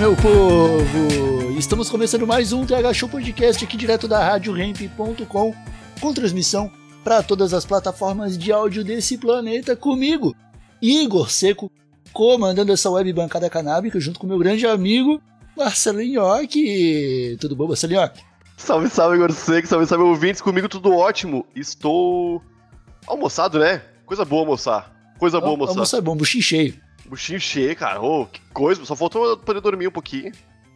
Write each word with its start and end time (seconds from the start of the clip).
Meu 0.00 0.16
povo! 0.16 1.58
Estamos 1.58 1.90
começando 1.90 2.26
mais 2.26 2.54
um 2.54 2.64
TH 2.64 2.94
Show 2.94 3.06
Podcast 3.06 3.62
aqui 3.62 3.76
direto 3.76 4.08
da 4.08 4.18
RadioRamp.com 4.24 5.54
com 6.00 6.14
transmissão 6.14 6.72
para 7.04 7.22
todas 7.22 7.52
as 7.52 7.66
plataformas 7.66 8.38
de 8.38 8.50
áudio 8.50 8.82
desse 8.82 9.18
planeta 9.18 9.76
comigo, 9.76 10.34
Igor 10.80 11.30
Seco, 11.30 11.70
comandando 12.14 12.72
essa 12.72 12.88
web 12.88 13.12
bancada 13.12 13.50
canábica 13.50 14.00
junto 14.00 14.18
com 14.18 14.26
meu 14.26 14.38
grande 14.38 14.66
amigo 14.66 15.20
Marcelinho 15.54 16.22
Ock. 16.22 17.36
Tudo 17.38 17.54
bom, 17.54 17.68
Marcelinho 17.68 18.00
Ock? 18.00 18.22
Salve, 18.56 18.88
salve, 18.88 19.16
Igor 19.16 19.32
Seco, 19.32 19.68
salve, 19.68 19.84
salve, 19.84 20.04
ouvintes, 20.04 20.40
comigo 20.40 20.66
tudo 20.66 20.96
ótimo. 20.96 21.44
Estou 21.54 22.40
almoçado, 23.06 23.58
né? 23.58 23.82
Coisa 24.06 24.24
boa 24.24 24.40
almoçar. 24.40 25.14
Coisa 25.18 25.38
boa 25.38 25.52
almoçar. 25.52 25.72
Almoço 25.72 25.96
é 25.96 26.00
bom, 26.00 26.16
buchinho 26.16 26.42
cheio. 26.42 26.89
Buchinho 27.10 27.40
cheio, 27.40 27.76
cara. 27.76 28.00
Ô, 28.00 28.24
que 28.26 28.40
coisa. 28.52 28.84
Só 28.84 28.96
faltou 28.96 29.26
eu 29.26 29.36
poder 29.36 29.60
dormir 29.60 29.88
um 29.88 29.92
pouquinho. 29.92 30.32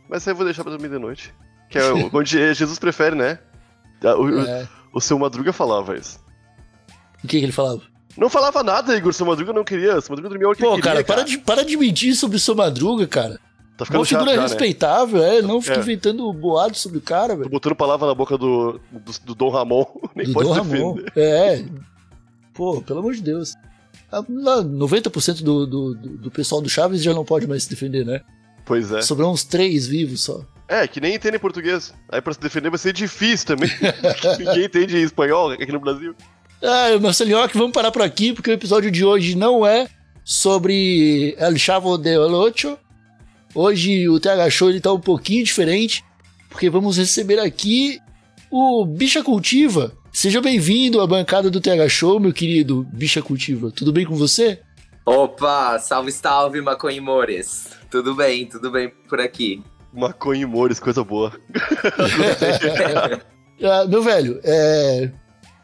Mas 0.09 0.27
aí 0.27 0.33
eu 0.33 0.37
vou 0.37 0.45
deixar 0.45 0.63
pra 0.63 0.73
dormir 0.73 0.89
de 0.91 0.99
noite. 0.99 1.33
Que 1.71 1.79
é 1.79 1.93
o- 1.93 2.11
onde 2.13 2.55
Jesus 2.55 2.79
prefere, 2.79 3.17
né? 3.17 3.39
O, 4.03 4.29
É, 4.41 4.69
o 4.93 5.01
seu 5.01 5.19
Madruga 5.19 5.53
falava 5.53 5.97
isso. 5.97 6.19
o 7.23 7.27
que, 7.27 7.39
que 7.39 7.45
ele 7.45 7.53
falava? 7.53 7.81
Não 8.17 8.29
falava 8.29 8.63
nada, 8.63 8.95
Igor. 8.97 9.13
Seu 9.15 9.25
Madruga 9.27 9.53
não 9.53 9.65
queria. 9.65 10.01
Seu 10.01 10.11
Madruga 10.11 10.29
dormia 10.29 10.49
o 10.49 10.55
que 10.55 10.63
Pô, 10.63 10.75
ele 10.75 10.83
queria, 10.83 11.03
cara, 11.03 11.05
para 11.05 11.23
de, 11.25 11.39
para 11.39 11.65
de 11.65 11.77
mentir 11.77 12.15
sobre 12.15 12.37
o 12.37 12.41
seu 12.41 12.55
Madruga, 12.55 13.07
cara. 13.07 13.41
Tá 13.77 13.83
Uma 13.83 13.87
ficando 13.87 14.05
chato 14.05 14.19
figura 14.21 14.31
já, 14.37 14.43
né? 14.43 14.47
respeitável, 14.47 15.23
é. 15.23 15.43
Não 15.43 15.61
fica 15.61 15.77
É. 15.77 15.81
inventando 15.81 16.33
boato 16.33 16.77
sobre 16.79 16.99
o 16.99 17.01
cara, 17.01 17.33
Tô 17.33 17.39
velho. 17.39 17.51
botando 17.51 17.75
palavra 17.75 18.07
na 18.07 18.15
boca 18.15 18.39
do, 18.39 18.79
do, 18.93 19.13
do 19.25 19.35
Dom 19.35 19.49
Ramon. 19.51 19.85
Nem 20.15 20.27
Do 20.27 20.33
pode 20.33 20.49
Dom 20.49 20.55
defender. 20.55 20.79
Ramon. 20.79 20.97
É. 21.17 21.65
Pô, 22.53 22.81
pelo 22.83 23.01
amor 23.01 23.15
de 23.15 23.23
Deus. 23.23 23.55
Ah, 24.15 24.25
lá, 24.29 24.63
90% 24.63 25.43
do, 25.43 25.67
do, 25.67 25.95
do 25.95 26.31
pessoal 26.31 26.63
do 26.63 26.69
Chaves 26.69 27.03
já 27.03 27.13
não 27.13 27.25
pode 27.25 27.49
mais 27.49 27.65
se 27.65 27.71
defender, 27.71 28.07
né? 28.07 28.21
Pois 28.65 28.93
é. 28.93 29.03
Sobrou 29.03 29.33
uns 29.33 29.43
três 29.43 29.89
vivos 29.89 30.23
só. 30.23 30.47
É, 30.69 30.87
que 30.87 31.01
nem 31.01 31.17
entendem 31.17 31.41
português. 31.41 31.93
Aí 32.09 32.21
pra 32.21 32.33
se 32.33 32.41
defender 32.41 32.71
vai 32.71 32.79
ser 32.79 32.93
difícil 32.93 33.49
também. 33.49 33.69
Ninguém 34.39 34.65
entende 34.67 34.97
espanhol 34.99 35.51
aqui 35.51 35.73
no 35.73 35.81
Brasil. 35.81 36.15
Ah, 36.63 36.97
Marcelinho, 37.01 37.47
que 37.49 37.59
vamos 37.59 37.73
parar 37.73 37.91
por 37.91 38.03
aqui, 38.03 38.33
porque 38.33 38.51
o 38.51 38.55
episódio 38.55 38.89
de 38.89 39.05
hoje 39.05 39.35
não 39.35 39.67
é 39.67 39.89
sobre 40.25 41.35
El 41.37 41.59
Chavo 41.59 41.99
de 41.99 42.17
Ocho. 42.17 42.79
Hoje 43.53 44.09
o 44.09 44.21
TH 44.21 44.49
Show 44.49 44.71
ele 44.71 44.81
tá 44.81 44.93
um 44.93 45.01
pouquinho 45.01 45.45
diferente, 45.45 46.05
porque 46.49 46.71
vamos 46.71 46.97
receber 46.99 47.41
aqui 47.41 47.99
o 48.49 48.87
Bicha 48.87 49.25
Cultiva. 49.25 49.93
Seja 50.15 50.41
bem-vindo 50.41 51.01
à 51.01 51.07
bancada 51.09 51.51
do 51.51 51.61
TH 51.61 51.89
Show, 51.89 52.21
meu 52.21 52.33
querido 52.33 52.87
Bicha 52.93 53.21
Cultiva. 53.21 53.73
Tudo 53.73 53.93
bem 53.93 54.07
com 54.07 54.15
você? 54.15 54.61
Opa, 55.05 55.77
salve, 55.81 56.13
salve, 56.13 56.61
maconhimores. 56.61 57.71
Tudo 57.91 58.15
bem, 58.15 58.47
tudo 58.47 58.71
bem 58.71 58.93
por 59.09 59.19
aqui. 59.21 59.61
Maconha 59.93 60.43
e 60.43 60.47
Mores, 60.47 60.79
coisa 60.81 61.03
boa. 61.05 61.33
Ah, 63.63 63.85
meu 63.87 64.03
velho, 64.03 64.41
é... 64.43 65.13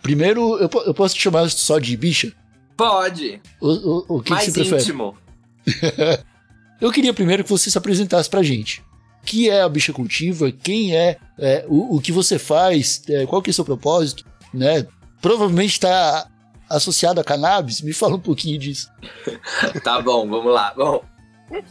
primeiro 0.01 0.57
eu, 0.59 0.71
eu 0.87 0.95
posso 0.95 1.13
te 1.17 1.21
chamar 1.21 1.51
só 1.51 1.77
de 1.81 1.97
Bicha? 1.97 2.33
Pode, 2.77 3.43
O, 3.61 3.69
o, 3.69 4.05
o 4.17 4.19
que, 4.21 4.27
que 4.27 4.31
mais 4.31 4.45
você 4.45 4.53
prefere? 4.53 4.81
íntimo. 4.83 5.19
Eu 6.81 6.93
queria 6.93 7.13
primeiro 7.13 7.43
que 7.43 7.51
você 7.51 7.69
se 7.69 7.77
apresentasse 7.77 8.31
pra 8.31 8.45
gente. 8.45 8.81
O 9.23 9.27
que 9.27 9.51
é 9.51 9.61
a 9.61 9.69
bicha 9.69 9.93
cultiva? 9.93 10.51
Quem 10.53 10.97
é? 10.97 11.19
é, 11.39 11.65
o, 11.69 11.97
o 11.97 12.01
que 12.01 12.13
você 12.13 12.39
faz? 12.39 13.03
é, 13.09 13.27
qual 13.27 13.43
que 13.43 13.51
é 13.51 13.53
o 13.53 13.55
seu 13.55 13.65
propósito? 13.65 14.25
Né? 14.53 14.87
Provavelmente 15.21 15.73
está 15.73 16.27
associado 16.69 17.21
a 17.21 17.25
cannabis. 17.25 17.83
Me 17.83 17.93
fala 17.93 18.15
um 18.15 18.21
pouquinho 18.21 18.59
disso. 18.59 18.91
Tá 19.83 20.01
bom, 20.01 20.29
vamos 20.29 20.53
lá. 20.53 20.73
Bom, 20.77 21.03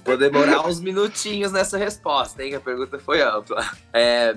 vou 0.06 0.18
demorar 0.18 0.68
uns 0.68 0.80
minutinhos 0.80 1.52
nessa 1.52 1.78
resposta, 1.78 2.44
hein? 2.44 2.56
A 2.56 2.60
pergunta 2.60 3.00
foi 3.00 3.22
ampla. 3.22 3.66
É, 3.94 4.36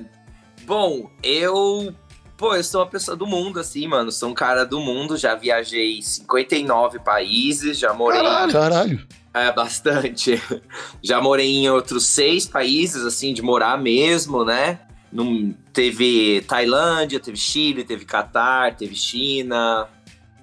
bom, 0.64 1.10
eu. 1.22 1.94
Pô, 2.36 2.54
eu 2.54 2.64
sou 2.64 2.80
uma 2.80 2.88
pessoa 2.88 3.16
do 3.16 3.26
mundo, 3.26 3.60
assim, 3.60 3.86
mano. 3.86 4.10
Sou 4.10 4.30
um 4.30 4.34
cara 4.34 4.64
do 4.64 4.80
mundo. 4.80 5.16
Já 5.16 5.34
viajei 5.34 6.02
59 6.02 6.98
países, 7.00 7.78
já 7.78 7.92
morei. 7.92 8.20
Caralho. 8.50 9.06
É, 9.34 9.50
bastante. 9.50 10.42
Já 11.02 11.20
morei 11.20 11.48
em 11.48 11.70
outros 11.70 12.04
seis 12.04 12.46
países, 12.46 13.02
assim, 13.04 13.32
de 13.32 13.40
morar 13.40 13.78
mesmo, 13.78 14.44
né? 14.44 14.80
Num- 15.12 15.54
teve 15.72 16.40
Tailândia, 16.48 17.20
teve 17.20 17.36
Chile, 17.36 17.84
teve 17.84 18.04
Catar, 18.04 18.74
teve 18.76 18.94
China, 18.94 19.86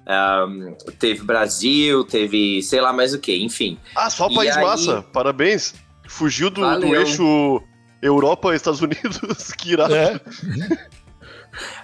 ahn, 0.06 0.74
teve 0.98 1.22
Brasil, 1.24 2.04
teve 2.04 2.62
sei 2.62 2.80
lá 2.80 2.92
mais 2.92 3.12
o 3.12 3.18
que, 3.18 3.36
enfim. 3.36 3.78
Ah, 3.96 4.08
só 4.08 4.32
país 4.32 4.56
aí- 4.56 4.62
massa. 4.62 5.02
Parabéns. 5.12 5.74
Fugiu 6.08 6.50
do, 6.50 6.60
do 6.80 6.94
eixo 6.94 7.62
Europa 8.00 8.54
Estados 8.54 8.80
Unidos. 8.80 9.18
que 9.58 9.72
irado. 9.72 9.94
É. 9.94 10.20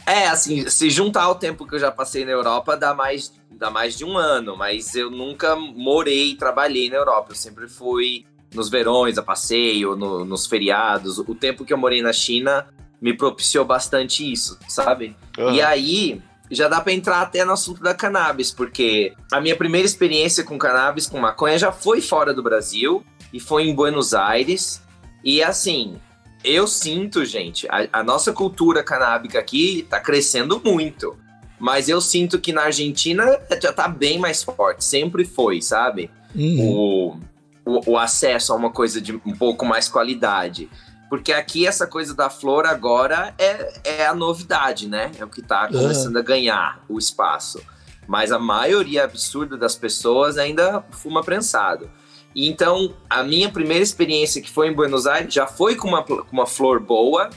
É, 0.06 0.28
assim, 0.28 0.68
se 0.70 0.88
juntar 0.90 1.28
o 1.28 1.34
tempo 1.34 1.66
que 1.66 1.74
eu 1.74 1.78
já 1.80 1.90
passei 1.90 2.24
na 2.24 2.30
Europa, 2.30 2.76
dá 2.76 2.94
mais, 2.94 3.32
dá 3.50 3.68
mais 3.68 3.98
de 3.98 4.04
um 4.04 4.16
ano, 4.16 4.56
mas 4.56 4.94
eu 4.94 5.10
nunca 5.10 5.56
morei 5.56 6.30
e 6.30 6.36
trabalhei 6.36 6.88
na 6.88 6.94
Europa. 6.96 7.32
Eu 7.32 7.34
sempre 7.36 7.66
fui 7.68 8.24
nos 8.56 8.68
verões, 8.68 9.18
a 9.18 9.22
passeio, 9.22 9.94
no- 9.94 10.24
nos 10.24 10.46
feriados. 10.46 11.18
O 11.18 11.34
tempo 11.34 11.64
que 11.64 11.72
eu 11.72 11.78
morei 11.78 12.02
na 12.02 12.12
China 12.12 12.66
me 13.00 13.12
propiciou 13.12 13.64
bastante 13.64 14.30
isso, 14.30 14.58
sabe? 14.68 15.14
Aham. 15.38 15.52
E 15.52 15.60
aí, 15.62 16.22
já 16.50 16.66
dá 16.68 16.80
pra 16.80 16.92
entrar 16.92 17.20
até 17.20 17.44
no 17.44 17.52
assunto 17.52 17.82
da 17.82 17.94
cannabis, 17.94 18.50
porque 18.50 19.12
a 19.32 19.40
minha 19.40 19.54
primeira 19.54 19.86
experiência 19.86 20.42
com 20.42 20.58
cannabis, 20.58 21.06
com 21.06 21.18
maconha, 21.18 21.58
já 21.58 21.70
foi 21.70 22.00
fora 22.00 22.32
do 22.32 22.42
Brasil 22.42 23.04
e 23.32 23.38
foi 23.38 23.64
em 23.68 23.74
Buenos 23.74 24.14
Aires. 24.14 24.82
E 25.22 25.42
assim, 25.42 25.96
eu 26.42 26.66
sinto, 26.66 27.24
gente, 27.24 27.66
a, 27.68 27.86
a 27.92 28.02
nossa 28.02 28.32
cultura 28.32 28.82
canábica 28.82 29.38
aqui 29.38 29.86
tá 29.90 30.00
crescendo 30.00 30.60
muito. 30.64 31.16
Mas 31.58 31.88
eu 31.88 32.00
sinto 32.02 32.38
que 32.38 32.52
na 32.52 32.64
Argentina 32.64 33.24
já 33.62 33.72
tá 33.72 33.88
bem 33.88 34.18
mais 34.18 34.42
forte, 34.42 34.84
sempre 34.84 35.24
foi, 35.24 35.60
sabe? 35.62 36.10
Uhum. 36.34 36.60
o, 36.60 37.20
o, 37.66 37.92
o 37.92 37.98
acesso 37.98 38.52
a 38.52 38.56
uma 38.56 38.70
coisa 38.70 39.00
de 39.00 39.12
um 39.12 39.36
pouco 39.36 39.66
mais 39.66 39.88
qualidade. 39.88 40.70
Porque 41.10 41.32
aqui 41.32 41.66
essa 41.66 41.86
coisa 41.86 42.14
da 42.14 42.30
flor 42.30 42.66
agora 42.66 43.34
é, 43.38 43.80
é 43.84 44.06
a 44.06 44.14
novidade, 44.14 44.88
né? 44.88 45.10
É 45.18 45.24
o 45.24 45.28
que 45.28 45.42
tá 45.42 45.68
começando 45.68 46.16
a 46.16 46.22
ganhar 46.22 46.80
o 46.88 46.98
espaço. 46.98 47.60
Mas 48.06 48.30
a 48.30 48.38
maioria 48.38 49.04
absurda 49.04 49.56
das 49.56 49.74
pessoas 49.74 50.38
ainda 50.38 50.84
fuma 50.90 51.22
prensado. 51.22 51.90
Então, 52.34 52.94
a 53.08 53.22
minha 53.22 53.48
primeira 53.50 53.82
experiência 53.82 54.42
que 54.42 54.50
foi 54.50 54.68
em 54.68 54.72
Buenos 54.72 55.06
Aires 55.06 55.32
já 55.32 55.46
foi 55.46 55.74
com 55.74 55.88
uma, 55.88 56.02
com 56.02 56.24
uma 56.30 56.46
flor 56.46 56.80
boa. 56.80 57.30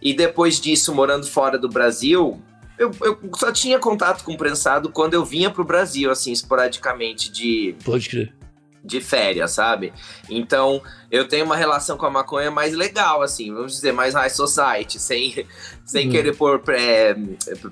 E 0.00 0.14
depois 0.14 0.60
disso, 0.60 0.92
morando 0.92 1.26
fora 1.26 1.56
do 1.56 1.68
Brasil, 1.68 2.40
eu, 2.78 2.90
eu 3.02 3.18
só 3.36 3.52
tinha 3.52 3.78
contato 3.78 4.24
com 4.24 4.36
prensado 4.36 4.90
quando 4.90 5.14
eu 5.14 5.24
vinha 5.24 5.50
pro 5.50 5.64
Brasil, 5.64 6.10
assim, 6.10 6.32
esporadicamente, 6.32 7.30
de 7.30 7.76
Pode 7.84 8.08
crer. 8.08 8.41
De 8.84 9.00
férias, 9.00 9.52
sabe? 9.52 9.92
Então, 10.28 10.82
eu 11.10 11.26
tenho 11.28 11.44
uma 11.44 11.56
relação 11.56 11.96
com 11.96 12.06
a 12.06 12.10
maconha 12.10 12.50
mais 12.50 12.74
legal, 12.74 13.22
assim, 13.22 13.52
vamos 13.52 13.72
dizer, 13.72 13.92
mais 13.92 14.14
high 14.14 14.30
society, 14.30 14.98
sem, 14.98 15.46
sem 15.86 16.08
Hum. 16.08 16.10
querer 16.10 16.36
pôr 16.36 16.62
é, 16.68 17.16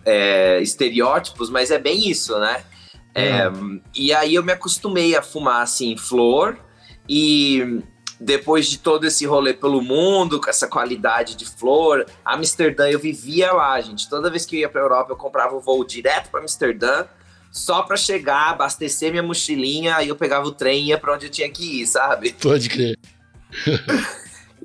é, 0.05 0.61
estereótipos, 0.61 1.51
mas 1.51 1.71
é 1.71 1.79
bem 1.79 2.09
isso, 2.09 2.39
né? 2.39 2.63
É, 3.13 3.51
e 3.95 4.13
aí 4.15 4.35
eu 4.37 4.43
me 4.43 4.53
acostumei 4.53 5.17
a 5.17 5.23
fumar, 5.23 5.63
assim, 5.63 5.97
flor, 5.97 6.57
e 7.09 7.83
depois 8.21 8.67
de 8.67 8.79
todo 8.79 9.05
esse 9.05 9.27
rolê 9.27 9.53
pelo 9.55 9.81
mundo, 9.83 10.41
com 10.41 10.49
essa 10.49 10.69
qualidade 10.69 11.35
de 11.35 11.47
flor, 11.47 12.07
Amsterdã 12.25 12.89
eu 12.89 12.99
vivia 12.99 13.53
lá, 13.53 13.81
gente. 13.81 14.09
Toda 14.09 14.31
vez 14.31 14.45
que 14.45 14.57
eu 14.57 14.61
ia 14.61 14.69
pra 14.69 14.81
Europa, 14.81 15.11
eu 15.11 15.17
comprava 15.17 15.57
o 15.57 15.61
voo 15.61 15.85
direto 15.85 16.31
pra 16.31 16.41
Amsterdã, 16.41 17.07
só 17.51 17.83
pra 17.83 17.97
chegar, 17.97 18.51
abastecer 18.51 19.11
minha 19.11 19.23
mochilinha, 19.23 19.97
aí 19.97 20.09
eu 20.09 20.17
pegava 20.17 20.47
o 20.47 20.53
trem 20.53 20.85
e 20.85 20.87
ia 20.89 20.99
pra 20.99 21.15
onde 21.15 21.27
eu 21.27 21.31
tinha 21.31 21.49
que 21.51 21.83
ir, 21.83 21.87
sabe? 21.87 22.33
Pode 22.41 22.69
crer. 22.69 22.99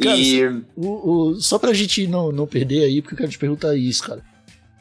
Cara, 0.01 0.17
E 0.17 0.45
O, 0.75 1.11
o- 1.31 1.41
só 1.41 1.57
pra 1.57 1.73
gente 1.73 2.05
não, 2.07 2.31
não 2.31 2.45
perder 2.45 2.83
aí, 2.83 3.01
porque 3.01 3.13
eu 3.15 3.17
quero 3.19 3.31
te 3.31 3.37
perguntar 3.39 3.75
isso, 3.75 4.03
cara. 4.03 4.21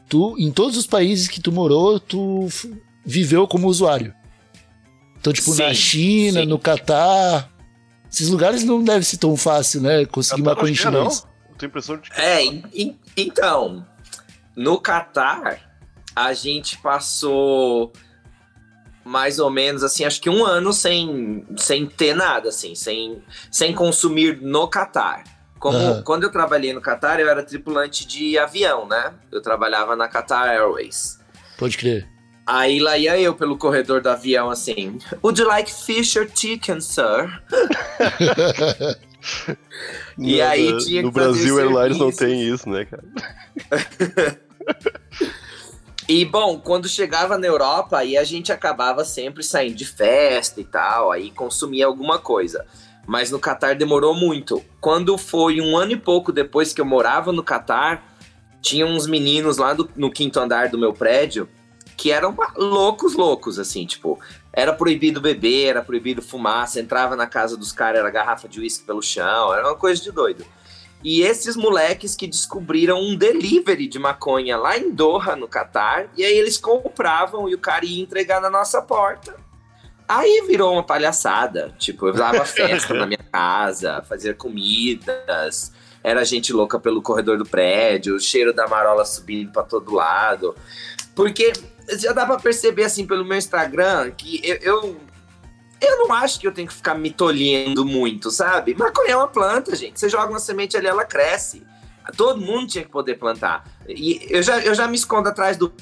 Tu, 0.09 0.37
em 0.39 0.51
todos 0.51 0.77
os 0.77 0.87
países 0.87 1.29
que 1.29 1.41
tu 1.41 1.53
morou, 1.53 1.99
tu 2.01 2.49
viveu 3.07 3.47
como 3.47 3.69
usuário. 3.69 4.13
Então, 5.19 5.33
tipo, 5.33 5.53
Sim, 5.53 5.63
na 5.63 5.73
China, 5.75 6.41
sim. 6.41 6.47
no 6.47 6.59
Catar. 6.59 7.51
Esses 8.13 8.29
lugares 8.29 8.63
não 8.65 8.83
deve 8.85 9.05
ser 9.05 9.17
tão 9.17 9.37
fácil, 9.37 9.81
né? 9.81 10.05
Conseguir 10.05 10.43
Catar, 10.43 10.65
que 10.67 10.83
é, 10.87 10.91
não. 10.91 11.05
Eu 11.05 11.11
tenho 11.11 11.23
a 11.63 11.65
impressão 11.67 11.97
de 11.97 12.11
que. 12.11 12.21
É, 12.21 12.45
en- 12.45 12.63
en- 12.75 12.97
então, 13.17 13.87
no 14.57 14.79
Catar, 14.81 15.74
a 16.15 16.33
gente 16.33 16.79
passou 16.79 17.93
mais 19.05 19.39
ou 19.39 19.51
menos, 19.51 19.83
assim, 19.85 20.05
acho 20.05 20.21
que 20.21 20.31
um 20.31 20.45
ano 20.47 20.73
sem, 20.73 21.45
sem 21.57 21.87
ter 21.87 22.15
nada, 22.15 22.49
assim, 22.49 22.75
sem, 22.75 23.23
sem 23.51 23.75
consumir 23.75 24.41
no 24.41 24.67
Catar. 24.67 25.25
Como 25.59 25.77
Aham. 25.79 26.03
quando 26.03 26.23
eu 26.25 26.31
trabalhei 26.33 26.73
no 26.73 26.81
Catar, 26.81 27.21
eu 27.21 27.29
era 27.29 27.43
tripulante 27.43 28.07
de 28.07 28.39
avião, 28.39 28.87
né? 28.87 29.13
Eu 29.33 29.41
trabalhava 29.43 29.95
na 29.97 30.09
Qatar 30.09 30.49
Airways. 30.49 31.19
Pode 31.59 31.77
crer. 31.79 32.09
Aí 32.47 32.79
lá 32.79 32.99
ia 32.99 33.19
eu 33.19 33.35
pelo 33.35 33.57
corredor 33.57 34.03
do 34.03 34.09
avião 34.11 34.51
assim. 34.51 34.99
Would 35.23 35.41
you 35.41 35.49
like 35.49 35.73
fish 35.73 36.17
or 36.17 36.29
chicken, 36.35 36.81
sir? 36.81 37.41
E 40.19 40.37
No- 40.37 40.45
aí 40.45 40.77
tinha 40.85 41.01
No 41.03 41.11
Brasil 41.11 41.59
Airlines 41.59 41.97
não 41.99 42.13
tem 42.13 42.43
isso, 42.43 42.69
né, 42.69 42.85
cara? 42.85 43.03
E 46.09 46.25
bom, 46.25 46.59
quando 46.59 46.89
chegava 46.89 47.39
na 47.39 47.47
Europa, 47.47 47.99
aí 47.99 48.17
a 48.17 48.25
gente 48.25 48.53
acabava 48.53 49.05
sempre 49.05 49.43
saindo 49.43 49.75
de 49.75 49.87
festa 49.87 50.61
e 50.61 50.65
tal, 50.65 51.11
aí 51.11 51.31
consumia 51.31 51.87
alguma 51.87 52.19
coisa. 52.19 52.67
Mas 53.07 53.31
no 53.31 53.39
Catar 53.39 53.75
demorou 53.75 54.15
muito. 54.15 54.63
Quando 54.81 55.17
foi 55.17 55.61
um 55.61 55.77
ano 55.77 55.93
e 55.93 55.97
pouco 55.97 56.31
depois 56.31 56.73
que 56.73 56.81
eu 56.81 56.85
morava 56.85 57.33
no 57.33 57.43
Catar, 57.43 58.17
tinha 58.61 58.87
uns 58.87 59.07
meninos 59.07 59.57
lá 59.57 59.73
do- 59.73 59.91
no 59.97 60.11
quinto 60.11 60.39
andar 60.41 60.69
do 60.69 60.79
meu 60.79 60.93
prédio 60.93 61.49
que 61.97 62.11
eram 62.11 62.37
loucos, 62.57 63.15
loucos, 63.15 63.59
assim, 63.59 63.87
tipo, 63.87 64.19
era 64.53 64.73
proibido 64.73 65.21
beber, 65.21 65.67
era 65.69 65.83
proibido 65.83 66.21
fumar, 66.21 66.67
você 66.67 66.81
entrava 66.81 67.15
na 67.15 67.27
casa 67.27 67.57
dos 67.57 67.71
caras, 67.71 68.01
era 68.01 68.11
garrafa 68.11 68.49
de 68.49 68.59
uísque 68.59 68.85
pelo 68.85 69.01
chão, 69.01 69.55
era 69.55 69.65
uma 69.69 69.77
coisa 69.77 70.03
de 70.03 70.11
doido. 70.11 70.45
E 71.05 71.21
esses 71.21 71.55
moleques 71.55 72.17
que 72.17 72.27
descobriram 72.27 72.99
um 72.99 73.15
delivery 73.15 73.87
de 73.87 73.99
maconha 73.99 74.57
lá 74.57 74.79
em 74.79 74.91
Doha, 74.91 75.37
no 75.37 75.47
Catar, 75.47 76.09
e 76.17 76.25
aí 76.25 76.35
eles 76.35 76.57
compravam 76.57 77.47
e 77.47 77.55
o 77.55 77.59
cara 77.59 77.85
ia 77.85 78.03
entregar 78.03 78.41
na 78.41 78.49
nossa 78.49 78.81
porta. 78.81 79.37
Aí 80.09 80.45
virou 80.47 80.73
uma 80.73 80.83
palhaçada. 80.83 81.75
Tipo, 81.79 82.09
eu 82.09 82.15
dava 82.15 82.45
festa 82.47 82.95
na 82.95 83.07
minha 83.07 83.25
casa, 83.31 84.03
fazia 84.09 84.33
comidas, 84.33 85.73
era 86.03 86.25
gente 86.25 86.55
louca 86.55 86.79
pelo 86.79 87.03
corredor 87.03 87.37
do 87.37 87.45
prédio, 87.45 88.17
o 88.17 88.21
cheiro 88.21 88.55
da 88.55 88.67
marola 88.67 89.05
subindo 89.05 89.53
pra 89.53 89.63
todo 89.63 89.93
lado. 89.93 90.55
Porque 91.15 91.53
já 91.99 92.13
dá 92.13 92.25
pra 92.25 92.39
perceber, 92.39 92.85
assim, 92.85 93.07
pelo 93.07 93.27
meu 93.27 93.37
Instagram, 93.37 94.11
que 94.11 94.41
eu, 94.43 94.57
eu 94.57 94.97
eu 95.85 95.99
não 95.99 96.13
acho 96.13 96.41
que 96.41 96.47
eu 96.47 96.53
tenho 96.53 96.69
que 96.69 96.75
ficar 96.75 96.95
me 96.95 97.11
tolhendo 97.11 97.85
muito, 97.85 98.31
sabe? 98.31 98.75
Maconha 98.75 99.13
é 99.13 99.17
uma 99.17 99.29
planta, 99.29 99.75
gente. 99.75 99.99
Você 99.99 100.09
joga 100.09 100.31
uma 100.31 100.39
semente 100.39 100.77
ali, 100.77 100.87
ela 100.87 101.05
cresce. 101.05 101.63
Todo 102.17 102.41
mundo 102.41 102.67
tinha 102.67 102.85
que 102.85 102.91
poder 102.91 103.15
plantar. 103.15 103.65
E 103.89 104.27
eu 104.29 104.43
já, 104.43 104.61
eu 104.61 104.75
já 104.75 104.87
me 104.87 104.97
escondo 104.97 105.29
atrás 105.29 105.57
do 105.57 105.73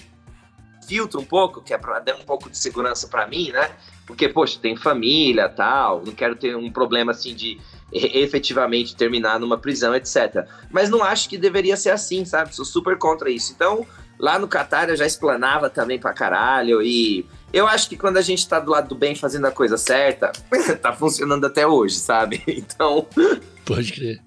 filtro 0.86 1.20
um 1.20 1.24
pouco, 1.24 1.62
que 1.62 1.72
é 1.72 1.78
pra 1.78 2.00
dar 2.00 2.14
um 2.14 2.24
pouco 2.24 2.50
de 2.50 2.58
segurança 2.58 3.08
pra 3.08 3.26
mim, 3.26 3.50
né? 3.50 3.70
Porque, 4.06 4.28
poxa, 4.28 4.58
tem 4.60 4.76
família 4.76 5.48
tal, 5.48 6.02
não 6.04 6.12
quero 6.12 6.36
ter 6.36 6.56
um 6.56 6.70
problema 6.70 7.12
assim 7.12 7.34
de 7.34 7.60
efetivamente 7.92 8.96
terminar 8.96 9.38
numa 9.38 9.58
prisão, 9.58 9.94
etc. 9.94 10.46
Mas 10.70 10.90
não 10.90 11.02
acho 11.02 11.28
que 11.28 11.36
deveria 11.36 11.76
ser 11.76 11.90
assim, 11.90 12.24
sabe? 12.24 12.54
Sou 12.54 12.64
super 12.64 12.96
contra 12.98 13.30
isso. 13.30 13.52
Então, 13.52 13.86
lá 14.18 14.38
no 14.38 14.48
Catar 14.48 14.88
eu 14.88 14.96
já 14.96 15.06
explanava 15.06 15.68
também 15.68 15.98
pra 15.98 16.12
caralho 16.12 16.82
e 16.82 17.26
eu 17.52 17.66
acho 17.66 17.88
que 17.88 17.96
quando 17.96 18.16
a 18.16 18.22
gente 18.22 18.46
tá 18.48 18.58
do 18.60 18.70
lado 18.70 18.88
do 18.88 18.94
bem 18.94 19.14
fazendo 19.14 19.46
a 19.46 19.50
coisa 19.50 19.76
certa, 19.76 20.32
tá 20.80 20.92
funcionando 20.92 21.44
até 21.46 21.66
hoje, 21.66 21.96
sabe? 21.96 22.42
Então, 22.48 23.06
Pode 23.64 23.92
crer. 23.92 24.20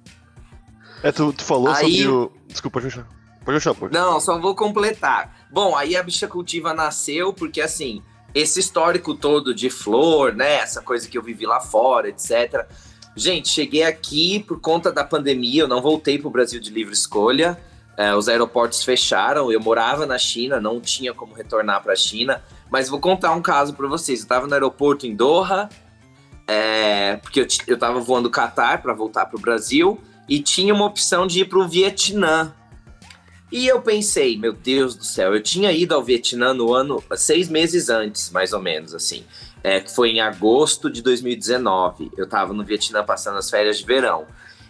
É, 1.03 1.11
tu, 1.11 1.31
tu 1.33 1.43
falou 1.43 1.69
Aí- 1.69 2.01
sobre 2.03 2.07
o. 2.07 2.31
Desculpa, 2.47 2.79
pode 2.79 2.93
deixar. 2.93 3.07
Pode 3.43 3.57
deixar, 3.57 3.73
pode. 3.75 3.93
não, 3.93 4.19
só 4.19 4.39
vou 4.39 4.55
completar. 4.55 5.45
Bom, 5.51 5.75
aí 5.75 5.95
a 5.95 6.01
bicha 6.01 6.27
cultiva 6.27 6.73
nasceu 6.73 7.31
porque 7.31 7.61
assim, 7.61 8.01
esse 8.33 8.59
histórico 8.59 9.13
todo 9.13 9.53
de 9.53 9.69
flor, 9.69 10.33
né? 10.33 10.55
Essa 10.55 10.81
coisa 10.81 11.07
que 11.07 11.17
eu 11.17 11.21
vivi 11.21 11.45
lá 11.45 11.59
fora, 11.59 12.09
etc. 12.09 12.65
Gente, 13.15 13.49
cheguei 13.49 13.83
aqui 13.83 14.39
por 14.47 14.59
conta 14.59 14.91
da 14.91 15.03
pandemia, 15.03 15.61
eu 15.63 15.67
não 15.67 15.81
voltei 15.81 16.17
pro 16.17 16.29
Brasil 16.29 16.59
de 16.59 16.69
livre 16.71 16.93
escolha. 16.93 17.57
É, 17.97 18.13
os 18.13 18.27
aeroportos 18.27 18.83
fecharam, 18.83 19.51
eu 19.51 19.59
morava 19.59 20.05
na 20.05 20.17
China, 20.17 20.59
não 20.59 20.81
tinha 20.81 21.13
como 21.13 21.33
retornar 21.33 21.81
para 21.81 21.93
a 21.93 21.95
China. 21.95 22.43
Mas 22.69 22.89
vou 22.89 22.99
contar 22.99 23.31
um 23.31 23.41
caso 23.41 23.73
para 23.73 23.87
vocês. 23.87 24.19
Eu 24.19 24.23
estava 24.23 24.47
no 24.47 24.53
aeroporto 24.53 25.07
em 25.07 25.15
Doha, 25.15 25.69
é, 26.47 27.17
porque 27.17 27.41
eu, 27.41 27.47
t- 27.47 27.63
eu 27.67 27.77
tava 27.77 27.99
voando 27.99 28.29
Qatar 28.29 28.81
para 28.81 28.93
voltar 28.93 29.27
pro 29.27 29.39
Brasil, 29.39 29.99
e 30.27 30.41
tinha 30.41 30.73
uma 30.73 30.85
opção 30.85 31.25
de 31.27 31.41
ir 31.41 31.45
pro 31.45 31.67
Vietnã. 31.67 32.53
E 33.51 33.67
eu 33.67 33.79
pensei, 33.81 34.37
meu 34.37 34.51
Deus 34.51 34.95
do 34.95 35.05
céu, 35.05 35.33
eu 35.33 35.41
tinha 35.41 35.71
ido 35.71 35.93
ao 35.93 36.03
Vietnã 36.03 36.53
no 36.53 36.73
ano, 36.73 37.01
seis 37.15 37.47
meses 37.47 37.89
antes, 37.89 38.31
mais 38.31 38.51
ou 38.51 38.61
menos, 38.61 38.93
assim. 38.93 39.23
É, 39.63 39.79
que 39.79 39.93
foi 39.93 40.09
em 40.09 40.19
agosto 40.19 40.89
de 40.89 41.01
2019. 41.01 42.11
Eu 42.17 42.27
tava 42.27 42.53
no 42.53 42.63
Vietnã 42.63 43.03
passando 43.03 43.37
as 43.37 43.49
férias 43.49 43.77
de 43.77 43.85
verão. 43.85 44.25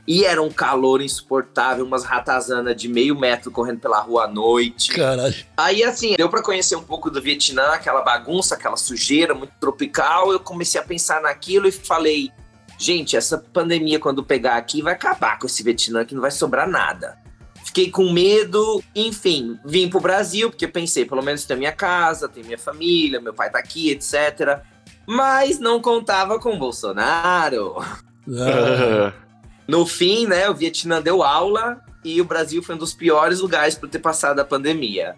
E 0.08 0.24
era 0.24 0.42
um 0.42 0.52
calor 0.52 1.02
insuportável, 1.02 1.84
umas 1.84 2.04
ratazanas 2.04 2.76
de 2.76 2.88
meio 2.88 3.18
metro 3.18 3.50
correndo 3.50 3.80
pela 3.80 4.00
rua 4.00 4.26
à 4.26 4.28
noite. 4.28 4.92
Caralho. 4.92 5.36
Aí, 5.58 5.84
assim, 5.84 6.16
deu 6.16 6.30
pra 6.30 6.44
conhecer 6.44 6.76
um 6.76 6.84
pouco 6.84 7.10
do 7.10 7.22
Vietnã, 7.22 7.70
aquela 7.70 8.02
bagunça, 8.02 8.54
aquela 8.54 8.78
sujeira 8.78 9.34
muito 9.34 9.54
tropical. 9.60 10.32
Eu 10.32 10.40
comecei 10.40 10.80
a 10.80 10.84
pensar 10.84 11.22
naquilo 11.22 11.68
e 11.68 11.72
falei: 11.72 12.32
gente, 12.78 13.18
essa 13.18 13.38
pandemia, 13.38 14.00
quando 14.00 14.24
pegar 14.24 14.58
aqui, 14.58 14.82
vai 14.82 14.94
acabar 14.94 15.40
com 15.40 15.48
esse 15.48 15.64
Vietnã, 15.64 16.06
que 16.06 16.14
não 16.14 16.22
vai 16.22 16.32
sobrar 16.32 16.70
nada. 16.70 17.18
Fiquei 17.64 17.90
com 17.90 18.12
medo, 18.12 18.82
enfim, 18.96 19.60
vim 19.66 19.90
pro 19.90 20.00
Brasil, 20.00 20.52
porque 20.52 20.68
pensei, 20.68 21.04
pelo 21.04 21.24
menos 21.24 21.46
tem 21.46 21.58
minha 21.58 21.72
casa, 21.72 22.30
tem 22.30 22.44
minha 22.44 22.60
família, 22.60 23.20
meu 23.20 23.34
pai 23.34 23.50
tá 23.50 23.58
aqui, 23.58 23.90
etc. 23.90 24.62
Mas 25.08 25.60
não 25.60 25.82
contava 25.82 26.40
com 26.40 26.54
o 26.54 26.60
Bolsonaro. 26.60 27.76
Ah, 27.80 29.12
No 29.68 29.86
fim, 29.86 30.28
né, 30.28 30.50
o 30.50 30.54
Vietnã 30.56 31.02
deu 31.02 31.24
aula 31.24 31.82
e 32.04 32.22
o 32.22 32.26
Brasil 32.26 32.62
foi 32.62 32.76
um 32.76 32.78
dos 32.78 32.94
piores 32.94 33.40
lugares 33.40 33.76
para 33.76 33.90
ter 33.90 34.00
passado 34.00 34.40
a 34.40 34.46
pandemia. 34.46 35.16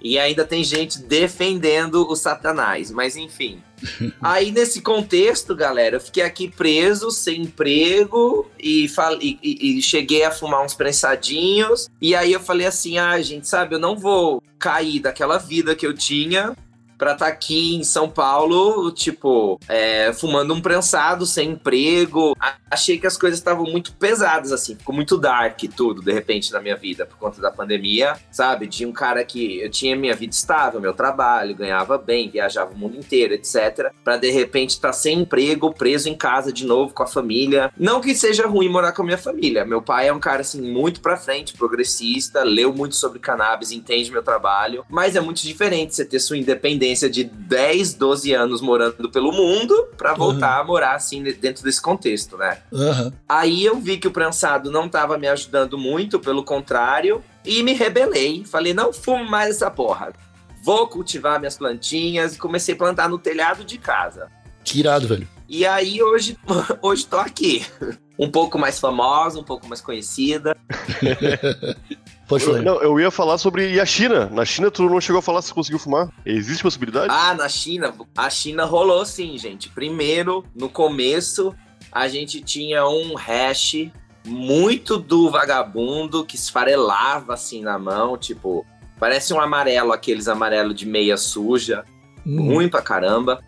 E 0.00 0.16
ainda 0.18 0.44
tem 0.44 0.62
gente 0.62 1.00
defendendo 1.02 2.06
o 2.08 2.14
Satanás, 2.14 2.90
mas 2.90 3.16
enfim. 3.16 3.60
Aí 4.22 4.52
nesse 4.52 4.80
contexto, 4.80 5.56
galera, 5.56 5.96
eu 5.96 6.00
fiquei 6.00 6.22
aqui 6.22 6.48
preso, 6.48 7.10
sem 7.10 7.42
emprego 7.42 8.48
e, 8.58 8.88
fal- 8.88 9.18
e- 9.20 9.38
e- 9.42 9.78
e 9.78 9.82
cheguei 9.82 10.22
a 10.24 10.30
fumar 10.30 10.64
uns 10.64 10.74
prensadinhos. 10.74 11.88
E 12.00 12.14
aí 12.14 12.32
eu 12.32 12.40
falei 12.40 12.66
assim: 12.66 12.98
ah, 12.98 13.20
gente, 13.20 13.48
sabe, 13.48 13.74
eu 13.74 13.78
não 13.78 13.96
vou 13.96 14.42
cair 14.58 15.00
daquela 15.00 15.38
vida 15.38 15.74
que 15.74 15.86
eu 15.86 15.94
tinha 15.94 16.56
pra 16.98 17.12
estar 17.12 17.28
aqui 17.28 17.76
em 17.76 17.84
São 17.84 18.10
Paulo, 18.10 18.90
tipo, 18.90 19.58
é, 19.68 20.12
fumando 20.12 20.52
um 20.52 20.60
prensado, 20.60 21.24
sem 21.24 21.50
emprego. 21.50 22.36
Achei 22.68 22.98
que 22.98 23.06
as 23.06 23.16
coisas 23.16 23.38
estavam 23.38 23.64
muito 23.64 23.92
pesadas, 23.92 24.52
assim, 24.52 24.74
ficou 24.74 24.94
muito 24.94 25.16
dark 25.16 25.58
tudo, 25.76 26.02
de 26.02 26.12
repente, 26.12 26.52
na 26.52 26.60
minha 26.60 26.76
vida, 26.76 27.06
por 27.06 27.16
conta 27.16 27.40
da 27.40 27.50
pandemia, 27.50 28.16
sabe? 28.30 28.66
Tinha 28.66 28.88
um 28.88 28.92
cara 28.92 29.24
que 29.24 29.60
eu 29.60 29.70
tinha 29.70 29.94
minha 29.94 30.14
vida 30.14 30.34
estável, 30.34 30.80
meu 30.80 30.92
trabalho, 30.92 31.54
ganhava 31.54 31.96
bem, 31.96 32.28
viajava 32.28 32.72
o 32.72 32.76
mundo 32.76 32.96
inteiro, 32.96 33.34
etc. 33.34 33.92
Pra 34.02 34.16
de 34.16 34.30
repente 34.30 34.70
estar 34.70 34.92
sem 34.92 35.20
emprego, 35.20 35.72
preso 35.72 36.08
em 36.08 36.16
casa 36.16 36.52
de 36.52 36.66
novo 36.66 36.92
com 36.92 37.02
a 37.04 37.06
família. 37.06 37.72
Não 37.78 38.00
que 38.00 38.14
seja 38.14 38.46
ruim 38.46 38.68
morar 38.68 38.92
com 38.92 39.02
a 39.02 39.04
minha 39.04 39.18
família. 39.18 39.64
Meu 39.64 39.80
pai 39.80 40.08
é 40.08 40.12
um 40.12 40.20
cara, 40.20 40.40
assim, 40.40 40.60
muito 40.60 41.00
pra 41.00 41.16
frente, 41.16 41.54
progressista, 41.54 42.42
leu 42.42 42.72
muito 42.72 42.96
sobre 42.96 43.20
cannabis, 43.20 43.70
entende 43.70 44.10
meu 44.10 44.22
trabalho, 44.22 44.84
mas 44.90 45.14
é 45.14 45.20
muito 45.20 45.42
diferente 45.42 45.94
você 45.94 46.04
ter 46.04 46.18
sua 46.18 46.36
independência 46.36 46.87
de 46.94 47.24
10, 47.24 47.94
12 47.94 48.32
anos 48.32 48.60
morando 48.60 49.10
pelo 49.10 49.32
mundo 49.32 49.88
pra 49.96 50.14
voltar 50.14 50.60
a 50.60 50.64
morar, 50.64 50.94
assim, 50.94 51.22
dentro 51.22 51.62
desse 51.64 51.80
contexto, 51.80 52.36
né? 52.36 52.58
aham. 52.72 53.12
Aí 53.28 53.64
eu 53.64 53.76
vi 53.78 53.98
que 53.98 54.08
o 54.08 54.10
prensado 54.10 54.70
não 54.70 54.88
tava 54.88 55.18
me 55.18 55.26
ajudando 55.28 55.76
muito, 55.76 56.18
pelo 56.18 56.44
contrário, 56.44 57.22
e 57.44 57.62
me 57.62 57.72
rebelei. 57.72 58.44
Falei, 58.44 58.72
não 58.74 58.92
fumo 58.92 59.24
mais 59.28 59.56
essa 59.56 59.70
porra. 59.70 60.12
Vou 60.64 60.86
cultivar 60.86 61.38
minhas 61.38 61.56
plantinhas 61.56 62.34
e 62.34 62.38
comecei 62.38 62.74
a 62.74 62.78
plantar 62.78 63.08
no 63.08 63.18
telhado 63.18 63.64
de 63.64 63.78
casa. 63.78 64.28
Que 64.64 64.80
irado, 64.80 65.08
velho. 65.08 65.26
E 65.48 65.64
aí 65.64 66.02
hoje, 66.02 66.36
hoje 66.82 67.06
tô 67.06 67.16
aqui. 67.16 67.64
Um 68.18 68.30
pouco 68.30 68.58
mais 68.58 68.78
famosa, 68.78 69.38
um 69.38 69.44
pouco 69.44 69.66
mais 69.66 69.80
conhecida. 69.80 70.56
Pode 72.28 72.44
falar. 72.44 72.58
Eu, 72.58 72.62
não, 72.62 72.82
eu 72.82 73.00
ia 73.00 73.10
falar 73.10 73.38
sobre. 73.38 73.72
E 73.72 73.80
a 73.80 73.86
China? 73.86 74.26
Na 74.26 74.44
China, 74.44 74.70
tu 74.70 74.82
não 74.82 75.00
chegou 75.00 75.18
a 75.18 75.22
falar 75.22 75.40
se 75.40 75.52
conseguiu 75.52 75.78
fumar? 75.78 76.10
Existe 76.26 76.62
possibilidade? 76.62 77.08
Ah, 77.10 77.34
na 77.34 77.48
China, 77.48 77.94
a 78.16 78.28
China 78.28 78.66
rolou 78.66 79.04
sim, 79.06 79.38
gente. 79.38 79.70
Primeiro, 79.70 80.44
no 80.54 80.68
começo, 80.68 81.54
a 81.90 82.06
gente 82.06 82.42
tinha 82.42 82.86
um 82.86 83.14
hash 83.14 83.90
muito 84.26 84.98
do 84.98 85.30
vagabundo 85.30 86.24
que 86.24 86.36
esfarelava 86.36 87.32
assim 87.32 87.62
na 87.62 87.78
mão, 87.78 88.18
tipo, 88.18 88.66
parece 89.00 89.32
um 89.32 89.40
amarelo, 89.40 89.92
aqueles 89.92 90.28
amarelo 90.28 90.74
de 90.74 90.84
meia 90.84 91.16
suja, 91.16 91.84
Hum, 92.26 92.52
ruim 92.52 92.68
pra 92.68 92.82
caramba. 92.82 93.42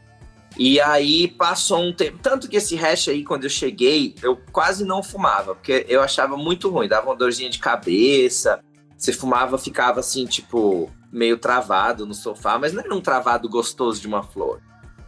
E 0.58 0.80
aí 0.80 1.28
passou 1.28 1.82
um 1.82 1.92
tempo. 1.92 2.18
Tanto 2.22 2.48
que 2.48 2.56
esse 2.56 2.74
hash 2.76 3.08
aí, 3.08 3.22
quando 3.22 3.44
eu 3.44 3.50
cheguei, 3.50 4.14
eu 4.22 4.38
quase 4.50 4.84
não 4.84 5.02
fumava, 5.02 5.54
porque 5.54 5.84
eu 5.88 6.02
achava 6.02 6.36
muito 6.36 6.70
ruim, 6.70 6.88
dava 6.88 7.06
uma 7.08 7.16
dorzinha 7.16 7.50
de 7.50 7.58
cabeça. 7.58 8.60
Você 9.00 9.14
fumava, 9.14 9.56
ficava 9.56 10.00
assim, 10.00 10.26
tipo, 10.26 10.90
meio 11.10 11.38
travado 11.38 12.04
no 12.04 12.12
sofá, 12.12 12.58
mas 12.58 12.74
não 12.74 12.82
era 12.82 12.94
um 12.94 13.00
travado 13.00 13.48
gostoso 13.48 13.98
de 13.98 14.06
uma 14.06 14.22
flor. 14.22 14.60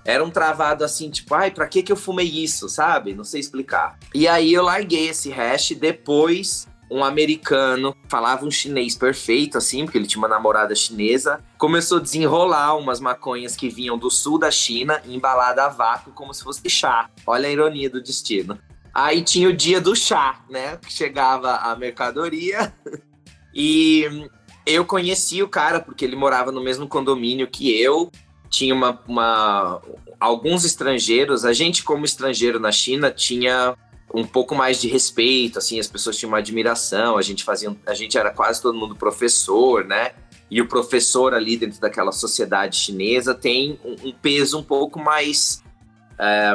Era 0.02 0.25
um 0.25 0.30
travado 0.30 0.82
assim, 0.82 1.11
tipo, 1.11 1.34
ai, 1.34 1.50
pra 1.50 1.68
que 1.68 1.82
que 1.82 1.92
eu 1.92 1.96
fumei 1.96 2.26
isso, 2.26 2.70
sabe? 2.70 3.12
Não 3.12 3.22
sei 3.22 3.38
explicar. 3.38 3.99
E 4.14 4.26
aí 4.26 4.54
eu 4.54 4.62
larguei 4.62 5.11
esse 5.11 5.28
hash 5.28 5.72
depois 5.78 6.66
um 6.90 7.04
americano, 7.04 7.94
falava 8.08 8.46
um 8.46 8.50
chinês 8.50 8.96
perfeito, 8.96 9.58
assim, 9.58 9.84
porque 9.84 9.99
ele 9.99 10.06
tinha 10.06 10.20
uma 10.20 10.28
namorada 10.28 10.75
chinesa, 10.75 11.42
começou 11.58 11.99
a 11.99 12.02
desenrolar 12.02 12.75
umas 12.76 12.99
maconhas 12.99 13.54
que 13.54 13.68
vinham 13.68 13.99
do 13.99 14.11
sul 14.11 14.38
da 14.38 14.50
China, 14.50 15.02
embalada 15.06 15.64
a 15.64 15.68
vácuo, 15.68 16.12
como 16.12 16.32
se 16.32 16.42
fosse 16.42 16.68
chá. 16.70 17.11
Olha 17.26 17.46
a 17.46 17.52
ironia 17.52 17.90
do 17.90 18.02
destino. 18.02 18.58
Aí 18.92 19.22
tinha 19.22 19.50
o 19.50 19.52
dia 19.52 19.82
do 19.82 19.94
chá, 19.94 20.42
né? 20.49 20.78
Que 20.78 20.92
chegava 20.92 21.56
a 21.56 21.76
mercadoria. 21.76 22.75
e 23.54 24.28
eu 24.66 24.85
conheci 24.85 25.42
o 25.42 25.49
cara, 25.49 25.80
porque 25.80 26.04
ele 26.04 26.16
morava 26.16 26.52
no 26.52 26.62
mesmo 26.62 26.87
condomínio 26.87 27.49
que 27.49 27.80
eu. 27.80 28.11
Tinha 28.49 28.75
uma, 28.75 29.00
uma 29.06 29.80
alguns 30.21 30.64
estrangeiros. 30.64 31.44
A 31.44 31.52
gente, 31.52 31.82
como 31.82 32.04
estrangeiro 32.04 32.61
na 32.61 32.71
China, 32.71 33.11
tinha 33.11 33.76
um 34.14 34.25
pouco 34.25 34.54
mais 34.54 34.80
de 34.80 34.88
respeito, 34.88 35.59
assim, 35.59 35.80
as 35.80 35.88
pessoas 35.88 36.16
tinham 36.16 36.30
uma 36.30 36.38
admiração, 36.38 37.16
a 37.16 37.23
gente 37.23 37.42
fazia, 37.42 37.75
a 37.87 37.94
gente 37.94 38.18
era 38.18 38.30
quase 38.30 38.61
todo 38.61 38.76
mundo 38.76 38.94
professor, 38.94 39.85
né? 39.85 40.12
E 40.50 40.61
o 40.61 40.68
professor 40.68 41.32
ali 41.32 41.56
dentro 41.56 41.80
daquela 41.80 42.12
sociedade 42.12 42.76
chinesa 42.76 43.35
tem 43.35 43.80
um, 43.82 44.09
um 44.09 44.12
peso 44.12 44.59
um 44.59 44.62
pouco 44.62 44.99
mais, 44.99 45.62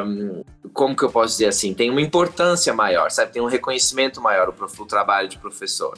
um, 0.06 0.44
como 0.72 0.96
que 0.96 1.02
eu 1.02 1.10
posso 1.10 1.34
dizer 1.34 1.48
assim, 1.48 1.74
tem 1.74 1.90
uma 1.90 2.02
importância 2.02 2.72
maior, 2.76 3.10
sabe? 3.10 3.34
Tem 3.34 3.42
um 3.42 3.48
reconhecimento 3.48 4.22
maior 4.22 4.50
o, 4.50 4.84
o 4.84 4.86
trabalho 4.86 5.28
de 5.28 5.40
professor. 5.40 5.98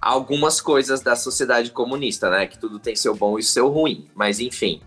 Algumas 0.00 0.60
coisas 0.60 1.00
da 1.00 1.14
sociedade 1.14 1.70
comunista, 1.70 2.30
né? 2.30 2.46
Que 2.46 2.58
tudo 2.58 2.78
tem 2.78 2.96
seu 2.96 3.14
bom 3.14 3.38
e 3.38 3.42
seu 3.42 3.68
ruim, 3.68 4.08
mas 4.14 4.40
enfim. 4.40 4.80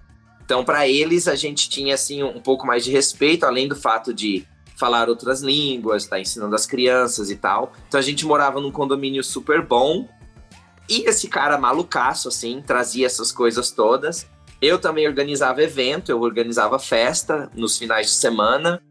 Então, 0.43 0.65
para 0.65 0.87
eles, 0.87 1.27
a 1.27 1.35
gente 1.35 1.69
tinha 1.69 1.93
assim 1.93 2.23
um 2.23 2.41
pouco 2.41 2.65
mais 2.65 2.83
de 2.83 2.91
respeito, 2.91 3.45
além 3.45 3.67
do 3.67 3.75
fato 3.75 4.13
de 4.13 4.45
falar 4.77 5.07
outras 5.07 5.41
línguas, 5.41 6.05
tá 6.05 6.19
ensinando 6.19 6.55
as 6.55 6.65
crianças 6.65 7.29
e 7.29 7.35
tal. 7.35 7.73
Então 7.87 7.99
a 7.99 8.03
gente 8.03 8.25
morava 8.25 8.59
num 8.59 8.71
condomínio 8.71 9.23
super 9.23 9.65
bom. 9.65 10.07
E 10.89 11.07
esse 11.07 11.27
cara 11.27 11.57
malucaço, 11.57 12.27
assim, 12.27 12.61
trazia 12.61 13.05
essas 13.05 13.31
coisas 13.31 13.71
todas. 13.71 14.27
Eu 14.61 14.77
também 14.77 15.07
organizava 15.07 15.63
evento, 15.63 16.09
eu 16.09 16.19
organizava 16.21 16.77
festa 16.79 17.49
nos 17.55 17.77
finais 17.77 18.07
de 18.07 18.13
semana. 18.13 18.81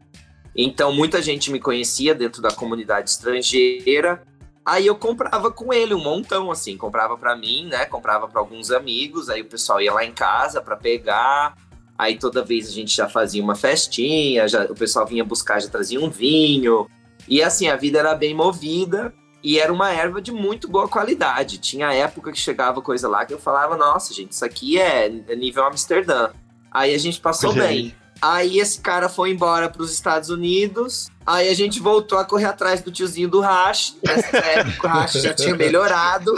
Então 0.55 0.91
muita 0.93 1.21
gente 1.21 1.51
me 1.51 1.59
conhecia 1.59 2.13
dentro 2.15 2.41
da 2.41 2.51
comunidade 2.51 3.09
estrangeira. 3.09 4.23
Aí 4.65 4.87
eu 4.87 4.95
comprava 4.95 5.51
com 5.51 5.73
ele 5.73 5.93
um 5.93 6.01
montão, 6.01 6.49
assim, 6.49 6.77
comprava 6.77 7.17
para 7.17 7.35
mim, 7.35 7.65
né? 7.65 7.85
Comprava 7.85 8.27
para 8.27 8.39
alguns 8.39 8.71
amigos. 8.71 9.29
Aí 9.29 9.41
o 9.41 9.45
pessoal 9.45 9.81
ia 9.81 9.93
lá 9.93 10.05
em 10.05 10.13
casa 10.13 10.61
para 10.61 10.77
pegar. 10.77 11.55
Aí 11.97 12.17
toda 12.17 12.43
vez 12.43 12.67
a 12.67 12.71
gente 12.71 12.95
já 12.95 13.09
fazia 13.09 13.43
uma 13.43 13.55
festinha, 13.55 14.47
já, 14.47 14.63
o 14.65 14.75
pessoal 14.75 15.05
vinha 15.05 15.23
buscar, 15.23 15.61
já 15.61 15.69
trazia 15.69 15.99
um 15.99 16.09
vinho. 16.09 16.89
E 17.27 17.43
assim, 17.43 17.67
a 17.67 17.75
vida 17.75 17.99
era 17.99 18.15
bem 18.15 18.33
movida 18.33 19.13
e 19.43 19.59
era 19.59 19.71
uma 19.71 19.91
erva 19.91 20.21
de 20.21 20.31
muito 20.31 20.67
boa 20.67 20.87
qualidade. 20.87 21.57
Tinha 21.57 21.93
época 21.93 22.31
que 22.31 22.39
chegava 22.39 22.81
coisa 22.81 23.07
lá 23.07 23.25
que 23.25 23.33
eu 23.33 23.39
falava, 23.39 23.75
nossa, 23.75 24.13
gente, 24.13 24.31
isso 24.31 24.45
aqui 24.45 24.79
é 24.79 25.09
nível 25.35 25.65
Amsterdã. 25.65 26.31
Aí 26.71 26.95
a 26.95 26.97
gente 26.97 27.19
passou 27.19 27.53
bem. 27.53 27.93
Aí 28.21 28.57
esse 28.59 28.79
cara 28.79 29.09
foi 29.09 29.31
embora 29.31 29.69
para 29.69 29.81
os 29.81 29.91
Estados 29.91 30.29
Unidos. 30.29 31.11
Aí 31.25 31.49
a 31.49 31.53
gente 31.53 31.79
voltou 31.79 32.17
a 32.17 32.25
correr 32.25 32.45
atrás 32.45 32.81
do 32.81 32.91
tiozinho 32.91 33.29
do 33.29 33.39
Rash. 33.39 33.95
Nessa 34.05 34.37
época 34.37 34.87
o 34.87 34.89
Rash 34.91 35.13
já 35.13 35.33
tinha 35.33 35.55
melhorado. 35.55 36.31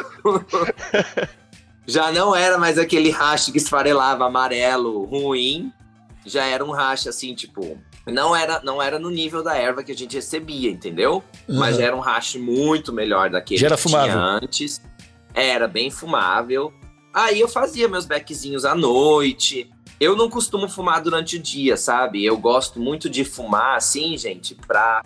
Já 1.87 2.11
não 2.11 2.35
era 2.35 2.57
mais 2.57 2.77
aquele 2.77 3.11
racha 3.11 3.51
que 3.51 3.57
esfarelava 3.57 4.25
amarelo 4.25 5.03
ruim. 5.05 5.71
Já 6.25 6.45
era 6.45 6.65
um 6.65 6.71
racha 6.71 7.09
assim, 7.09 7.35
tipo. 7.35 7.77
Não 8.07 8.35
era, 8.35 8.61
não 8.63 8.81
era 8.81 8.99
no 8.99 9.09
nível 9.09 9.43
da 9.43 9.55
erva 9.55 9.83
que 9.83 9.91
a 9.91 9.95
gente 9.95 10.15
recebia, 10.15 10.69
entendeu? 10.69 11.23
Uhum. 11.47 11.57
Mas 11.59 11.79
era 11.79 11.95
um 11.95 11.99
racha 11.99 12.37
muito 12.39 12.93
melhor 12.93 13.29
daquele 13.29 13.59
Já 13.59 13.67
era 13.67 13.75
que 13.75 13.83
fumável. 13.83 14.11
tinha 14.11 14.23
antes. 14.23 14.81
Era 15.33 15.67
bem 15.67 15.91
fumável. 15.91 16.73
Aí 17.13 17.39
eu 17.39 17.47
fazia 17.47 17.87
meus 17.87 18.05
beckzinhos 18.05 18.65
à 18.65 18.75
noite. 18.75 19.69
Eu 19.99 20.15
não 20.15 20.29
costumo 20.29 20.67
fumar 20.67 21.01
durante 21.01 21.37
o 21.37 21.41
dia, 21.41 21.77
sabe? 21.77 22.25
Eu 22.25 22.37
gosto 22.37 22.79
muito 22.79 23.09
de 23.09 23.23
fumar 23.23 23.77
assim, 23.77 24.17
gente, 24.17 24.55
pra 24.55 25.01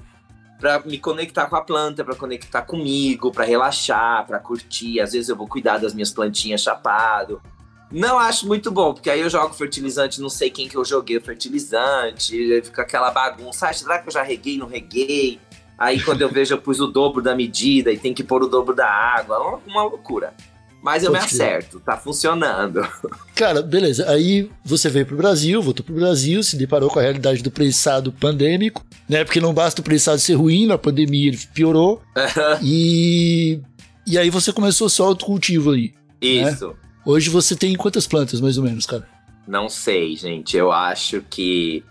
para 0.60 0.80
me 0.80 1.00
conectar 1.00 1.46
com 1.46 1.56
a 1.56 1.62
planta, 1.62 2.04
para 2.04 2.16
conectar 2.16 2.62
comigo, 2.64 3.32
para 3.32 3.46
relaxar, 3.46 4.28
para 4.28 4.40
curtir. 4.40 5.00
Às 5.00 5.14
vezes 5.14 5.30
eu 5.30 5.36
vou 5.36 5.48
cuidar 5.48 5.78
das 5.78 5.94
minhas 5.94 6.12
plantinhas 6.12 6.62
chapado. 6.62 7.42
Não 7.90 8.20
acho 8.20 8.46
muito 8.46 8.70
bom, 8.70 8.94
porque 8.94 9.10
aí 9.10 9.22
eu 9.22 9.30
jogo 9.30 9.54
fertilizante, 9.54 10.22
não 10.22 10.30
sei 10.30 10.52
quem 10.52 10.68
que 10.68 10.76
eu 10.76 10.86
joguei 10.86 11.18
o 11.18 11.22
fertilizante, 11.22 12.62
fica 12.62 12.84
aquela 12.84 13.10
bagunça. 13.10 13.68
Ah, 13.68 13.74
será 13.74 14.00
que 14.00 14.10
eu 14.10 14.14
já 14.14 14.22
reguei, 14.22 14.58
não 14.58 14.68
reguei? 14.68 15.40
Aí 15.78 16.00
quando 16.04 16.22
eu 16.22 16.30
vejo 16.30 16.54
eu 16.54 16.62
pus 16.62 16.80
o 16.82 16.88
dobro 16.88 17.22
da 17.22 17.34
medida 17.34 17.92
e 17.92 17.98
tem 17.98 18.14
que 18.14 18.24
pôr 18.24 18.44
o 18.44 18.48
dobro 18.48 18.76
da 18.76 18.88
água, 18.88 19.40
uma, 19.40 19.62
uma 19.66 19.84
loucura. 19.84 20.34
Mas 20.82 21.04
eu 21.04 21.12
Pode 21.12 21.24
me 21.24 21.28
acerto, 21.28 21.80
tá 21.80 21.98
funcionando. 21.98 22.88
Cara, 23.36 23.62
beleza. 23.62 24.10
Aí 24.10 24.50
você 24.64 24.90
veio 24.90 25.06
pro 25.06 25.18
Brasil, 25.18 25.62
voltou 25.62 25.86
pro 25.86 25.94
Brasil, 25.94 26.42
se 26.42 26.56
deparou 26.56 26.90
com 26.90 27.00
a 27.00 27.02
realidade 27.02 27.44
do 27.44 27.52
prensado 27.52 28.14
pandêmico, 28.14 28.86
né? 29.08 29.26
Porque 29.26 29.42
não 29.42 29.54
basta 29.54 29.82
o 29.82 29.84
prensado 29.84 30.20
ser 30.20 30.36
ruim, 30.36 30.66
na 30.66 30.78
pandemia 30.78 31.28
ele 31.28 31.40
piorou. 31.54 32.02
e. 32.64 33.60
E 34.08 34.18
aí 34.18 34.30
você 34.30 34.52
começou 34.52 34.90
só 34.90 35.12
o 35.12 35.16
cultivo 35.16 35.72
aí. 35.72 35.94
Né? 36.22 36.52
Isso. 36.52 36.68
Né? 36.68 36.74
Hoje 37.06 37.30
você 37.30 37.56
tem 37.56 37.76
quantas 37.76 38.08
plantas, 38.08 38.40
mais 38.40 38.58
ou 38.58 38.64
menos, 38.64 38.86
cara? 38.86 39.08
Não 39.48 39.68
sei, 39.68 40.16
gente. 40.16 40.56
Eu 40.56 40.72
acho 40.72 41.22
que. 41.30 41.84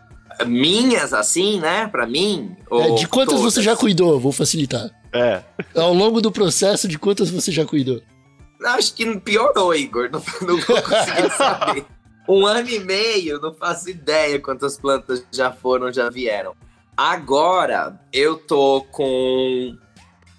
Minhas, 0.47 1.13
assim, 1.13 1.61
né? 1.61 1.89
Pra 1.89 2.07
mim. 2.07 2.57
É, 2.71 2.95
de 2.95 3.07
quantas 3.07 3.37
todas? 3.37 3.55
você 3.55 3.63
já 3.63 3.77
cuidou? 3.77 4.19
Vou 4.19 4.33
facilitar. 4.33 4.91
É. 5.13 5.43
Ao 5.75 5.93
longo 5.93 6.21
do 6.21 6.31
processo, 6.31 6.87
de 6.87 6.99
quantas 6.99 7.31
você 7.31 7.51
já 7.51 7.65
cuidou? 7.65 8.01
Acho 8.65 8.95
que 8.95 9.21
piorou, 9.21 9.75
Igor. 9.75 10.11
Não, 10.11 10.23
não 10.43 10.61
vou 10.61 10.81
conseguir 10.83 11.31
saber. 11.37 11.87
Um 12.29 12.47
ano 12.47 12.69
e 12.69 12.79
meio, 12.81 13.41
não 13.41 13.55
faço 13.55 13.89
ideia 13.89 14.39
quantas 14.39 14.79
plantas 14.79 15.25
já 15.33 15.51
foram, 15.51 15.91
já 15.93 16.11
vieram. 16.11 16.55
Agora, 16.95 17.99
eu 18.13 18.37
tô 18.37 18.85
com 18.91 19.77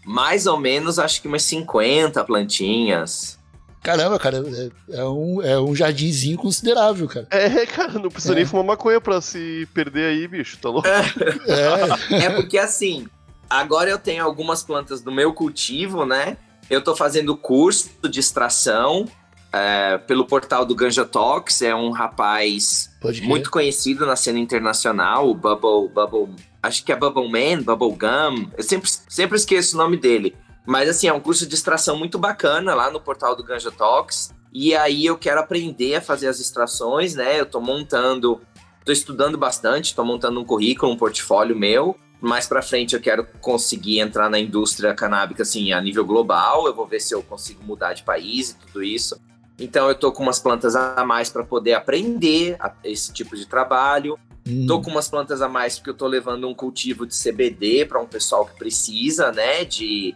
mais 0.06 0.46
ou 0.46 0.60
menos, 0.60 1.00
acho 1.00 1.22
que 1.22 1.28
umas 1.28 1.44
50 1.44 2.24
plantinhas. 2.26 3.40
Caramba, 3.82 4.20
cara, 4.20 4.44
é, 4.46 4.98
é, 4.98 5.06
um, 5.06 5.42
é 5.42 5.60
um 5.60 5.74
jardinzinho 5.74 6.38
considerável, 6.38 7.08
cara. 7.08 7.28
É, 7.32 7.66
cara, 7.66 7.94
não 7.94 8.10
precisa 8.10 8.34
é. 8.34 8.38
nem 8.38 8.46
fumar 8.46 8.66
maconha 8.66 9.00
pra 9.00 9.22
se 9.22 9.68
perder 9.74 10.08
aí, 10.08 10.28
bicho, 10.28 10.58
tá 10.58 10.70
louco? 10.70 10.88
É. 10.88 12.26
é 12.26 12.30
porque 12.30 12.58
assim, 12.58 13.08
agora 13.50 13.90
eu 13.90 13.98
tenho 13.98 14.24
algumas 14.24 14.64
plantas 14.64 15.02
do 15.02 15.12
meu 15.12 15.34
cultivo, 15.34 16.06
né? 16.06 16.38
Eu 16.70 16.80
estou 16.80 16.96
fazendo 16.96 17.36
curso 17.36 17.90
de 18.08 18.20
extração 18.20 19.06
é, 19.52 19.98
pelo 19.98 20.26
portal 20.26 20.66
do 20.66 20.76
Ganja 20.76 21.04
Talks. 21.04 21.62
É 21.62 21.74
um 21.74 21.90
rapaz 21.90 22.92
muito 23.24 23.50
conhecido 23.50 24.06
na 24.06 24.16
cena 24.16 24.38
internacional, 24.38 25.30
o 25.30 25.34
Bubble, 25.34 25.90
Bubble. 25.90 26.36
Acho 26.62 26.84
que 26.84 26.92
é 26.92 26.96
Bubble 26.96 27.30
Man, 27.30 27.64
Bubble 27.64 27.98
Gum. 27.98 28.52
Eu 28.56 28.64
sempre, 28.64 28.90
sempre 29.08 29.38
esqueço 29.38 29.76
o 29.76 29.80
nome 29.80 29.98
dele. 29.98 30.36
Mas 30.66 30.88
assim, 30.88 31.08
é 31.08 31.14
um 31.14 31.20
curso 31.20 31.48
de 31.48 31.56
extração 31.56 31.98
muito 31.98 32.20
bacana 32.20 32.76
lá 32.76 32.92
no 32.92 33.02
portal 33.02 33.36
do 33.36 33.44
Ganja 33.44 33.72
Talks. 33.72 34.32
E 34.54 34.76
aí 34.76 35.06
eu 35.06 35.18
quero 35.18 35.40
aprender 35.40 35.96
a 35.96 36.02
fazer 36.02 36.28
as 36.28 36.40
extrações, 36.40 37.16
né? 37.16 37.40
Eu 37.40 37.46
tô 37.46 37.60
montando, 37.60 38.42
tô 38.86 38.92
estudando 38.92 39.38
bastante, 39.38 39.96
tô 39.96 40.04
montando 40.04 40.40
um 40.40 40.46
currículo, 40.46 40.92
um 40.92 40.98
portfólio 40.98 41.58
meu 41.58 41.96
mais 42.22 42.48
para 42.48 42.62
frente 42.62 42.96
eu 42.96 43.02
quero 43.02 43.26
conseguir 43.42 44.00
entrar 44.00 44.30
na 44.30 44.40
indústria 44.40 44.94
canábica 44.94 45.44
assim 45.44 45.72
a 45.72 45.82
nível 45.82 46.06
global. 46.06 46.68
Eu 46.68 46.74
vou 46.74 46.86
ver 46.86 47.00
se 47.00 47.14
eu 47.14 47.22
consigo 47.24 47.64
mudar 47.64 47.94
de 47.94 48.04
país 48.04 48.52
e 48.52 48.56
tudo 48.56 48.84
isso. 48.84 49.20
Então 49.58 49.88
eu 49.88 49.96
tô 49.96 50.12
com 50.12 50.24
umas 50.24 50.40
plantas 50.40 50.76
a 50.76 51.04
mais 51.06 51.30
para 51.30 51.44
poder 51.44 51.74
aprender 51.74 52.58
esse 52.84 53.12
tipo 53.12 53.36
de 53.36 53.46
trabalho. 53.46 54.18
Hum. 54.50 54.66
Tô 54.68 54.82
com 54.82 54.90
umas 54.90 55.08
plantas 55.08 55.42
a 55.42 55.48
mais 55.48 55.78
porque 55.78 55.92
eu 55.92 55.94
tô 55.94 56.08
levando 56.08 56.48
um 56.48 56.54
cultivo 56.54 57.06
de 57.06 57.14
CBD 57.14 57.86
para 57.86 58.02
um 58.02 58.06
pessoal 58.06 58.46
que 58.46 58.58
precisa, 58.58 59.32
né? 59.32 59.64
De, 59.64 60.16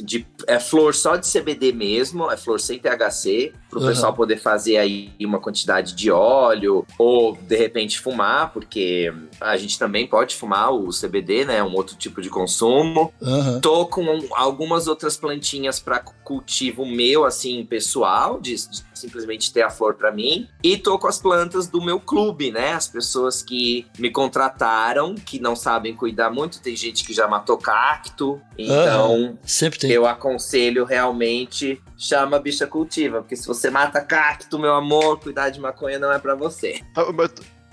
de 0.00 0.26
é 0.46 0.58
flor 0.58 0.94
só 0.94 1.16
de 1.16 1.30
CBD 1.30 1.72
mesmo, 1.72 2.30
é 2.30 2.36
flor 2.36 2.60
sem 2.60 2.78
THC, 2.78 3.52
para 3.68 3.78
o 3.78 3.82
uhum. 3.82 3.88
pessoal 3.88 4.12
poder 4.12 4.38
fazer 4.38 4.76
aí 4.76 5.12
uma 5.20 5.40
quantidade 5.40 5.94
de 5.94 6.10
óleo 6.10 6.86
ou 6.98 7.36
de 7.36 7.56
repente 7.56 8.00
fumar, 8.00 8.52
porque 8.52 9.12
a 9.40 9.56
gente 9.56 9.78
também 9.78 10.06
pode 10.06 10.36
fumar 10.36 10.72
o 10.72 10.88
CBD, 10.90 11.44
né? 11.44 11.62
Um 11.62 11.74
outro 11.74 11.96
tipo 11.96 12.20
de 12.20 12.28
consumo. 12.28 13.12
Uhum. 13.20 13.60
Tô 13.60 13.86
com 13.86 14.04
algumas 14.32 14.86
outras 14.86 15.16
plantinhas 15.16 15.80
para 15.80 16.00
cultivo 16.00 16.84
meu, 16.84 17.24
assim, 17.24 17.64
pessoal, 17.64 18.40
de, 18.40 18.54
de 18.54 18.91
simplesmente 19.02 19.52
ter 19.52 19.62
a 19.62 19.70
flor 19.70 19.94
para 19.94 20.10
mim. 20.10 20.48
E 20.62 20.76
tô 20.76 20.98
com 20.98 21.06
as 21.06 21.18
plantas 21.18 21.66
do 21.66 21.82
meu 21.82 22.00
clube, 22.00 22.50
né? 22.50 22.72
As 22.72 22.88
pessoas 22.88 23.42
que 23.42 23.86
me 23.98 24.10
contrataram, 24.10 25.14
que 25.14 25.38
não 25.38 25.54
sabem 25.54 25.94
cuidar 25.94 26.30
muito. 26.30 26.60
Tem 26.60 26.74
gente 26.74 27.04
que 27.04 27.12
já 27.12 27.28
matou 27.28 27.58
cacto. 27.58 28.40
Então, 28.56 29.38
sempre 29.44 29.78
tem. 29.78 29.90
eu 29.90 30.06
aconselho 30.06 30.84
realmente 30.84 31.80
chama 31.96 32.36
a 32.36 32.40
bicha 32.40 32.66
cultiva, 32.66 33.20
porque 33.20 33.36
se 33.36 33.46
você 33.46 33.70
mata 33.70 34.00
cacto, 34.00 34.58
meu 34.58 34.74
amor, 34.74 35.20
cuidar 35.20 35.50
de 35.50 35.60
maconha 35.60 35.98
não 35.98 36.10
é 36.10 36.18
para 36.18 36.34
você. 36.34 36.80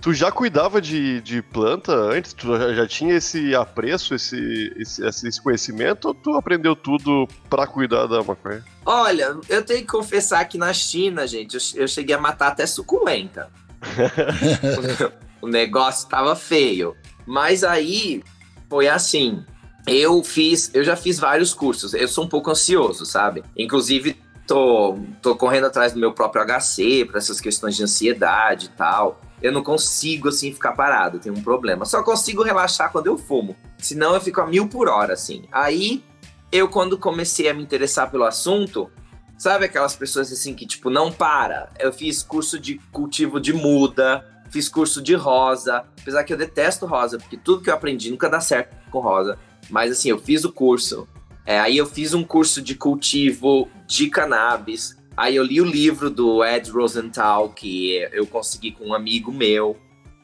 Tu 0.02 0.14
já 0.14 0.32
cuidava 0.32 0.82
de, 0.82 1.20
de 1.22 1.42
planta 1.42 1.94
antes? 1.94 2.34
Tu 2.34 2.48
já, 2.58 2.74
já 2.74 2.88
tinha 2.88 3.16
esse 3.16 3.54
apreço, 3.54 4.16
esse, 4.16 4.74
esse, 4.78 5.06
esse 5.06 5.42
conhecimento, 5.42 6.10
ou 6.10 6.14
tu 6.14 6.36
aprendeu 6.36 6.76
tudo 6.76 7.28
pra 7.50 7.68
cuidar 7.68 8.06
da 8.08 8.24
maconha? 8.24 8.64
Olha, 8.86 9.38
eu 9.50 9.64
tenho 9.64 9.82
que 9.82 9.88
confessar 9.88 10.46
que 10.46 10.58
na 10.58 10.74
China, 10.74 11.28
gente, 11.28 11.56
eu, 11.56 11.82
eu 11.82 11.88
cheguei 11.88 12.16
a 12.16 12.20
matar 12.20 12.48
até 12.48 12.66
suculenta. 12.66 13.50
o 15.42 15.48
negócio 15.48 16.08
tava 16.08 16.36
feio. 16.36 16.96
Mas 17.26 17.64
aí 17.64 18.24
foi 18.70 18.88
assim. 18.88 19.44
Eu 19.86 20.24
fiz, 20.24 20.72
eu 20.74 20.84
já 20.84 20.96
fiz 20.96 21.20
vários 21.20 21.54
cursos. 21.54 21.94
Eu 21.94 22.08
sou 22.08 22.24
um 22.24 22.30
pouco 22.30 22.50
ansioso, 22.50 23.06
sabe? 23.06 23.44
Inclusive, 23.58 24.16
tô, 24.48 24.98
tô 25.22 25.36
correndo 25.36 25.68
atrás 25.68 25.94
do 25.94 26.00
meu 26.00 26.14
próprio 26.14 26.44
HC 26.46 27.06
para 27.06 27.18
essas 27.18 27.42
questões 27.42 27.76
de 27.76 27.84
ansiedade 27.84 28.68
e 28.68 28.70
tal. 28.70 29.20
Eu 29.42 29.52
não 29.52 29.64
consigo, 29.64 30.30
assim, 30.30 30.54
ficar 30.54 30.74
parado, 30.74 31.20
tem 31.20 31.32
um 31.32 31.42
problema. 31.42 31.86
Só 31.86 32.04
consigo 32.04 32.44
relaxar 32.44 32.92
quando 32.92 33.08
eu 33.08 33.18
fumo. 33.18 33.56
Senão 33.78 34.14
eu 34.14 34.22
fico 34.22 34.42
a 34.42 34.48
mil 34.48 34.68
por 34.68 34.90
hora, 34.90 35.14
assim. 35.14 35.46
Aí, 35.52 36.04
eu, 36.52 36.68
quando 36.68 36.98
comecei 36.98 37.50
a 37.50 37.54
me 37.54 37.64
interessar 37.64 38.12
pelo 38.12 38.26
assunto, 38.26 38.90
sabe 39.38 39.66
aquelas 39.66 39.96
pessoas, 39.96 40.32
assim, 40.32 40.54
que, 40.54 40.66
tipo, 40.66 40.90
não 40.90 41.12
para? 41.12 41.70
Eu 41.80 41.94
fiz 41.94 42.22
curso 42.22 42.60
de 42.60 42.80
cultivo 42.92 43.40
de 43.40 43.54
muda, 43.54 44.26
fiz 44.50 44.68
curso 44.68 45.02
de 45.02 45.16
rosa. 45.16 45.86
Apesar 46.02 46.24
que 46.24 46.34
eu 46.34 46.38
detesto 46.38 46.86
rosa, 46.86 47.18
porque 47.18 47.38
tudo 47.38 47.64
que 47.64 47.70
eu 47.70 47.74
aprendi 47.74 48.12
nunca 48.12 48.30
dá 48.30 48.42
certo 48.42 48.76
com 48.92 49.00
rosa. 49.00 49.38
Mas 49.70 49.92
assim, 49.92 50.10
eu 50.10 50.20
fiz 50.20 50.44
o 50.44 50.52
curso. 50.52 51.08
É, 51.46 51.60
aí 51.60 51.78
eu 51.78 51.86
fiz 51.86 52.14
um 52.14 52.24
curso 52.24 52.62
de 52.62 52.76
cultivo 52.76 53.70
de 53.88 54.10
cannabis. 54.10 54.98
Aí 55.20 55.36
eu 55.36 55.44
li 55.44 55.60
o 55.60 55.66
livro 55.66 56.10
do 56.10 56.46
Ed 56.46 56.72
Rosenthal, 56.72 57.50
que 57.50 58.08
eu 58.14 58.26
consegui 58.26 58.72
com 58.72 58.86
um 58.86 58.94
amigo 58.94 59.34
meu. 59.34 59.76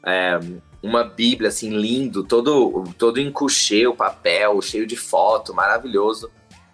É, 0.02 0.40
uma 0.82 1.04
bíblia, 1.04 1.50
assim, 1.50 1.70
lindo, 1.70 2.24
todo, 2.24 2.86
todo 2.98 3.20
em 3.20 3.30
couchê, 3.30 3.86
o 3.86 3.94
papel, 3.94 4.62
cheio 4.62 4.88
de 4.88 4.96
foto, 4.96 5.54
maravilhoso. 5.54 6.32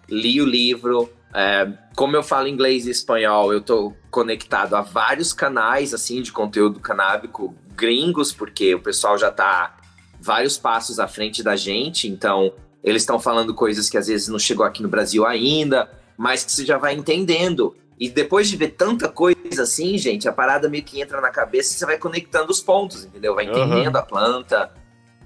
Li 0.08 0.40
o 0.40 0.46
livro. 0.46 1.10
É, 1.34 1.66
como 1.96 2.14
eu 2.14 2.22
falo 2.22 2.46
inglês 2.46 2.86
e 2.86 2.90
espanhol, 2.90 3.52
eu 3.52 3.60
tô 3.60 3.92
conectado 4.08 4.76
a 4.76 4.82
vários 4.82 5.32
canais, 5.32 5.92
assim, 5.92 6.22
de 6.22 6.30
conteúdo 6.30 6.78
canábico 6.78 7.52
gringos, 7.74 8.32
porque 8.32 8.72
o 8.72 8.80
pessoal 8.80 9.18
já 9.18 9.32
tá 9.32 9.78
vários 10.20 10.56
passos 10.56 11.00
à 11.00 11.08
frente 11.08 11.42
da 11.42 11.56
gente, 11.56 12.06
então 12.06 12.52
eles 12.84 13.02
estão 13.02 13.18
falando 13.18 13.52
coisas 13.52 13.90
que 13.90 13.98
às 13.98 14.06
vezes 14.06 14.28
não 14.28 14.38
chegou 14.38 14.64
aqui 14.64 14.80
no 14.80 14.88
Brasil 14.88 15.26
ainda, 15.26 15.90
mas 16.16 16.44
que 16.44 16.52
você 16.52 16.64
já 16.64 16.78
vai 16.78 16.94
entendendo. 16.94 17.74
E 18.02 18.10
depois 18.10 18.48
de 18.48 18.56
ver 18.56 18.70
tanta 18.70 19.08
coisa 19.08 19.62
assim, 19.62 19.96
gente, 19.96 20.28
a 20.28 20.32
parada 20.32 20.68
meio 20.68 20.82
que 20.82 21.00
entra 21.00 21.20
na 21.20 21.30
cabeça 21.30 21.72
e 21.72 21.78
você 21.78 21.86
vai 21.86 21.96
conectando 21.96 22.50
os 22.50 22.60
pontos, 22.60 23.04
entendeu? 23.04 23.32
Vai 23.32 23.44
entendendo 23.44 23.94
uhum. 23.94 24.00
a 24.00 24.02
planta. 24.02 24.72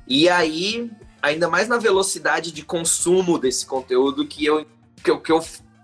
E 0.07 0.29
aí, 0.29 0.91
ainda 1.23 1.49
mais 1.49 1.69
na 1.69 1.79
velocidade 1.79 2.53
de 2.53 2.63
consumo 2.63 3.39
desse 3.39 3.65
conteúdo 3.65 4.27
que 4.27 4.45
eu, 4.45 4.67
que 5.03 5.11
eu, 5.11 5.19
que 5.19 5.33
eu, 5.33 5.41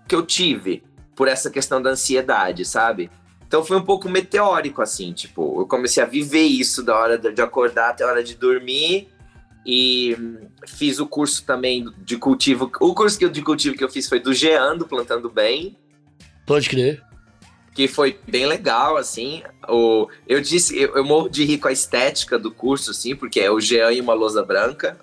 que 0.07 0.13
eu 0.13 0.23
tive 0.23 0.83
por 1.15 1.27
essa 1.27 1.49
questão 1.49 1.81
da 1.81 1.89
ansiedade, 1.89 2.63
sabe? 2.63 3.09
Então 3.47 3.65
foi 3.65 3.77
um 3.77 3.83
pouco 3.83 4.07
meteórico, 4.07 4.79
assim, 4.79 5.13
tipo, 5.13 5.61
eu 5.61 5.65
comecei 5.65 6.03
a 6.03 6.05
viver 6.05 6.43
isso 6.43 6.83
da 6.83 6.95
hora 6.95 7.17
de 7.17 7.41
acordar 7.41 7.89
até 7.89 8.03
a 8.03 8.07
hora 8.07 8.23
de 8.23 8.35
dormir. 8.35 9.09
E 9.65 10.15
fiz 10.67 10.99
o 10.99 11.07
curso 11.07 11.43
também 11.43 11.91
de 12.05 12.17
cultivo. 12.17 12.71
O 12.79 12.93
curso 12.93 13.17
de 13.17 13.41
cultivo 13.41 13.75
que 13.75 13.83
eu 13.83 13.89
fiz 13.89 14.07
foi 14.07 14.19
do 14.19 14.31
Geando, 14.31 14.85
Plantando 14.85 15.27
Bem. 15.27 15.75
Pode 16.45 16.69
crer. 16.69 17.03
Que 17.73 17.87
foi 17.87 18.19
bem 18.27 18.45
legal, 18.45 18.97
assim. 18.97 19.41
O, 19.67 20.07
eu 20.27 20.41
disse, 20.41 20.79
eu, 20.79 20.95
eu 20.95 21.03
morro 21.03 21.29
de 21.29 21.43
rir 21.43 21.57
com 21.57 21.67
a 21.67 21.71
estética 21.71 22.37
do 22.37 22.51
curso, 22.51 22.91
assim, 22.91 23.15
porque 23.15 23.39
é 23.39 23.49
o 23.49 23.59
Jean 23.59 23.91
e 23.91 24.01
uma 24.01 24.13
lousa 24.13 24.43
branca. 24.43 24.97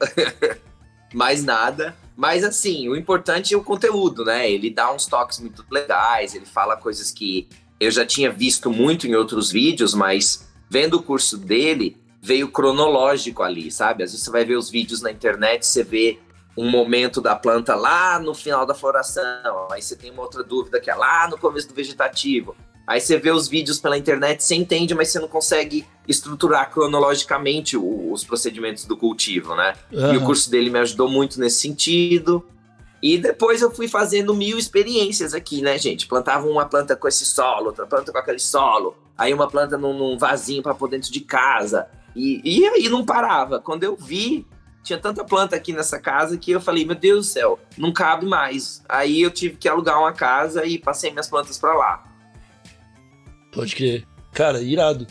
Mais 1.12 1.44
nada. 1.44 1.96
Mas 2.16 2.44
assim, 2.44 2.86
o 2.88 2.94
importante 2.94 3.54
é 3.54 3.56
o 3.56 3.64
conteúdo, 3.64 4.24
né? 4.24 4.48
Ele 4.50 4.68
dá 4.68 4.92
uns 4.92 5.06
toques 5.06 5.40
muito 5.40 5.64
legais, 5.70 6.34
ele 6.34 6.44
fala 6.44 6.76
coisas 6.76 7.10
que 7.10 7.48
eu 7.80 7.90
já 7.90 8.04
tinha 8.04 8.30
visto 8.30 8.70
muito 8.70 9.06
em 9.06 9.14
outros 9.14 9.50
vídeos, 9.50 9.94
mas 9.94 10.46
vendo 10.68 10.98
o 10.98 11.02
curso 11.02 11.38
dele, 11.38 11.96
veio 12.20 12.48
cronológico 12.48 13.42
ali, 13.42 13.70
sabe? 13.70 14.04
Às 14.04 14.10
vezes 14.12 14.24
você 14.24 14.30
vai 14.30 14.44
ver 14.44 14.56
os 14.56 14.68
vídeos 14.68 15.00
na 15.00 15.10
internet, 15.10 15.66
você 15.66 15.82
vê 15.82 16.18
um 16.56 16.68
momento 16.68 17.20
da 17.20 17.34
planta 17.34 17.74
lá 17.74 18.18
no 18.18 18.34
final 18.34 18.66
da 18.66 18.74
floração, 18.74 19.68
aí 19.70 19.80
você 19.80 19.96
tem 19.96 20.10
uma 20.10 20.22
outra 20.22 20.42
dúvida 20.42 20.80
que 20.80 20.90
é 20.90 20.94
lá 20.94 21.28
no 21.28 21.38
começo 21.38 21.68
do 21.68 21.74
vegetativo. 21.74 22.56
Aí 22.86 23.00
você 23.00 23.16
vê 23.18 23.30
os 23.30 23.46
vídeos 23.46 23.78
pela 23.78 23.96
internet, 23.96 24.42
você 24.42 24.56
entende, 24.56 24.94
mas 24.96 25.10
você 25.10 25.20
não 25.20 25.28
consegue 25.28 25.86
estruturar 26.08 26.70
cronologicamente 26.72 27.76
os 27.76 28.24
procedimentos 28.24 28.84
do 28.84 28.96
cultivo, 28.96 29.54
né? 29.54 29.74
Uhum. 29.92 30.14
E 30.14 30.16
o 30.16 30.24
curso 30.24 30.50
dele 30.50 30.70
me 30.70 30.78
ajudou 30.80 31.08
muito 31.08 31.38
nesse 31.38 31.60
sentido. 31.60 32.44
E 33.00 33.16
depois 33.16 33.62
eu 33.62 33.70
fui 33.70 33.86
fazendo 33.86 34.34
mil 34.34 34.58
experiências 34.58 35.34
aqui, 35.34 35.62
né, 35.62 35.78
gente? 35.78 36.08
Plantava 36.08 36.48
uma 36.48 36.66
planta 36.66 36.96
com 36.96 37.06
esse 37.06 37.24
solo, 37.24 37.66
outra 37.66 37.86
planta 37.86 38.10
com 38.10 38.18
aquele 38.18 38.40
solo, 38.40 38.96
aí 39.16 39.32
uma 39.32 39.48
planta 39.48 39.78
num, 39.78 39.96
num 39.96 40.18
vasinho 40.18 40.62
para 40.62 40.74
pôr 40.74 40.88
dentro 40.88 41.12
de 41.12 41.20
casa. 41.20 41.86
E, 42.14 42.40
e 42.44 42.66
aí 42.66 42.88
não 42.88 43.04
parava. 43.04 43.60
Quando 43.60 43.84
eu 43.84 43.96
vi, 43.96 44.44
tinha 44.82 44.98
tanta 44.98 45.24
planta 45.24 45.56
aqui 45.56 45.72
nessa 45.72 45.98
casa 45.98 46.36
que 46.36 46.50
eu 46.50 46.60
falei, 46.60 46.84
meu 46.84 46.94
Deus 46.94 47.26
do 47.26 47.32
céu, 47.32 47.58
não 47.76 47.92
cabe 47.92 48.26
mais. 48.26 48.82
Aí 48.88 49.20
eu 49.20 49.30
tive 49.30 49.56
que 49.56 49.68
alugar 49.68 49.98
uma 49.98 50.12
casa 50.12 50.64
e 50.64 50.78
passei 50.78 51.10
minhas 51.10 51.28
plantas 51.28 51.58
para 51.58 51.74
lá. 51.74 52.04
Pode 53.52 53.74
crer. 53.74 54.06
Cara, 54.32 54.62
irado. 54.62 55.06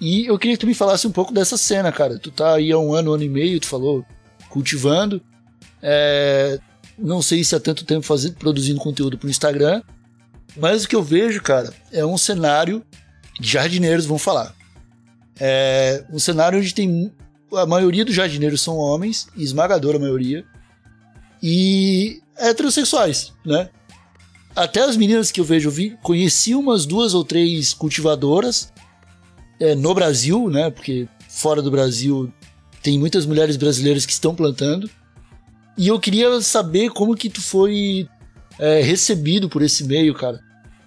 E 0.00 0.26
eu 0.26 0.38
queria 0.38 0.56
que 0.56 0.60
tu 0.60 0.66
me 0.66 0.74
falasse 0.74 1.06
um 1.06 1.12
pouco 1.12 1.32
dessa 1.32 1.56
cena, 1.56 1.90
cara. 1.90 2.18
Tu 2.18 2.30
tá 2.30 2.54
aí 2.54 2.70
há 2.72 2.78
um 2.78 2.92
ano, 2.92 3.10
um 3.10 3.14
ano 3.14 3.22
e 3.22 3.28
meio, 3.28 3.60
tu 3.60 3.66
falou, 3.66 4.04
cultivando. 4.50 5.22
É, 5.80 6.58
não 6.98 7.22
sei 7.22 7.44
se 7.44 7.54
há 7.54 7.60
tanto 7.60 7.84
tempo 7.84 8.04
fazendo, 8.04 8.34
produzindo 8.34 8.80
conteúdo 8.80 9.18
pro 9.18 9.28
Instagram, 9.28 9.82
mas 10.56 10.84
o 10.84 10.88
que 10.88 10.96
eu 10.96 11.02
vejo, 11.02 11.42
cara, 11.42 11.72
é 11.92 12.04
um 12.04 12.16
cenário 12.16 12.84
de 13.38 13.48
jardineiros 13.48 14.06
vão 14.06 14.18
falar. 14.18 14.54
É 15.38 16.04
um 16.10 16.18
cenário 16.18 16.58
onde 16.58 16.74
tem 16.74 17.12
a 17.56 17.66
maioria 17.66 18.04
dos 18.04 18.14
jardineiros 18.14 18.60
são 18.60 18.76
homens, 18.76 19.28
esmagadora 19.36 19.98
maioria, 19.98 20.44
e 21.42 22.22
heterossexuais, 22.38 23.32
né? 23.44 23.68
Até 24.56 24.80
as 24.80 24.96
meninas 24.96 25.32
que 25.32 25.40
eu 25.40 25.44
vejo, 25.44 25.70
vi, 25.70 25.96
conheci 26.02 26.54
umas 26.54 26.86
duas 26.86 27.12
ou 27.12 27.24
três 27.24 27.74
cultivadoras 27.74 28.72
é, 29.60 29.74
no 29.74 29.92
Brasil, 29.94 30.48
né? 30.48 30.70
Porque 30.70 31.08
fora 31.28 31.60
do 31.60 31.70
Brasil 31.70 32.32
tem 32.82 32.98
muitas 32.98 33.26
mulheres 33.26 33.56
brasileiras 33.56 34.06
que 34.06 34.12
estão 34.12 34.34
plantando. 34.34 34.88
E 35.76 35.88
eu 35.88 35.98
queria 35.98 36.40
saber 36.40 36.90
como 36.90 37.16
que 37.16 37.28
tu 37.28 37.42
foi 37.42 38.08
é, 38.58 38.80
recebido 38.80 39.48
por 39.48 39.62
esse 39.62 39.84
meio, 39.84 40.14
cara. 40.14 40.40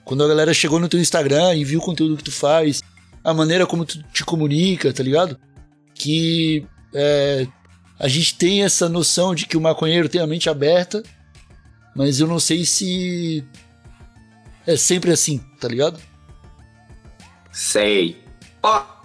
Quando 0.05 0.23
a 0.23 0.27
galera 0.27 0.53
chegou 0.53 0.79
no 0.79 0.87
teu 0.87 0.99
Instagram 0.99 1.55
e 1.55 1.65
viu 1.65 1.79
o 1.79 1.83
conteúdo 1.83 2.15
que 2.15 2.23
tu 2.23 2.31
faz, 2.31 2.81
a 3.21 3.33
maneira 3.33 3.67
como 3.67 3.85
tu 3.85 4.01
te 4.13 4.23
comunica, 4.23 4.93
tá 4.93 5.03
ligado? 5.03 5.37
Que 5.97 6.65
é, 6.93 7.47
a 7.99 8.07
gente 8.07 8.35
tem 8.35 8.63
essa 8.63 8.87
noção 8.87 9.33
de 9.33 9.45
que 9.45 9.57
o 9.57 9.61
maconheiro 9.61 10.09
tem 10.09 10.21
a 10.21 10.27
mente 10.27 10.49
aberta, 10.49 11.03
mas 11.95 12.19
eu 12.19 12.27
não 12.27 12.39
sei 12.39 12.65
se 12.65 13.43
é 14.65 14.75
sempre 14.75 15.11
assim, 15.11 15.39
tá 15.59 15.67
ligado? 15.67 15.99
Sei. 17.51 18.23
Ó, 18.61 18.79
oh, 18.79 18.97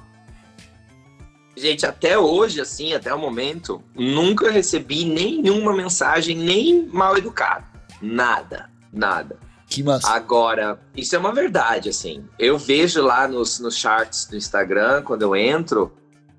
Gente, 1.62 1.86
até 1.86 2.18
hoje, 2.18 2.60
assim, 2.60 2.92
até 2.92 3.14
o 3.14 3.18
momento, 3.18 3.84
nunca 3.94 4.50
recebi 4.50 5.04
nenhuma 5.04 5.72
mensagem, 5.72 6.36
nem 6.36 6.88
mal 6.88 7.16
educado. 7.16 7.64
Nada, 8.00 8.68
nada. 8.92 9.38
Que 9.68 9.80
massa. 9.80 10.08
Agora, 10.08 10.80
isso 10.96 11.14
é 11.14 11.18
uma 11.20 11.32
verdade, 11.32 11.88
assim. 11.88 12.24
Eu 12.36 12.58
vejo 12.58 13.00
lá 13.00 13.28
nos, 13.28 13.60
nos 13.60 13.76
charts 13.76 14.26
do 14.26 14.36
Instagram, 14.36 15.02
quando 15.02 15.22
eu 15.22 15.36
entro, 15.36 15.92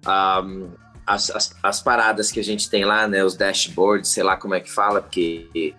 um, 0.08 0.72
as, 1.06 1.30
as, 1.30 1.56
as, 1.62 1.82
paradas 1.82 2.32
que 2.32 2.40
a 2.40 2.44
gente 2.44 2.70
tem 2.70 2.86
lá, 2.86 3.08
né? 3.08 3.24
Os 3.24 3.36
dashboards, 3.36 4.10
sei 4.10 4.24
lá 4.24 4.38
como 4.38 4.54
é 4.54 4.60
que 4.60 4.72
fala, 4.72 5.02
porque 5.02 5.76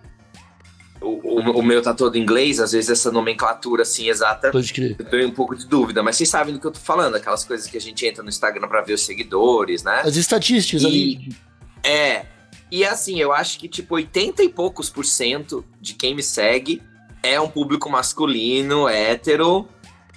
o, 1.01 1.07
o, 1.07 1.59
o, 1.59 1.63
meu 1.63 1.81
tá 1.81 1.93
todo 1.93 2.15
em 2.15 2.21
inglês, 2.21 2.59
às 2.59 2.71
vezes 2.71 2.89
essa 2.89 3.11
nomenclatura 3.11 3.83
assim 3.83 4.09
exata 4.09 4.51
Pode 4.51 4.73
crer. 4.73 4.95
eu 4.97 5.05
tenho 5.05 5.27
um 5.27 5.31
pouco 5.31 5.55
de 5.55 5.65
dúvida, 5.67 6.01
mas 6.01 6.15
vocês 6.15 6.29
sabem 6.29 6.53
do 6.53 6.59
que 6.59 6.67
eu 6.67 6.71
tô 6.71 6.79
falando, 6.79 7.15
aquelas 7.15 7.43
coisas 7.43 7.67
que 7.67 7.77
a 7.77 7.81
gente 7.81 8.05
entra 8.05 8.23
no 8.23 8.29
Instagram 8.29 8.67
para 8.67 8.81
ver 8.81 8.93
os 8.93 9.05
seguidores, 9.05 9.83
né? 9.83 10.01
As 10.03 10.15
estatísticas 10.15 10.83
e, 10.83 10.85
ali. 10.85 11.35
É. 11.83 12.25
E 12.71 12.83
assim, 12.83 13.19
eu 13.19 13.31
acho 13.31 13.59
que 13.59 13.67
tipo 13.67 13.95
80 13.95 14.43
e 14.43 14.49
poucos 14.49 14.89
por 14.89 15.05
cento 15.05 15.63
de 15.79 15.93
quem 15.93 16.15
me 16.15 16.23
segue 16.23 16.81
é 17.21 17.39
um 17.39 17.47
público 17.47 17.89
masculino, 17.89 18.87
hétero, 18.87 19.67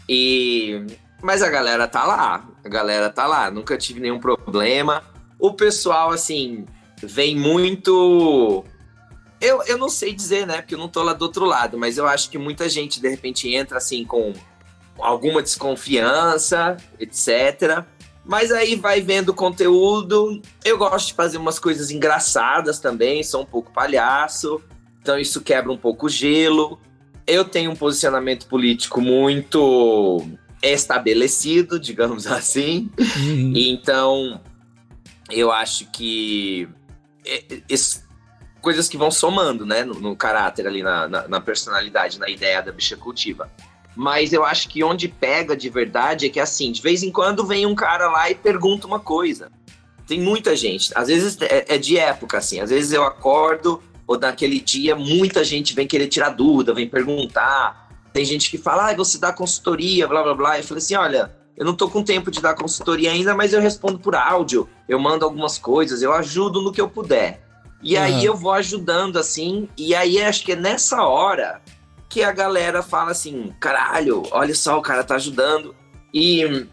E 0.08 0.86
mas 1.22 1.42
a 1.42 1.48
galera 1.48 1.86
tá 1.86 2.04
lá, 2.04 2.48
a 2.64 2.68
galera 2.68 3.10
tá 3.10 3.26
lá, 3.26 3.50
nunca 3.50 3.76
tive 3.76 4.00
nenhum 4.00 4.20
problema. 4.20 5.02
O 5.38 5.52
pessoal 5.52 6.10
assim 6.10 6.66
vem 7.02 7.36
muito 7.36 8.64
eu, 9.40 9.62
eu 9.66 9.78
não 9.78 9.88
sei 9.88 10.12
dizer, 10.12 10.46
né? 10.46 10.56
Porque 10.60 10.74
eu 10.74 10.78
não 10.78 10.88
tô 10.88 11.02
lá 11.02 11.12
do 11.12 11.22
outro 11.22 11.44
lado, 11.44 11.78
mas 11.78 11.96
eu 11.96 12.06
acho 12.06 12.28
que 12.28 12.38
muita 12.38 12.68
gente 12.68 13.00
de 13.00 13.08
repente 13.08 13.52
entra 13.54 13.78
assim 13.78 14.04
com 14.04 14.32
alguma 14.98 15.42
desconfiança, 15.42 16.76
etc. 16.98 17.84
Mas 18.24 18.50
aí 18.50 18.74
vai 18.74 19.00
vendo 19.00 19.32
conteúdo. 19.32 20.42
Eu 20.64 20.76
gosto 20.76 21.08
de 21.08 21.14
fazer 21.14 21.38
umas 21.38 21.58
coisas 21.58 21.90
engraçadas 21.90 22.80
também, 22.80 23.22
sou 23.22 23.42
um 23.42 23.46
pouco 23.46 23.72
palhaço. 23.72 24.60
Então 25.00 25.16
isso 25.18 25.40
quebra 25.40 25.70
um 25.70 25.78
pouco 25.78 26.06
o 26.06 26.10
gelo. 26.10 26.80
Eu 27.26 27.44
tenho 27.44 27.70
um 27.70 27.76
posicionamento 27.76 28.46
político 28.48 29.00
muito 29.00 30.26
estabelecido, 30.62 31.78
digamos 31.78 32.26
assim. 32.30 32.90
Uhum. 32.98 33.52
Então, 33.54 34.40
eu 35.30 35.50
acho 35.50 35.86
que 35.90 36.68
isso, 37.68 38.02
coisas 38.60 38.88
que 38.88 38.96
vão 38.96 39.10
somando, 39.10 39.66
né, 39.66 39.84
no, 39.84 39.94
no 39.94 40.16
caráter 40.16 40.66
ali, 40.66 40.82
na, 40.82 41.08
na, 41.08 41.28
na, 41.28 41.40
personalidade, 41.40 42.18
na 42.18 42.28
ideia 42.28 42.62
da 42.62 42.72
bicha 42.72 42.96
cultiva. 42.96 43.50
Mas 43.94 44.32
eu 44.32 44.44
acho 44.44 44.68
que 44.68 44.84
onde 44.84 45.08
pega 45.08 45.56
de 45.56 45.68
verdade 45.68 46.26
é 46.26 46.28
que, 46.28 46.38
assim, 46.38 46.70
de 46.70 46.80
vez 46.80 47.02
em 47.02 47.10
quando 47.10 47.44
vem 47.44 47.66
um 47.66 47.74
cara 47.74 48.08
lá 48.08 48.30
e 48.30 48.34
pergunta 48.34 48.86
uma 48.86 49.00
coisa. 49.00 49.50
Tem 50.06 50.20
muita 50.20 50.56
gente. 50.56 50.92
Às 50.94 51.08
vezes 51.08 51.36
é, 51.42 51.74
é 51.74 51.78
de 51.78 51.98
época, 51.98 52.38
assim. 52.38 52.60
Às 52.60 52.70
vezes 52.70 52.92
eu 52.92 53.04
acordo, 53.04 53.82
ou 54.06 54.18
naquele 54.18 54.60
dia, 54.60 54.94
muita 54.94 55.42
gente 55.44 55.74
vem 55.74 55.86
querer 55.86 56.06
tirar 56.06 56.30
dúvida, 56.30 56.72
vem 56.72 56.88
perguntar. 56.88 57.87
Tem 58.18 58.24
gente 58.24 58.50
que 58.50 58.58
fala, 58.58 58.90
ah, 58.90 58.96
você 58.96 59.16
dá 59.16 59.32
consultoria, 59.32 60.08
blá, 60.08 60.24
blá, 60.24 60.34
blá. 60.34 60.58
Eu 60.58 60.64
falei 60.64 60.82
assim, 60.82 60.96
olha, 60.96 61.32
eu 61.56 61.64
não 61.64 61.72
tô 61.72 61.88
com 61.88 62.02
tempo 62.02 62.32
de 62.32 62.40
dar 62.40 62.52
consultoria 62.52 63.12
ainda, 63.12 63.32
mas 63.32 63.52
eu 63.52 63.60
respondo 63.60 63.96
por 63.96 64.16
áudio, 64.16 64.68
eu 64.88 64.98
mando 64.98 65.24
algumas 65.24 65.56
coisas, 65.56 66.02
eu 66.02 66.12
ajudo 66.12 66.60
no 66.60 66.72
que 66.72 66.80
eu 66.80 66.88
puder. 66.88 67.40
E 67.80 67.94
uhum. 67.94 68.02
aí 68.02 68.24
eu 68.24 68.36
vou 68.36 68.50
ajudando 68.50 69.20
assim, 69.20 69.68
e 69.78 69.94
aí 69.94 70.20
acho 70.20 70.44
que 70.44 70.50
é 70.50 70.56
nessa 70.56 71.04
hora 71.04 71.62
que 72.08 72.24
a 72.24 72.32
galera 72.32 72.82
fala 72.82 73.12
assim: 73.12 73.54
caralho, 73.60 74.24
olha 74.32 74.52
só, 74.52 74.76
o 74.76 74.82
cara 74.82 75.04
tá 75.04 75.14
ajudando. 75.14 75.76
E 76.12 76.66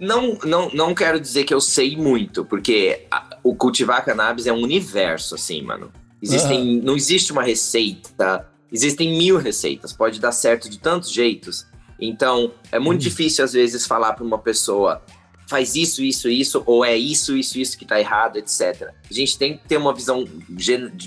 não, 0.00 0.38
não, 0.42 0.70
não 0.70 0.94
quero 0.94 1.20
dizer 1.20 1.44
que 1.44 1.52
eu 1.52 1.60
sei 1.60 1.98
muito, 1.98 2.46
porque 2.46 3.06
a, 3.10 3.36
o 3.44 3.54
cultivar 3.54 4.02
cannabis 4.02 4.46
é 4.46 4.52
um 4.54 4.62
universo, 4.62 5.34
assim, 5.34 5.60
mano. 5.60 5.92
Existem, 6.22 6.78
uhum. 6.78 6.82
Não 6.82 6.96
existe 6.96 7.30
uma 7.30 7.42
receita, 7.42 8.48
existem 8.72 9.16
mil 9.16 9.38
receitas, 9.38 9.92
pode 9.92 10.20
dar 10.20 10.32
certo 10.32 10.68
de 10.68 10.78
tantos 10.78 11.10
jeitos. 11.10 11.66
Então, 12.00 12.52
é 12.70 12.78
muito 12.78 13.02
uhum. 13.02 13.08
difícil, 13.08 13.44
às 13.44 13.52
vezes, 13.52 13.86
falar 13.86 14.12
para 14.12 14.24
uma 14.24 14.38
pessoa, 14.38 15.02
faz 15.48 15.74
isso, 15.74 16.02
isso, 16.02 16.28
isso, 16.28 16.62
ou 16.66 16.84
é 16.84 16.96
isso, 16.96 17.36
isso, 17.36 17.58
isso 17.58 17.76
que 17.76 17.84
tá 17.84 17.98
errado, 17.98 18.36
etc. 18.36 18.92
A 19.10 19.12
gente 19.12 19.36
tem 19.38 19.56
que 19.56 19.66
ter 19.66 19.76
uma 19.76 19.94
visão 19.94 20.24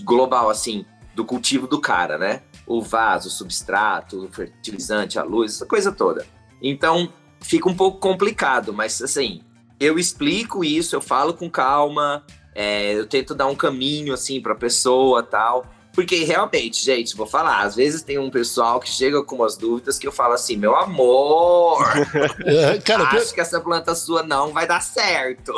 global, 0.04 0.50
assim, 0.50 0.86
do 1.15 1.24
cultivo 1.24 1.67
do 1.67 1.80
cara, 1.80 2.17
né? 2.17 2.41
O 2.65 2.82
vaso, 2.82 3.28
o 3.28 3.32
substrato, 3.32 4.26
o 4.26 4.32
fertilizante, 4.32 5.19
a 5.19 5.24
luz, 5.24 5.56
essa 5.56 5.65
coisa 5.65 5.91
toda. 5.91 6.26
Então, 6.62 7.12
fica 7.41 7.69
um 7.69 7.76
pouco 7.76 8.00
complicado, 8.00 8.74
mas 8.74 9.02
assim, 9.02 9.41
eu 9.80 9.97
explico 9.97 10.63
isso, 10.63 10.95
eu 10.95 11.02
falo 11.02 11.34
com 11.34 11.50
calma, 11.50 12.24
é, 12.54 12.93
eu 12.93 13.08
tento 13.08 13.34
dar 13.34 13.47
um 13.47 13.56
caminho, 13.56 14.13
assim, 14.13 14.39
pra 14.41 14.56
pessoa 14.56 15.24
tal. 15.24 15.65
Porque 15.93 16.23
realmente, 16.23 16.84
gente, 16.84 17.15
vou 17.17 17.27
falar, 17.27 17.63
às 17.63 17.75
vezes 17.75 18.01
tem 18.01 18.17
um 18.17 18.30
pessoal 18.30 18.80
que 18.80 18.89
chega 18.89 19.21
com 19.23 19.36
umas 19.36 19.58
dúvidas 19.58 19.99
que 19.99 20.08
eu 20.08 20.12
falo 20.12 20.34
assim, 20.34 20.56
meu 20.56 20.75
amor, 20.75 21.84
é, 22.45 22.77
cara, 22.80 23.04
acho 23.04 23.12
pior... 23.12 23.34
que 23.34 23.41
essa 23.41 23.60
planta 23.60 23.93
sua 23.93 24.23
não 24.23 24.54
vai 24.54 24.65
dar 24.65 24.82
certo. 24.82 25.54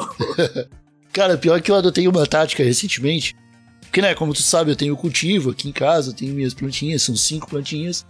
cara, 1.14 1.38
pior 1.38 1.62
que 1.62 1.70
eu 1.70 1.76
adotei 1.76 2.08
uma 2.08 2.26
tática 2.26 2.64
recentemente, 2.64 3.36
porque, 3.82 4.02
né, 4.02 4.16
como 4.16 4.34
tu 4.34 4.42
sabe, 4.42 4.72
eu 4.72 4.76
tenho 4.76 4.98
cultivo 4.98 5.52
aqui 5.52 5.70
em 5.70 5.72
casa, 5.72 6.10
eu 6.10 6.16
tenho 6.16 6.34
minhas 6.34 6.56
plantinhas, 6.56 7.04
são 7.04 7.16
cinco 7.16 7.48
plantinhas, 7.48 8.04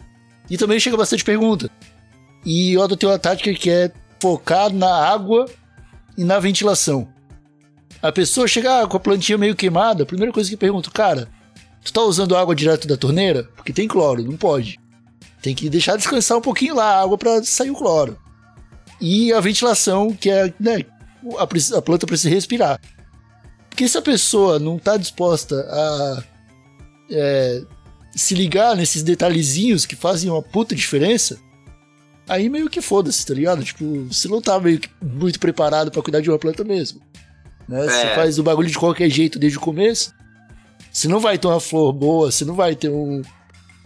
e 0.49 0.57
também 0.57 0.79
chega 0.79 0.95
bastante 0.95 1.25
pergunta. 1.25 1.69
E 2.45 2.71
eu 2.71 2.81
adotei 2.81 3.07
uma 3.07 3.19
tática 3.19 3.53
que 3.53 3.69
é 3.69 3.91
focar 4.21 4.71
na 4.71 5.09
água 5.09 5.45
e 6.17 6.23
na 6.23 6.39
ventilação. 6.39 7.11
A 8.01 8.13
pessoa 8.13 8.47
chega 8.47 8.81
ah, 8.81 8.87
com 8.87 8.95
a 8.95 8.99
plantinha 8.99 9.37
meio 9.37 9.55
queimada, 9.55 10.03
a 10.03 10.05
primeira 10.05 10.31
coisa 10.31 10.49
que 10.49 10.55
pergunto, 10.55 10.89
cara, 10.89 11.27
Tu 11.83 11.91
tá 11.91 12.01
usando 12.01 12.35
água 12.35 12.55
direto 12.55 12.87
da 12.87 12.95
torneira? 12.95 13.43
Porque 13.55 13.73
tem 13.73 13.87
cloro, 13.87 14.23
não 14.23 14.37
pode. 14.37 14.79
Tem 15.41 15.53
que 15.53 15.69
deixar 15.69 15.97
descansar 15.97 16.37
um 16.37 16.41
pouquinho 16.41 16.75
lá 16.75 16.95
a 16.95 17.01
água 17.01 17.17
para 17.17 17.43
sair 17.43 17.69
o 17.69 17.75
cloro. 17.75 18.17
E 19.01 19.33
a 19.33 19.41
ventilação, 19.41 20.13
que 20.13 20.29
é, 20.29 20.53
né, 20.59 20.85
a, 21.37 21.43
a 21.77 21.81
planta 21.81 22.07
precisa 22.07 22.29
respirar. 22.29 22.79
Porque 23.69 23.87
se 23.87 23.97
a 23.97 24.01
pessoa 24.01 24.59
não 24.59 24.77
tá 24.77 24.95
disposta 24.95 25.55
a 25.69 26.23
é, 27.09 27.63
se 28.15 28.35
ligar 28.35 28.75
nesses 28.75 29.03
detalhezinhos 29.03 29.85
que 29.85 29.95
fazem 29.95 30.29
uma 30.29 30.41
puta 30.41 30.75
diferença, 30.75 31.37
aí 32.27 32.49
meio 32.49 32.69
que 32.69 32.81
foda-se, 32.81 33.25
tá 33.25 33.33
ligado? 33.33 33.63
Tipo, 33.63 34.05
você 34.05 34.27
não 34.27 34.41
tá 34.41 34.59
meio 34.59 34.79
que 34.79 34.89
muito 35.01 35.39
preparado 35.39 35.91
para 35.91 36.01
cuidar 36.01 36.21
de 36.21 36.29
uma 36.29 36.39
planta 36.39 36.63
mesmo. 36.63 37.01
Né? 37.67 37.85
É. 37.85 37.89
Você 37.89 38.15
faz 38.15 38.39
o 38.39 38.43
bagulho 38.43 38.69
de 38.69 38.77
qualquer 38.77 39.09
jeito 39.09 39.39
desde 39.39 39.57
o 39.57 39.61
começo, 39.61 40.13
você 40.93 41.07
não 41.07 41.19
vai 41.19 41.39
ter 41.39 41.47
uma 41.47 41.59
flor 41.59 41.91
boa, 41.91 42.31
você 42.31 42.45
não 42.45 42.53
vai 42.53 42.75
ter 42.75 42.89
um, 42.89 43.23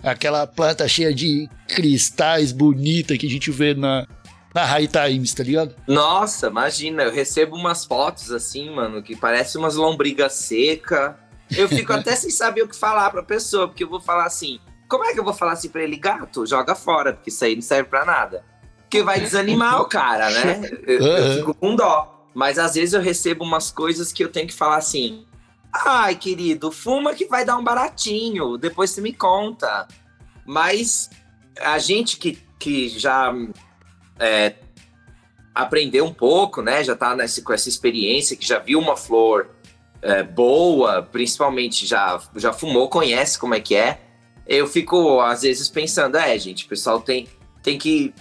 aquela 0.03 0.45
planta 0.45 0.85
cheia 0.89 1.13
de 1.13 1.49
cristais 1.65 2.51
bonita 2.51 3.17
que 3.17 3.25
a 3.25 3.29
gente 3.29 3.49
vê 3.49 3.73
na, 3.73 4.05
na 4.53 4.65
High 4.65 4.89
Times, 4.89 5.33
tá 5.33 5.41
ligado? 5.41 5.73
Nossa, 5.87 6.47
imagina, 6.47 7.03
eu 7.03 7.11
recebo 7.11 7.55
umas 7.55 7.85
fotos 7.85 8.29
assim, 8.29 8.69
mano, 8.69 9.01
que 9.01 9.15
parece 9.15 9.57
umas 9.57 9.75
lombrigas 9.75 10.33
seca. 10.33 11.17
Eu 11.55 11.69
fico 11.69 11.93
até 11.93 12.13
sem 12.17 12.29
saber 12.29 12.63
o 12.63 12.67
que 12.67 12.75
falar 12.75 13.09
pra 13.09 13.23
pessoa, 13.23 13.69
porque 13.69 13.85
eu 13.85 13.89
vou 13.89 14.01
falar 14.01 14.25
assim, 14.25 14.59
como 14.89 15.05
é 15.05 15.13
que 15.13 15.19
eu 15.19 15.23
vou 15.23 15.33
falar 15.33 15.53
assim 15.53 15.69
pra 15.69 15.83
ele, 15.83 15.95
gato? 15.95 16.45
Joga 16.45 16.75
fora, 16.75 17.13
porque 17.13 17.29
isso 17.29 17.45
aí 17.45 17.55
não 17.55 17.61
serve 17.61 17.89
pra 17.89 18.03
nada. 18.03 18.43
Porque 18.81 19.01
vai 19.01 19.19
desanimar 19.19 19.81
o 19.81 19.85
cara, 19.85 20.29
né? 20.29 20.61
Eu, 20.87 21.05
eu 21.05 21.37
fico 21.37 21.53
com 21.53 21.75
dó. 21.75 22.13
Mas 22.33 22.57
às 22.57 22.75
vezes 22.75 22.93
eu 22.93 23.01
recebo 23.01 23.43
umas 23.43 23.69
coisas 23.71 24.13
que 24.13 24.23
eu 24.23 24.29
tenho 24.29 24.47
que 24.47 24.53
falar 24.53 24.77
assim, 24.77 25.25
Ai, 25.85 26.15
querido, 26.15 26.71
fuma 26.71 27.13
que 27.13 27.25
vai 27.25 27.45
dar 27.45 27.57
um 27.57 27.63
baratinho, 27.63 28.57
depois 28.57 28.91
você 28.91 29.01
me 29.01 29.13
conta. 29.13 29.87
Mas 30.45 31.09
a 31.59 31.77
gente 31.77 32.17
que, 32.17 32.39
que 32.59 32.89
já 32.89 33.33
é, 34.19 34.55
aprendeu 35.53 36.05
um 36.05 36.13
pouco, 36.13 36.61
né? 36.61 36.83
Já 36.83 36.95
tá 36.95 37.15
nesse, 37.15 37.41
com 37.41 37.53
essa 37.53 37.69
experiência, 37.69 38.35
que 38.35 38.47
já 38.47 38.59
viu 38.59 38.79
uma 38.79 38.95
flor 38.95 39.49
é, 40.01 40.23
boa, 40.23 41.03
principalmente 41.03 41.85
já, 41.85 42.19
já 42.35 42.53
fumou, 42.53 42.89
conhece 42.89 43.37
como 43.37 43.55
é 43.55 43.59
que 43.59 43.75
é. 43.75 44.01
Eu 44.47 44.67
fico, 44.67 45.19
às 45.19 45.41
vezes, 45.41 45.67
pensando, 45.69 46.17
é, 46.17 46.37
gente, 46.39 46.65
o 46.65 46.69
pessoal 46.69 47.01
tem, 47.01 47.27
tem 47.61 47.77
que. 47.77 48.13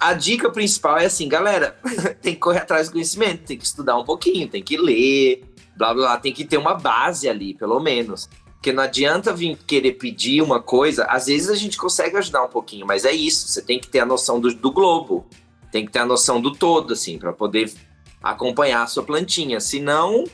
A 0.00 0.12
dica 0.12 0.50
principal 0.50 0.98
é 0.98 1.06
assim, 1.06 1.28
galera, 1.28 1.78
tem 2.22 2.34
que 2.34 2.40
correr 2.40 2.60
atrás 2.60 2.88
do 2.88 2.92
conhecimento, 2.92 3.44
tem 3.44 3.56
que 3.56 3.64
estudar 3.64 3.96
um 3.96 4.04
pouquinho, 4.04 4.48
tem 4.48 4.62
que 4.62 4.76
ler, 4.76 5.44
blá 5.78 5.94
blá 5.94 6.06
blá, 6.08 6.16
tem 6.18 6.32
que 6.32 6.44
ter 6.44 6.58
uma 6.58 6.74
base 6.74 7.28
ali, 7.28 7.54
pelo 7.54 7.78
menos. 7.78 8.28
Porque 8.54 8.72
não 8.72 8.82
adianta 8.82 9.32
vir 9.32 9.56
querer 9.56 9.92
pedir 9.92 10.42
uma 10.42 10.60
coisa, 10.60 11.04
às 11.04 11.26
vezes 11.26 11.48
a 11.48 11.54
gente 11.54 11.78
consegue 11.78 12.16
ajudar 12.16 12.42
um 12.42 12.48
pouquinho, 12.48 12.84
mas 12.84 13.04
é 13.04 13.12
isso, 13.12 13.46
você 13.46 13.62
tem 13.62 13.78
que 13.78 13.86
ter 13.86 14.00
a 14.00 14.06
noção 14.06 14.40
do, 14.40 14.52
do 14.52 14.72
globo, 14.72 15.26
tem 15.70 15.86
que 15.86 15.92
ter 15.92 16.00
a 16.00 16.06
noção 16.06 16.40
do 16.40 16.52
todo, 16.52 16.92
assim, 16.92 17.18
para 17.18 17.32
poder 17.32 17.72
acompanhar 18.20 18.82
a 18.82 18.86
sua 18.88 19.04
plantinha. 19.04 19.60
Senão, 19.60 20.24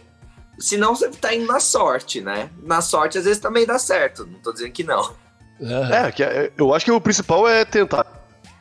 senão 0.59 0.97
você 0.97 1.11
tá 1.11 1.35
indo 1.35 1.47
na 1.47 1.61
sorte, 1.61 2.23
né? 2.23 2.49
Na 2.63 2.81
sorte 2.81 3.19
às 3.19 3.25
vezes 3.25 3.39
também 3.39 3.67
dá 3.67 3.79
certo, 3.79 4.27
não 4.27 4.41
tô 4.41 4.53
dizendo 4.55 4.73
que 4.73 4.83
não. 4.83 5.13
É, 5.61 6.11
que 6.11 6.23
é, 6.23 6.51
eu 6.57 6.75
acho 6.75 6.87
que 6.87 6.91
o 6.91 7.01
principal 7.01 7.47
é 7.47 7.63
tentar 7.65 8.07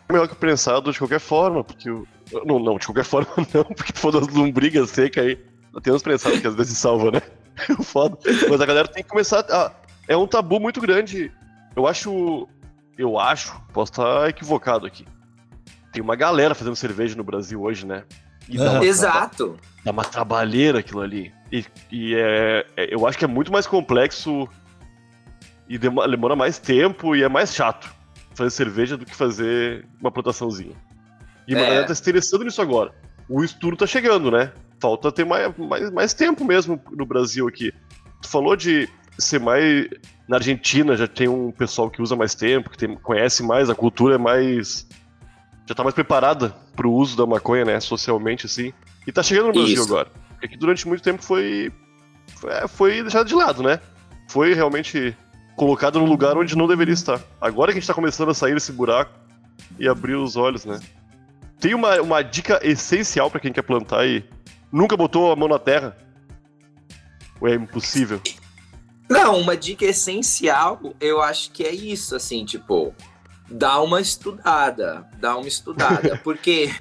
melhor 0.10 0.28
que 0.28 0.36
pensado 0.36 0.92
de 0.92 1.00
qualquer 1.00 1.20
forma, 1.20 1.64
porque. 1.64 1.90
Não, 2.46 2.60
não, 2.60 2.78
de 2.78 2.86
qualquer 2.86 3.06
forma 3.06 3.30
não, 3.54 3.64
porque 3.64 3.94
foda 3.96 4.20
as 4.20 4.28
lombrigas 4.28 4.90
secas 4.90 5.26
aí. 5.26 5.53
Tem 5.82 5.94
uns 5.94 6.04
prensados 6.04 6.40
que 6.40 6.48
às 6.48 6.56
vezes 6.56 6.78
salva, 6.78 7.12
né? 7.12 7.22
Foda. 7.84 8.18
Mas 8.50 8.62
a 8.62 8.66
galera 8.66 8.88
tem 8.88 9.04
que 9.04 9.10
começar. 9.10 9.46
A... 9.50 9.72
É 10.08 10.16
um 10.16 10.28
tabu 10.28 10.60
muito 10.60 10.82
grande. 10.82 11.32
Eu 11.76 11.88
acho. 11.88 12.48
Eu 12.98 13.20
acho, 13.20 13.60
posso 13.74 13.92
estar 13.92 14.30
equivocado 14.30 14.86
aqui. 14.86 15.06
Tem 15.92 16.02
uma 16.02 16.16
galera 16.16 16.54
fazendo 16.54 16.76
cerveja 16.76 17.16
no 17.16 17.24
Brasil 17.24 17.62
hoje, 17.62 17.88
né? 17.88 18.04
Uhum. 18.50 18.84
Exato. 18.84 19.58
Dá 19.84 19.92
uma 19.92 20.04
trabalheira 20.04 20.80
aquilo 20.80 21.02
ali. 21.02 21.34
E, 21.52 21.66
e 21.92 22.16
é, 22.16 22.66
é, 22.78 22.94
eu 22.94 23.08
acho 23.08 23.18
que 23.18 23.26
é 23.26 23.28
muito 23.28 23.52
mais 23.52 23.66
complexo 23.66 24.48
e 25.68 25.78
demora 25.78 26.36
mais 26.36 26.60
tempo 26.60 27.16
e 27.16 27.24
é 27.24 27.30
mais 27.30 27.54
chato 27.54 27.94
fazer 28.36 28.50
cerveja 28.50 28.98
do 28.98 29.06
que 29.06 29.16
fazer 29.16 29.86
uma 30.00 30.12
plantaçãozinha. 30.12 30.76
E 31.48 31.56
a 31.56 31.60
é. 31.60 31.62
galera 31.62 31.88
tá 31.88 31.96
se 31.96 32.02
interessando 32.02 32.44
nisso 32.44 32.62
agora. 32.62 32.92
O 33.30 33.44
estudo 33.44 33.78
tá 33.78 33.88
chegando, 33.88 34.30
né? 34.30 34.52
Falta 34.84 35.10
ter 35.14 35.26
mais, 35.26 35.58
mais, 35.58 35.92
mais 35.92 36.14
tempo 36.14 36.44
mesmo 36.44 36.78
no 36.92 37.06
Brasil 37.06 37.48
aqui. 37.48 37.74
Tu 38.22 38.28
falou 38.28 38.54
de 38.54 38.90
ser 39.18 39.40
mais. 39.40 39.88
Na 40.28 40.36
Argentina 40.36 40.98
já 40.98 41.08
tem 41.08 41.30
um 41.30 41.52
pessoal 41.52 41.90
que 41.90 42.02
usa 42.02 42.18
mais 42.18 42.36
tempo, 42.36 42.70
que 42.70 42.78
tem, 42.78 42.94
conhece 42.96 43.44
mais, 43.44 43.70
a 43.70 43.76
cultura 43.76 44.16
é 44.16 44.18
mais. 44.18 44.86
já 45.66 45.74
tá 45.74 45.84
mais 45.84 45.96
preparada 45.96 46.54
pro 46.76 46.92
uso 46.92 47.16
da 47.16 47.26
maconha, 47.26 47.64
né, 47.64 47.80
socialmente, 47.80 48.46
assim. 48.46 48.74
E 49.08 49.12
tá 49.12 49.24
chegando 49.24 49.48
no 49.48 49.54
Brasil 49.54 49.74
Isso. 49.76 49.84
agora. 49.86 50.10
Porque 50.32 50.48
aqui 50.48 50.58
durante 50.58 50.86
muito 50.86 51.02
tempo 51.02 51.24
foi, 51.24 51.72
foi, 52.36 52.52
é, 52.52 52.68
foi 52.68 53.02
deixado 53.02 53.26
de 53.26 53.36
lado, 53.36 53.64
né? 53.64 53.80
Foi 54.28 54.54
realmente 54.54 55.16
colocado 55.56 55.98
no 55.98 56.06
lugar 56.06 56.38
onde 56.38 56.58
não 56.58 56.68
deveria 56.68 56.94
estar. 56.94 57.22
Agora 57.40 57.72
que 57.72 57.78
a 57.78 57.80
gente 57.80 57.88
tá 57.88 57.94
começando 57.94 58.32
a 58.32 58.34
sair 58.34 58.54
desse 58.54 58.74
buraco 58.74 59.14
e 59.80 59.88
abrir 59.88 60.16
os 60.16 60.36
olhos, 60.36 60.66
né? 60.66 60.80
Tem 61.60 61.74
uma, 61.74 62.02
uma 62.02 62.22
dica 62.22 62.60
essencial 62.64 63.32
pra 63.32 63.40
quem 63.40 63.54
quer 63.54 63.62
plantar 63.62 64.06
e 64.06 64.24
nunca 64.74 64.98
botou 64.98 65.32
a 65.32 65.36
mão 65.36 65.48
na 65.48 65.60
terra. 65.60 65.96
Ou 67.40 67.48
é 67.48 67.54
impossível? 67.54 68.20
Não, 69.08 69.40
uma 69.40 69.56
dica 69.56 69.86
essencial, 69.86 70.82
eu 71.00 71.22
acho 71.22 71.52
que 71.52 71.64
é 71.64 71.72
isso, 71.72 72.16
assim, 72.16 72.44
tipo, 72.44 72.96
dá 73.50 73.80
uma 73.80 74.02
estudada, 74.02 75.08
dá 75.20 75.38
uma 75.38 75.48
estudada, 75.48 76.20
porque 76.24 76.74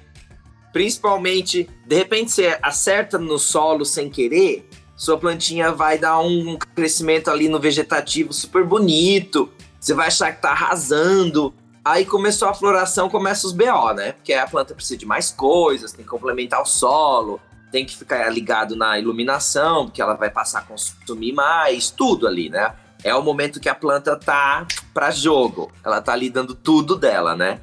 principalmente, 0.71 1.69
de 1.85 1.95
repente 1.95 2.31
você 2.31 2.57
acerta 2.61 3.19
no 3.19 3.37
solo 3.37 3.85
sem 3.85 4.09
querer, 4.09 4.67
sua 4.95 5.17
plantinha 5.17 5.71
vai 5.71 5.99
dar 5.99 6.19
um 6.19 6.57
crescimento 6.57 7.29
ali 7.29 7.47
no 7.47 7.59
vegetativo 7.59 8.33
super 8.33 8.65
bonito, 8.65 9.51
você 9.79 9.93
vai 9.93 10.07
achar 10.07 10.31
que 10.31 10.41
tá 10.41 10.51
arrasando, 10.51 11.53
aí 11.85 12.05
começou 12.05 12.47
a 12.47 12.53
floração, 12.53 13.09
começa 13.09 13.45
os 13.45 13.53
BO, 13.53 13.93
né? 13.93 14.13
Porque 14.13 14.33
a 14.33 14.47
planta 14.47 14.73
precisa 14.73 14.97
de 14.97 15.05
mais 15.05 15.29
coisas, 15.29 15.91
tem 15.91 16.03
que 16.03 16.09
complementar 16.09 16.61
o 16.61 16.65
solo, 16.65 17.39
tem 17.73 17.87
que 17.87 17.97
ficar 17.97 18.29
ligado 18.29 18.75
na 18.75 18.99
iluminação, 18.99 19.85
porque 19.85 19.99
ela 19.99 20.13
vai 20.13 20.29
passar 20.29 20.59
a 20.59 20.61
consumir 20.61 21.33
mais, 21.33 21.89
tudo 21.89 22.27
ali, 22.27 22.47
né? 22.47 22.75
É 23.03 23.15
o 23.15 23.23
momento 23.23 23.59
que 23.59 23.67
a 23.67 23.73
planta 23.73 24.15
tá 24.15 24.67
para 24.93 25.09
jogo. 25.09 25.71
Ela 25.83 25.99
tá 25.99 26.13
ali 26.13 26.29
dando 26.29 26.53
tudo 26.53 26.95
dela, 26.95 27.35
né? 27.35 27.61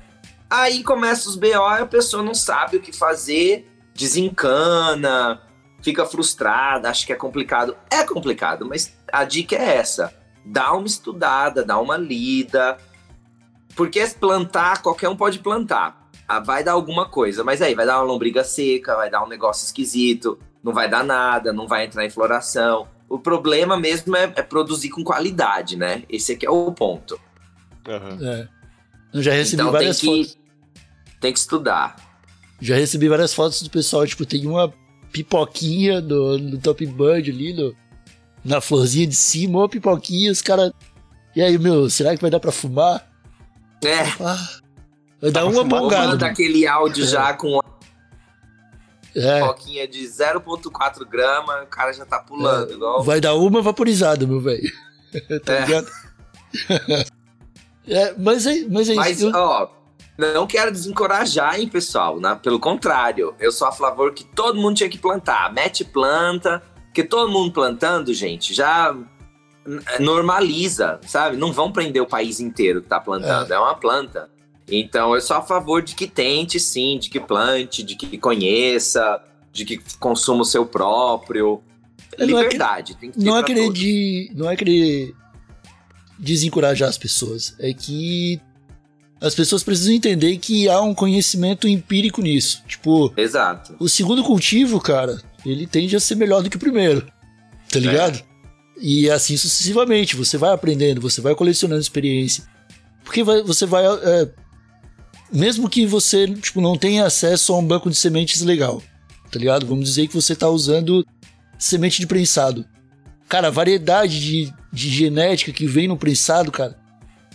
Aí 0.50 0.82
começa 0.82 1.28
os 1.28 1.36
BO 1.36 1.46
e 1.46 1.82
a 1.82 1.86
pessoa 1.86 2.24
não 2.24 2.34
sabe 2.34 2.78
o 2.78 2.80
que 2.80 2.92
fazer, 2.92 3.70
desencana, 3.94 5.40
fica 5.80 6.04
frustrada, 6.04 6.90
acha 6.90 7.06
que 7.06 7.12
é 7.12 7.16
complicado. 7.16 7.76
É 7.88 8.02
complicado, 8.02 8.66
mas 8.66 8.92
a 9.12 9.22
dica 9.22 9.54
é 9.54 9.76
essa: 9.76 10.12
dá 10.44 10.72
uma 10.72 10.88
estudada, 10.88 11.64
dá 11.64 11.78
uma 11.78 11.96
lida. 11.96 12.76
Porque 13.76 14.04
plantar, 14.08 14.82
qualquer 14.82 15.08
um 15.08 15.16
pode 15.16 15.38
plantar. 15.38 15.99
Ah, 16.32 16.38
vai 16.38 16.62
dar 16.62 16.74
alguma 16.74 17.08
coisa, 17.08 17.42
mas 17.42 17.60
aí 17.60 17.74
vai 17.74 17.84
dar 17.84 17.96
uma 17.98 18.04
lombriga 18.04 18.44
seca, 18.44 18.94
vai 18.94 19.10
dar 19.10 19.24
um 19.24 19.26
negócio 19.26 19.64
esquisito, 19.64 20.38
não 20.62 20.72
vai 20.72 20.88
dar 20.88 21.02
nada, 21.02 21.52
não 21.52 21.66
vai 21.66 21.84
entrar 21.84 22.06
em 22.06 22.08
floração. 22.08 22.86
O 23.08 23.18
problema 23.18 23.76
mesmo 23.76 24.14
é, 24.14 24.32
é 24.36 24.40
produzir 24.40 24.90
com 24.90 25.02
qualidade, 25.02 25.74
né? 25.74 26.04
Esse 26.08 26.30
aqui 26.30 26.46
é 26.46 26.50
o 26.50 26.70
ponto. 26.70 27.20
Aham. 27.84 28.16
É. 28.22 28.48
Eu 29.12 29.20
já 29.24 29.32
recebi 29.32 29.60
então 29.60 29.72
tem 29.72 29.72
várias 29.72 30.00
fotos. 30.00 30.38
que, 30.38 31.18
tem 31.20 31.32
que 31.32 31.38
estudar. 31.40 31.96
Já 32.60 32.76
recebi 32.76 33.08
várias 33.08 33.34
fotos 33.34 33.60
do 33.62 33.68
pessoal, 33.68 34.06
tipo, 34.06 34.24
tem 34.24 34.46
uma 34.46 34.72
pipoquinha 35.10 36.00
do, 36.00 36.38
do 36.38 36.58
Top 36.58 36.86
Bud 36.86 37.28
ali, 37.28 37.52
no, 37.54 37.74
na 38.44 38.60
florzinha 38.60 39.08
de 39.08 39.16
cima, 39.16 39.58
uma 39.58 39.68
pipoquinha, 39.68 40.30
os 40.30 40.42
caras. 40.42 40.70
E 41.34 41.42
aí, 41.42 41.58
meu, 41.58 41.90
será 41.90 42.14
que 42.14 42.22
vai 42.22 42.30
dar 42.30 42.38
pra 42.38 42.52
fumar? 42.52 43.10
É, 43.84 44.02
Ah, 44.20 44.59
vai 45.20 45.30
dar 45.30 45.40
pra 45.42 45.50
uma 45.50 45.64
bongada. 45.64 46.08
manda 46.08 46.26
aquele 46.26 46.66
áudio 46.66 47.06
já 47.06 47.32
com 47.34 47.48
uma 47.54 47.64
É, 49.14 49.40
coquinha 49.40 49.86
de 49.88 50.04
0,4 50.06 51.04
grama, 51.04 51.62
o 51.62 51.66
cara 51.66 51.92
já 51.92 52.04
tá 52.06 52.18
pulando. 52.20 52.72
igual... 52.72 53.02
vai 53.02 53.20
dar 53.20 53.34
uma 53.34 53.60
vaporizada, 53.60 54.26
meu 54.26 54.40
velho. 54.40 54.70
tá 55.44 55.52
É. 55.54 55.60
ligado? 55.66 55.90
é, 57.88 58.14
mas 58.18 58.46
é, 58.46 58.64
mas 58.68 58.88
é 58.88 58.94
Mas, 58.94 59.16
isso. 59.18 59.28
eu- 59.28 59.34
ó, 59.34 59.68
não 60.18 60.46
quero 60.46 60.70
desencorajar, 60.70 61.58
hein, 61.58 61.68
pessoal. 61.68 62.20
né? 62.20 62.38
Pelo 62.42 62.60
contrário, 62.60 63.34
eu 63.40 63.50
sou 63.50 63.66
a 63.66 63.72
favor 63.72 64.12
que 64.12 64.22
todo 64.24 64.60
mundo 64.60 64.76
tinha 64.76 64.88
que 64.88 64.98
plantar. 64.98 65.52
Mete 65.52 65.84
planta, 65.84 66.62
porque 66.86 67.02
todo 67.02 67.30
mundo 67.32 67.52
plantando, 67.52 68.12
gente, 68.12 68.52
já 68.54 68.94
normaliza, 69.98 71.00
sabe? 71.06 71.36
Não 71.36 71.52
vão 71.52 71.72
prender 71.72 72.02
o 72.02 72.06
país 72.06 72.38
inteiro 72.40 72.82
que 72.82 72.88
tá 72.88 73.00
plantando, 73.00 73.50
é, 73.52 73.58
uma 73.58 73.74
planta. 73.74 74.30
Então, 74.70 75.14
eu 75.14 75.20
sou 75.20 75.36
a 75.36 75.42
favor 75.42 75.82
de 75.82 75.94
que 75.94 76.06
tente, 76.06 76.58
sim, 76.60 76.98
de 76.98 77.10
que 77.10 77.18
plante, 77.20 77.82
de 77.82 77.96
que 77.96 78.16
conheça, 78.18 79.20
de 79.52 79.64
que 79.64 79.80
consuma 79.98 80.42
o 80.42 80.44
seu 80.44 80.64
próprio. 80.64 81.60
É, 82.18 82.26
não 82.26 82.38
é 82.38 82.42
que- 82.44 82.48
Liberdade, 82.52 82.94
que 82.94 83.12
não 83.16 83.36
é 83.36 83.40
pra 83.40 83.46
querer 83.46 83.64
todos. 83.64 83.78
de, 83.80 84.30
não 84.34 84.50
é 84.50 84.56
querer 84.56 85.14
desencorajar 86.18 86.88
as 86.88 86.98
pessoas, 86.98 87.54
é 87.58 87.72
que 87.72 88.40
as 89.20 89.34
pessoas 89.34 89.62
precisam 89.62 89.92
entender 89.94 90.36
que 90.38 90.68
há 90.68 90.80
um 90.80 90.94
conhecimento 90.94 91.68
empírico 91.68 92.22
nisso. 92.22 92.62
Tipo, 92.66 93.12
Exato. 93.16 93.74
o 93.78 93.88
segundo 93.88 94.22
cultivo, 94.24 94.80
cara, 94.80 95.20
ele 95.44 95.66
tende 95.66 95.94
a 95.96 96.00
ser 96.00 96.14
melhor 96.14 96.42
do 96.42 96.50
que 96.50 96.56
o 96.56 96.60
primeiro. 96.60 97.06
Tá 97.70 97.78
ligado? 97.78 98.22
E 98.80 99.08
assim 99.10 99.36
sucessivamente, 99.36 100.16
você 100.16 100.36
vai 100.38 100.52
aprendendo, 100.52 101.00
você 101.00 101.20
vai 101.20 101.34
colecionando 101.34 101.80
experiência. 101.80 102.44
Porque 103.04 103.22
vai- 103.22 103.42
você 103.42 103.66
vai 103.66 103.84
é, 103.86 104.28
mesmo 105.32 105.68
que 105.68 105.86
você 105.86 106.26
tipo 106.26 106.60
não 106.60 106.76
tenha 106.76 107.04
acesso 107.04 107.52
a 107.52 107.58
um 107.58 107.66
banco 107.66 107.90
de 107.90 107.96
sementes 107.96 108.42
legal, 108.42 108.82
tá 109.30 109.38
ligado? 109.38 109.66
Vamos 109.66 109.84
dizer 109.84 110.08
que 110.08 110.14
você 110.14 110.34
tá 110.34 110.48
usando 110.48 111.06
semente 111.58 112.00
de 112.00 112.06
prensado. 112.06 112.64
Cara, 113.28 113.48
a 113.48 113.50
variedade 113.50 114.20
de, 114.20 114.52
de 114.72 114.90
genética 114.90 115.52
que 115.52 115.66
vem 115.66 115.86
no 115.86 115.96
prensado, 115.96 116.50
cara, 116.50 116.76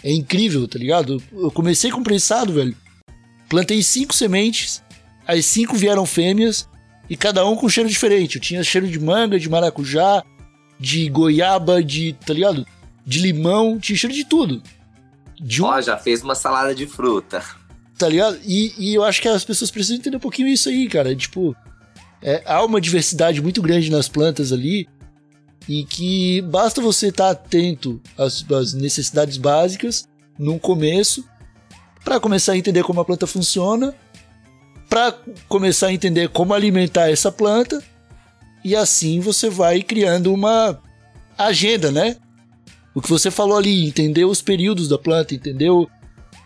é 0.03 0.11
incrível, 0.11 0.67
tá 0.67 0.77
ligado? 0.77 1.21
Eu 1.31 1.49
comecei 1.51 1.89
com 1.89 2.03
prensado, 2.03 2.53
velho. 2.53 2.75
Plantei 3.47 3.81
cinco 3.81 4.13
sementes, 4.13 4.83
as 5.25 5.45
cinco 5.45 5.75
vieram 5.75 6.05
fêmeas 6.05 6.67
e 7.09 7.15
cada 7.15 7.45
um 7.45 7.55
com 7.55 7.69
cheiro 7.69 7.89
diferente. 7.89 8.35
Eu 8.35 8.41
tinha 8.41 8.63
cheiro 8.63 8.87
de 8.87 8.99
manga, 8.99 9.39
de 9.39 9.49
maracujá, 9.49 10.23
de 10.79 11.07
goiaba, 11.09 11.83
de, 11.83 12.13
tá 12.25 12.33
ligado? 12.33 12.65
De 13.05 13.19
limão, 13.19 13.79
tinha 13.79 13.97
cheiro 13.97 14.13
de 14.13 14.25
tudo. 14.25 14.61
De 15.39 15.61
um 15.61 15.65
Ó, 15.65 15.81
já 15.81 15.97
fez 15.97 16.21
uma 16.23 16.35
salada 16.35 16.73
de 16.73 16.87
fruta. 16.87 17.43
Tá 17.97 18.09
ligado? 18.09 18.39
E, 18.45 18.73
e 18.77 18.93
eu 18.95 19.03
acho 19.03 19.21
que 19.21 19.27
as 19.27 19.45
pessoas 19.45 19.71
precisam 19.71 19.97
entender 19.97 20.17
um 20.17 20.21
pouquinho 20.21 20.47
isso 20.47 20.69
aí, 20.69 20.87
cara. 20.87 21.15
Tipo, 21.15 21.55
é, 22.21 22.41
há 22.45 22.63
uma 22.63 22.81
diversidade 22.81 23.41
muito 23.41 23.61
grande 23.61 23.89
nas 23.89 24.07
plantas 24.07 24.51
ali 24.51 24.87
e 25.67 25.83
que 25.83 26.41
basta 26.41 26.81
você 26.81 27.07
estar 27.07 27.31
atento 27.31 28.01
às, 28.17 28.45
às 28.51 28.73
necessidades 28.73 29.37
básicas 29.37 30.07
no 30.37 30.59
começo 30.59 31.23
para 32.03 32.19
começar 32.19 32.53
a 32.53 32.57
entender 32.57 32.83
como 32.83 32.99
a 33.01 33.05
planta 33.05 33.25
funciona, 33.25 33.95
para 34.87 35.11
começar 35.47 35.87
a 35.87 35.93
entender 35.93 36.29
como 36.29 36.53
alimentar 36.53 37.09
essa 37.09 37.31
planta 37.31 37.83
e 38.63 38.75
assim 38.75 39.19
você 39.19 39.49
vai 39.49 39.81
criando 39.81 40.33
uma 40.33 40.79
agenda, 41.37 41.91
né? 41.91 42.17
O 42.93 43.01
que 43.01 43.09
você 43.09 43.29
falou 43.29 43.57
ali, 43.57 43.85
entender 43.85 44.25
os 44.25 44.41
períodos 44.41 44.87
da 44.87 44.97
planta, 44.97 45.35
entendeu 45.35 45.89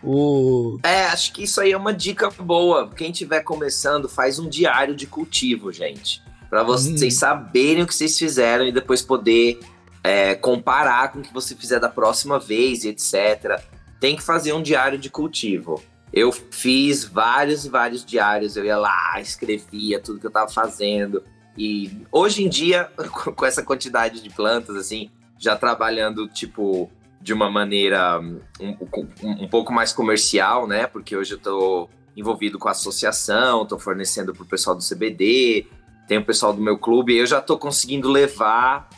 o 0.04 0.80
É, 0.84 1.06
acho 1.06 1.34
que 1.34 1.44
isso 1.44 1.60
aí 1.62 1.72
é 1.72 1.78
uma 1.78 1.94
dica 1.94 2.30
boa. 2.30 2.90
Quem 2.90 3.12
estiver 3.12 3.42
começando, 3.42 4.08
faz 4.08 4.40
um 4.40 4.48
diário 4.48 4.96
de 4.96 5.06
cultivo, 5.06 5.72
gente. 5.72 6.22
Pra 6.50 6.64
vocês 6.64 7.16
Hum. 7.16 7.20
saberem 7.20 7.84
o 7.84 7.88
que 7.88 7.94
vocês 7.94 8.18
fizeram 8.18 8.66
e 8.66 8.72
depois 8.72 9.02
poder 9.02 9.60
é, 10.04 10.34
comparar 10.36 11.12
com 11.12 11.20
o 11.20 11.22
que 11.22 11.34
você 11.34 11.56
fizer 11.56 11.80
da 11.80 11.90
próxima 11.90 12.40
vez 12.40 12.84
e 12.84 12.90
etc. 12.90 13.62
Tem 14.00 14.16
que 14.16 14.24
fazer 14.24 14.54
um 14.54 14.62
diário 14.62 14.98
de 14.98 15.10
cultivo. 15.10 15.84
Eu 16.12 16.32
fiz 16.32 17.04
vários 17.04 17.66
e 17.66 17.70
vários 17.70 18.04
diários. 18.04 18.56
Eu 18.58 18.66
ia 18.66 18.78
lá, 18.78 19.20
escrevia 19.20 20.00
tudo 20.00 20.20
que 20.20 20.26
eu 20.26 20.32
tava 20.32 20.50
fazendo. 20.50 21.22
E 21.58 21.92
hoje 22.12 22.44
em 22.44 22.50
dia, 22.50 22.90
com 23.36 23.46
essa 23.46 23.62
quantidade 23.62 24.22
de 24.24 24.30
plantas, 24.30 24.76
assim, 24.76 25.12
já 25.38 25.56
trabalhando, 25.56 26.28
tipo, 26.28 26.90
de 27.22 27.34
uma 27.34 27.50
maneira 27.50 28.20
um, 28.20 28.40
um- 28.62 29.44
um 29.44 29.48
pouco 29.48 29.74
mais 29.74 29.92
comercial, 29.94 30.68
né? 30.68 30.88
Porque 30.88 31.16
hoje 31.16 31.34
eu 31.34 31.38
tô 31.40 31.90
envolvido 32.16 32.58
com 32.58 32.68
a 32.68 32.72
associação, 32.72 33.66
tô 33.66 33.78
fornecendo 33.80 34.34
pro 34.34 34.46
pessoal 34.46 34.76
do 34.76 34.84
CBD, 34.84 35.68
tem 36.08 36.18
o 36.18 36.26
pessoal 36.26 36.54
do 36.54 36.62
meu 36.62 36.78
clube, 36.78 37.16
eu 37.16 37.26
já 37.26 37.40
tô 37.42 37.58
conseguindo 37.58 38.10
levar 38.10 38.90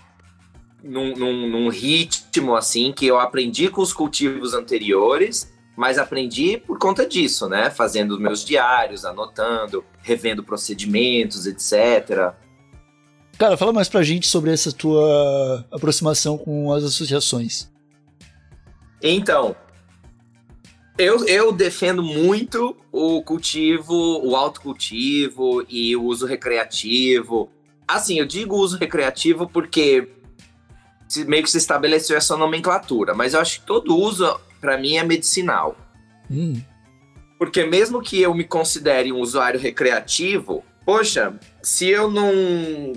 num, 0.84 1.16
num- 1.16 1.48
num 1.50 1.70
ritmo 1.70 2.56
assim 2.56 2.92
que 2.92 3.06
eu 3.06 3.20
aprendi 3.20 3.70
com 3.70 3.82
os 3.82 3.94
cultivos 3.94 4.54
anteriores, 4.54 5.52
mas 5.76 5.98
aprendi 5.98 6.58
por 6.58 6.78
conta 6.78 7.06
disso, 7.08 7.48
né? 7.50 7.70
Fazendo 7.70 8.12
os 8.12 8.20
meus 8.20 8.44
diários, 8.46 9.04
anotando, 9.06 9.84
revendo 10.02 10.44
procedimentos, 10.44 11.46
etc. 11.48 12.34
Cara, 13.38 13.58
fala 13.58 13.74
mais 13.74 13.90
pra 13.90 14.04
gente 14.04 14.28
sobre 14.28 14.52
essa 14.52 14.72
tua 14.72 15.66
aproximação 15.72 16.38
com 16.38 16.72
as 16.74 16.84
associações. 16.84 17.71
Então, 19.02 19.56
eu, 20.98 21.26
eu 21.26 21.52
defendo 21.52 22.04
muito 22.04 22.76
o 22.92 23.24
cultivo, 23.24 23.96
o 24.24 24.36
autocultivo 24.36 25.66
e 25.68 25.96
o 25.96 26.04
uso 26.04 26.26
recreativo. 26.26 27.50
Assim, 27.88 28.20
eu 28.20 28.26
digo 28.26 28.56
uso 28.56 28.78
recreativo 28.78 29.50
porque 29.50 30.08
meio 31.28 31.44
que 31.44 31.50
se 31.50 31.58
estabeleceu 31.58 32.16
essa 32.16 32.38
nomenclatura, 32.38 33.14
mas 33.14 33.34
eu 33.34 33.40
acho 33.42 33.60
que 33.60 33.66
todo 33.66 33.98
uso, 33.98 34.40
para 34.60 34.78
mim, 34.78 34.98
é 34.98 35.04
medicinal. 35.04 35.76
Hum, 36.30 36.62
Porque 37.38 37.66
mesmo 37.66 38.02
que 38.02 38.22
eu 38.22 38.34
me 38.34 38.44
considere 38.44 39.12
um 39.12 39.20
usuário 39.20 39.60
recreativo, 39.60 40.64
poxa, 40.86 41.38
se 41.62 41.88
eu 41.88 42.10
não. 42.10 42.32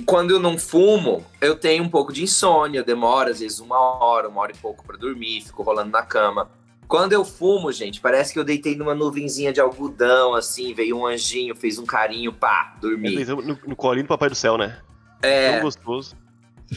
Quando 0.07 0.31
eu 0.31 0.40
não 0.40 0.59
fumo, 0.59 1.24
eu 1.40 1.55
tenho 1.55 1.85
um 1.85 1.88
pouco 1.88 2.12
de 2.12 2.22
insônia, 2.22 2.83
demora 2.83 3.31
às 3.31 3.40
vezes 3.40 3.61
uma 3.61 3.79
hora, 3.79 4.29
uma 4.29 4.40
hora 4.40 4.53
e 4.53 4.57
pouco 4.57 4.85
para 4.85 4.96
dormir, 4.96 5.42
fico 5.42 5.62
rolando 5.62 5.90
na 5.90 6.03
cama. 6.03 6.50
Quando 6.87 7.12
eu 7.12 7.24
fumo, 7.24 7.72
gente, 7.72 8.00
parece 8.00 8.33
que 8.33 8.38
eu 8.38 8.44
deitei 8.44 8.77
numa 8.77 8.94
nuvenzinha 8.94 9.53
de 9.53 9.61
algodão, 9.61 10.35
assim, 10.35 10.74
veio 10.74 10.98
um 10.98 11.07
anjinho, 11.07 11.55
fez 11.57 11.79
um 11.79 11.87
carinho, 11.87 12.33
pá, 12.33 12.77
dormi. 12.81 13.22
É, 13.22 13.24
no, 13.24 13.42
no 13.42 13.77
colinho 13.77 14.05
do 14.05 14.09
Papai 14.09 14.29
do 14.29 14.35
Céu, 14.35 14.59
né? 14.59 14.79
É. 15.22 15.53
Tão 15.53 15.62
gostoso. 15.62 16.16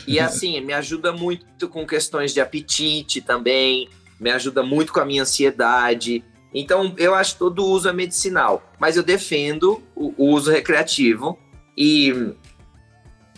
E 0.08 0.20
assim, 0.20 0.60
me 0.62 0.74
ajuda 0.74 1.12
muito 1.12 1.68
com 1.68 1.86
questões 1.86 2.34
de 2.34 2.40
apetite 2.40 3.22
também, 3.22 3.90
me 4.20 4.30
ajuda 4.32 4.64
muito 4.64 4.94
com 4.94 5.00
a 5.00 5.06
minha 5.06 5.24
ansiedade. 5.24 6.24
Então, 6.54 6.94
eu 6.98 7.14
acho 7.14 7.34
que 7.34 7.40
todo 7.40 7.66
uso 7.66 7.90
é 7.90 7.94
medicinal, 7.94 8.64
mas 8.80 8.96
eu 8.96 9.04
defendo 9.04 9.82
o 9.96 10.14
uso 10.18 10.52
recreativo 10.52 11.38
e 11.78 12.34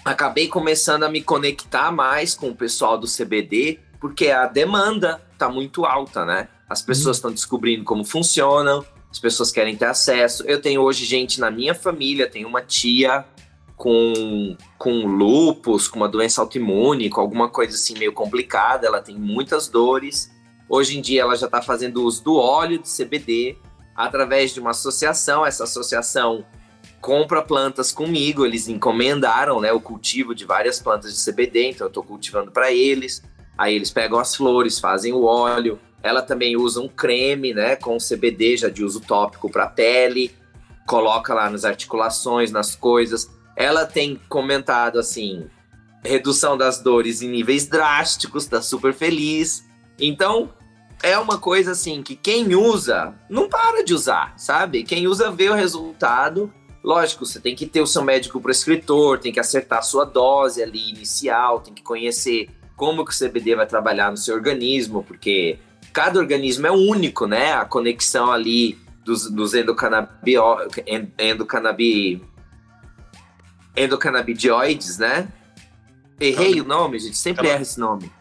acabei 0.06 0.48
começando 0.48 1.04
a 1.04 1.10
me 1.10 1.22
conectar 1.22 1.92
mais 1.92 2.34
com 2.34 2.50
o 2.50 2.56
pessoal 2.56 2.98
do 2.98 3.06
CBD, 3.06 3.80
porque 4.00 4.30
a 4.30 4.46
demanda 4.46 5.22
tá 5.38 5.50
muito 5.50 5.86
alta, 5.86 6.26
né? 6.26 6.48
As 6.70 6.82
pessoas 6.82 7.18
estão 7.18 7.32
descobrindo 7.32 7.84
como 7.84 8.06
funcionam, 8.06 8.86
as 9.12 9.20
pessoas 9.20 9.52
querem 9.52 9.76
ter 9.76 9.86
acesso. 9.86 10.44
Eu 10.44 10.62
tenho 10.62 10.82
hoje 10.82 11.04
gente 11.04 11.40
na 11.40 11.52
minha 11.52 11.74
família, 11.74 12.30
tenho 12.30 12.48
uma 12.48 12.62
tia 12.62 13.26
com, 13.76 14.56
com 14.78 15.06
lupus, 15.06 15.88
com 15.88 15.98
uma 15.98 16.08
doença 16.08 16.42
autoimune, 16.42 17.10
com 17.10 17.20
alguma 17.20 17.50
coisa 17.50 17.76
assim 17.76 17.98
meio 17.98 18.14
complicada, 18.14 18.86
ela 18.86 19.02
tem 19.02 19.18
muitas 19.18 19.68
dores. 19.68 20.32
Hoje 20.70 20.98
em 20.98 21.02
dia 21.02 21.22
ela 21.22 21.36
já 21.36 21.48
está 21.48 21.62
fazendo 21.62 22.04
uso 22.04 22.24
do 22.24 22.36
óleo 22.36 22.78
de 22.78 22.88
CBD 22.88 23.58
através 23.96 24.54
de 24.54 24.60
uma 24.60 24.70
associação. 24.72 25.46
Essa 25.46 25.64
associação 25.64 26.46
compra 27.02 27.42
plantas 27.42 27.92
comigo, 27.92 28.46
eles 28.46 28.68
encomendaram 28.68 29.60
né, 29.62 29.72
o 29.72 29.80
cultivo 29.80 30.36
de 30.36 30.46
várias 30.46 30.80
plantas 30.80 31.14
de 31.14 31.32
CBD, 31.32 31.70
então 31.70 31.86
eu 31.86 31.90
estou 31.90 32.04
cultivando 32.04 32.52
para 32.52 32.72
eles. 32.72 33.24
Aí 33.58 33.76
eles 33.76 33.92
pegam 33.92 34.20
as 34.20 34.36
flores, 34.36 34.80
fazem 34.80 35.14
o 35.14 35.24
óleo. 35.24 35.80
Ela 36.02 36.22
também 36.22 36.56
usa 36.56 36.80
um 36.80 36.88
creme, 36.88 37.54
né, 37.54 37.76
com 37.76 37.98
CBD 37.98 38.58
já 38.58 38.70
de 38.70 38.84
uso 38.84 39.02
tópico 39.02 39.50
para 39.50 39.68
pele, 39.68 40.32
coloca 40.88 41.34
lá 41.34 41.50
nas 41.50 41.66
articulações, 41.66 42.52
nas 42.52 42.76
coisas. 42.76 43.30
Ela 43.56 43.86
tem 43.86 44.20
comentado 44.30 44.98
assim, 44.98 45.48
redução 46.04 46.58
das 46.58 46.80
dores 46.82 47.22
em 47.22 47.30
níveis 47.30 47.68
drásticos, 47.68 48.46
tá 48.46 48.62
super 48.62 48.94
feliz. 48.94 49.66
Então, 50.00 50.54
é 51.04 51.18
uma 51.18 51.38
coisa 51.38 51.72
assim 51.72 52.02
que 52.02 52.16
quem 52.16 52.56
usa 52.56 53.14
não 53.30 53.50
para 53.50 53.84
de 53.84 53.94
usar, 53.94 54.34
sabe? 54.38 54.84
Quem 54.84 55.08
usa 55.08 55.32
vê 55.32 55.50
o 55.50 55.54
resultado. 55.54 56.54
Lógico, 56.84 57.26
você 57.26 57.40
tem 57.40 57.56
que 57.56 57.66
ter 57.66 57.82
o 57.82 57.88
seu 57.88 58.04
médico 58.04 58.40
prescritor, 58.40 59.20
tem 59.20 59.34
que 59.34 59.40
acertar 59.40 59.80
a 59.80 59.82
sua 59.82 60.06
dose 60.06 60.64
ali 60.64 60.90
inicial, 60.90 61.60
tem 61.60 61.74
que 61.74 61.84
conhecer 61.84 62.50
como 62.76 63.04
que 63.04 63.12
o 63.12 63.18
CBD 63.18 63.56
vai 63.56 63.68
trabalhar 63.68 64.10
no 64.10 64.18
seu 64.18 64.36
organismo, 64.36 65.04
porque 65.04 65.60
cada 65.92 66.18
organismo 66.20 66.66
é 66.66 66.72
único, 66.72 67.28
né? 67.28 67.52
A 67.54 67.66
conexão 67.66 68.32
ali 68.32 68.80
dos, 69.04 69.30
dos 69.30 69.54
endocannabio, 69.54 70.44
endocanabi, 71.18 72.22
né? 74.98 75.28
Errei 76.20 76.62
o 76.62 76.66
nome, 76.66 77.00
gente, 77.00 77.18
sempre 77.18 77.50
erra 77.50 77.62
esse 77.62 77.80
nome. 77.80 78.12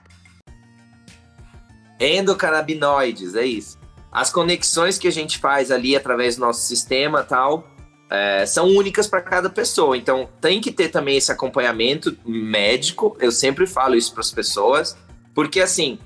Endocannabinoides, 2.00 3.34
é 3.34 3.44
isso. 3.44 3.78
As 4.10 4.30
conexões 4.30 4.98
que 4.98 5.06
a 5.06 5.12
gente 5.12 5.38
faz 5.38 5.70
ali 5.70 5.94
através 5.94 6.36
do 6.36 6.40
nosso 6.40 6.66
sistema 6.66 7.22
tal 7.22 7.77
é, 8.10 8.46
são 8.46 8.68
únicas 8.68 9.06
para 9.06 9.20
cada 9.20 9.50
pessoa. 9.50 9.96
Então 9.96 10.28
tem 10.40 10.60
que 10.60 10.72
ter 10.72 10.88
também 10.88 11.16
esse 11.16 11.30
acompanhamento 11.30 12.16
médico. 12.24 13.16
Eu 13.20 13.30
sempre 13.30 13.66
falo 13.66 13.94
isso 13.94 14.12
para 14.12 14.20
as 14.20 14.30
pessoas, 14.30 14.96
porque 15.34 15.60
assim 15.60 15.98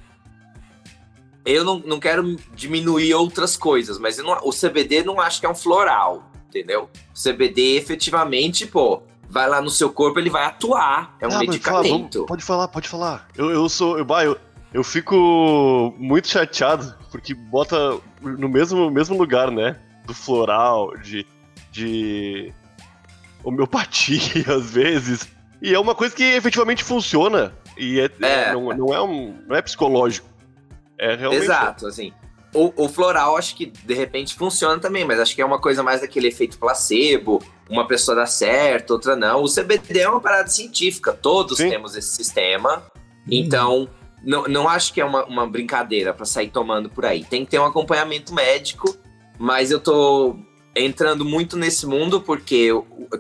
eu 1.45 1.65
não, 1.65 1.79
não 1.81 1.99
quero 1.99 2.37
diminuir 2.55 3.15
outras 3.15 3.57
coisas, 3.57 3.99
mas 3.99 4.19
não, 4.19 4.39
o 4.45 4.51
CBD 4.51 5.03
não 5.03 5.21
acho 5.21 5.41
que 5.41 5.47
é 5.47 5.49
um 5.49 5.55
floral, 5.55 6.31
entendeu? 6.49 6.89
O 7.15 7.21
CBD 7.21 7.77
efetivamente, 7.77 8.65
pô, 8.67 9.03
vai 9.29 9.49
lá 9.49 9.61
no 9.61 9.71
seu 9.71 9.91
corpo, 9.91 10.21
ele 10.21 10.31
vai 10.31 10.45
atuar. 10.45 11.17
É 11.21 11.27
um 11.27 11.33
ah, 11.33 11.39
medicamento. 11.39 12.27
Pode 12.27 12.45
falar, 12.45 12.69
pode 12.69 12.89
falar. 12.89 13.29
Eu, 13.37 13.51
eu 13.51 13.69
sou. 13.69 13.99
Eu, 13.99 14.07
eu, 14.07 14.39
eu 14.73 14.85
fico 14.85 15.95
muito 15.99 16.29
chateado, 16.29 16.95
porque 17.11 17.35
bota 17.35 17.99
no 18.21 18.49
mesmo, 18.49 18.91
mesmo 18.91 19.17
lugar, 19.17 19.51
né? 19.51 19.81
Do 20.07 20.15
floral, 20.15 20.97
de, 20.99 21.27
de 21.73 22.53
homeopatia, 23.43 24.45
às 24.55 24.71
vezes. 24.71 25.29
E 25.61 25.75
é 25.75 25.79
uma 25.79 25.95
coisa 25.95 26.15
que 26.15 26.23
efetivamente 26.23 26.85
funciona. 26.85 27.53
E 27.77 28.01
é, 28.01 28.11
é. 28.21 28.53
Não, 28.53 28.69
não, 28.69 28.95
é 28.95 29.03
um, 29.03 29.35
não 29.49 29.57
é 29.57 29.63
psicológico. 29.63 30.29
É 30.99 31.17
realmente. 31.17 31.45
Exato, 31.45 31.87
assim. 31.87 32.13
O, 32.55 32.85
o, 32.85 32.89
floral 32.89 33.39
acho 33.39 33.57
que 33.57 33.67
de 33.67 33.95
repente 33.95 34.35
funciona 34.35 34.79
também, 34.79 35.07
mas 35.07 35.19
acho 35.19 35.35
que 35.35 35.41
é 35.41 35.45
uma 35.45 35.59
coisa 35.59 35.83
mais 35.83 36.03
daquele 36.03 36.29
efeito 36.29 36.59
placebo. 36.59 37.43
Uma 37.71 37.87
pessoa 37.87 38.15
dá 38.15 38.27
certo, 38.27 38.91
outra 38.91 39.17
não. 39.17 39.43
O 39.43 39.49
CBD 39.49 40.01
é 40.01 40.09
uma 40.09 40.21
parada 40.21 40.49
científica, 40.49 41.15
todos 41.15 41.57
Sim. 41.57 41.71
temos 41.71 41.97
esse 41.97 42.15
sistema. 42.15 42.83
Então, 43.31 43.89
não, 44.23 44.45
não 44.45 44.69
acho 44.69 44.93
que 44.93 45.01
é 45.01 45.05
uma, 45.05 45.25
uma 45.25 45.47
brincadeira 45.47 46.13
para 46.13 46.27
sair 46.27 46.51
tomando 46.51 46.91
por 46.91 47.07
aí. 47.07 47.25
Tem 47.25 47.45
que 47.45 47.53
ter 47.53 47.59
um 47.59 47.65
acompanhamento 47.65 48.35
médico, 48.35 48.95
mas 49.39 49.71
eu 49.71 49.81
tô 49.81 50.37
entrando 50.75 51.25
muito 51.25 51.57
nesse 51.57 51.87
mundo 51.87 52.21
porque 52.21 52.71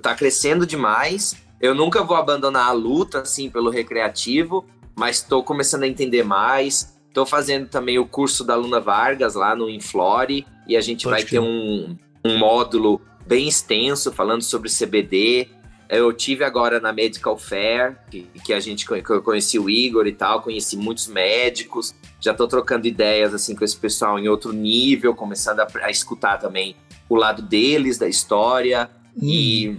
tá 0.01 0.15
crescendo 0.15 0.67
demais. 0.67 1.37
Eu 1.61 1.75
nunca 1.75 2.03
vou 2.03 2.17
abandonar 2.17 2.69
a 2.69 2.73
luta 2.73 3.21
assim 3.21 3.49
pelo 3.49 3.71
recreativo, 3.71 4.67
mas 4.97 5.17
estou 5.19 5.45
começando 5.45 5.85
a 5.85 5.89
entender 5.89 6.25
mais. 6.25 6.99
Estou 7.09 7.27
fazendo 7.27 7.69
também 7.69 7.99
o 7.99 8.07
curso 8.07 8.43
da 8.43 8.57
Luna 8.57 8.81
Vargas 8.81 9.35
lá 9.35 9.55
no 9.55 9.69
Inflore 9.69 10.47
e 10.67 10.77
a 10.77 10.81
gente 10.81 11.05
Pode 11.05 11.17
vai 11.17 11.25
ter 11.29 11.39
um, 11.39 11.97
um 12.25 12.39
módulo 12.39 13.01
bem 13.27 13.47
extenso 13.47 14.11
falando 14.11 14.43
sobre 14.43 14.71
CBD. 14.71 15.49
Eu 15.89 16.11
tive 16.11 16.43
agora 16.43 16.81
na 16.81 16.91
Medical 16.91 17.37
Fair, 17.37 17.99
que, 18.11 18.23
que 18.43 18.55
a 18.55 18.61
gente 18.61 18.87
que 18.87 19.11
eu 19.11 19.23
conheci 19.23 19.59
o 19.59 19.69
Igor 19.69 20.07
e 20.07 20.13
tal, 20.13 20.41
conheci 20.41 20.75
muitos 20.75 21.07
médicos. 21.07 21.95
Já 22.19 22.33
estou 22.33 22.49
trocando 22.49 22.87
ideias 22.87 23.35
assim 23.35 23.55
com 23.55 23.63
esse 23.63 23.77
pessoal 23.77 24.19
em 24.19 24.27
outro 24.27 24.55
nível, 24.55 25.15
começando 25.15 25.61
a, 25.61 25.69
a 25.83 25.91
escutar 25.91 26.39
também 26.39 26.75
o 27.15 27.19
lado 27.19 27.43
deles 27.43 27.99
da 27.99 28.09
história. 28.09 28.91
Hum. 29.17 29.21
E 29.23 29.77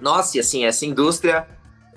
nossa, 0.00 0.36
e 0.36 0.40
assim, 0.40 0.64
essa 0.64 0.86
indústria 0.86 1.46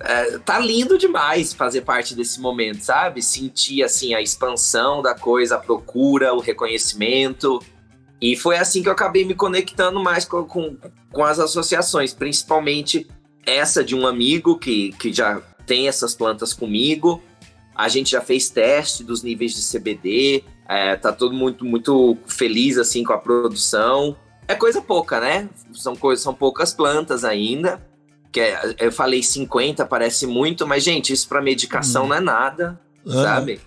é, 0.00 0.38
tá 0.38 0.58
lindo 0.58 0.98
demais 0.98 1.52
fazer 1.52 1.82
parte 1.82 2.14
desse 2.14 2.40
momento, 2.40 2.80
sabe? 2.80 3.22
Sentir 3.22 3.82
assim 3.82 4.14
a 4.14 4.20
expansão 4.20 5.00
da 5.00 5.14
coisa, 5.14 5.56
a 5.56 5.58
procura, 5.58 6.34
o 6.34 6.40
reconhecimento. 6.40 7.62
E 8.20 8.36
foi 8.36 8.56
assim 8.56 8.82
que 8.82 8.88
eu 8.88 8.92
acabei 8.92 9.24
me 9.24 9.34
conectando 9.34 10.02
mais 10.02 10.24
com, 10.24 10.44
com, 10.44 10.76
com 11.10 11.24
as 11.24 11.38
associações, 11.38 12.12
principalmente 12.12 13.06
essa 13.46 13.82
de 13.82 13.94
um 13.94 14.06
amigo 14.06 14.58
que, 14.58 14.92
que 14.92 15.12
já 15.12 15.40
tem 15.66 15.88
essas 15.88 16.14
plantas 16.14 16.52
comigo. 16.52 17.22
A 17.74 17.88
gente 17.88 18.10
já 18.10 18.20
fez 18.20 18.50
teste 18.50 19.02
dos 19.02 19.22
níveis 19.22 19.54
de 19.54 19.78
CBD, 19.78 20.44
é, 20.68 20.96
tá 20.96 21.12
todo 21.12 21.34
muito, 21.34 21.64
muito 21.64 22.16
feliz 22.26 22.78
assim 22.78 23.02
com 23.02 23.12
a 23.12 23.18
produção. 23.18 24.16
É 24.48 24.54
coisa 24.54 24.82
pouca, 24.82 25.20
né? 25.20 25.48
São, 25.72 25.94
coisas, 25.96 26.22
são 26.22 26.34
poucas 26.34 26.72
plantas 26.72 27.24
ainda 27.24 27.80
que 28.32 28.40
é, 28.40 28.74
eu 28.80 28.90
falei 28.90 29.22
50, 29.22 29.84
parece 29.84 30.26
muito, 30.26 30.66
mas, 30.66 30.82
gente, 30.82 31.12
isso 31.12 31.28
para 31.28 31.42
medicação 31.42 32.06
hum. 32.06 32.08
não 32.08 32.16
é 32.16 32.20
nada, 32.20 32.80
sabe? 33.06 33.60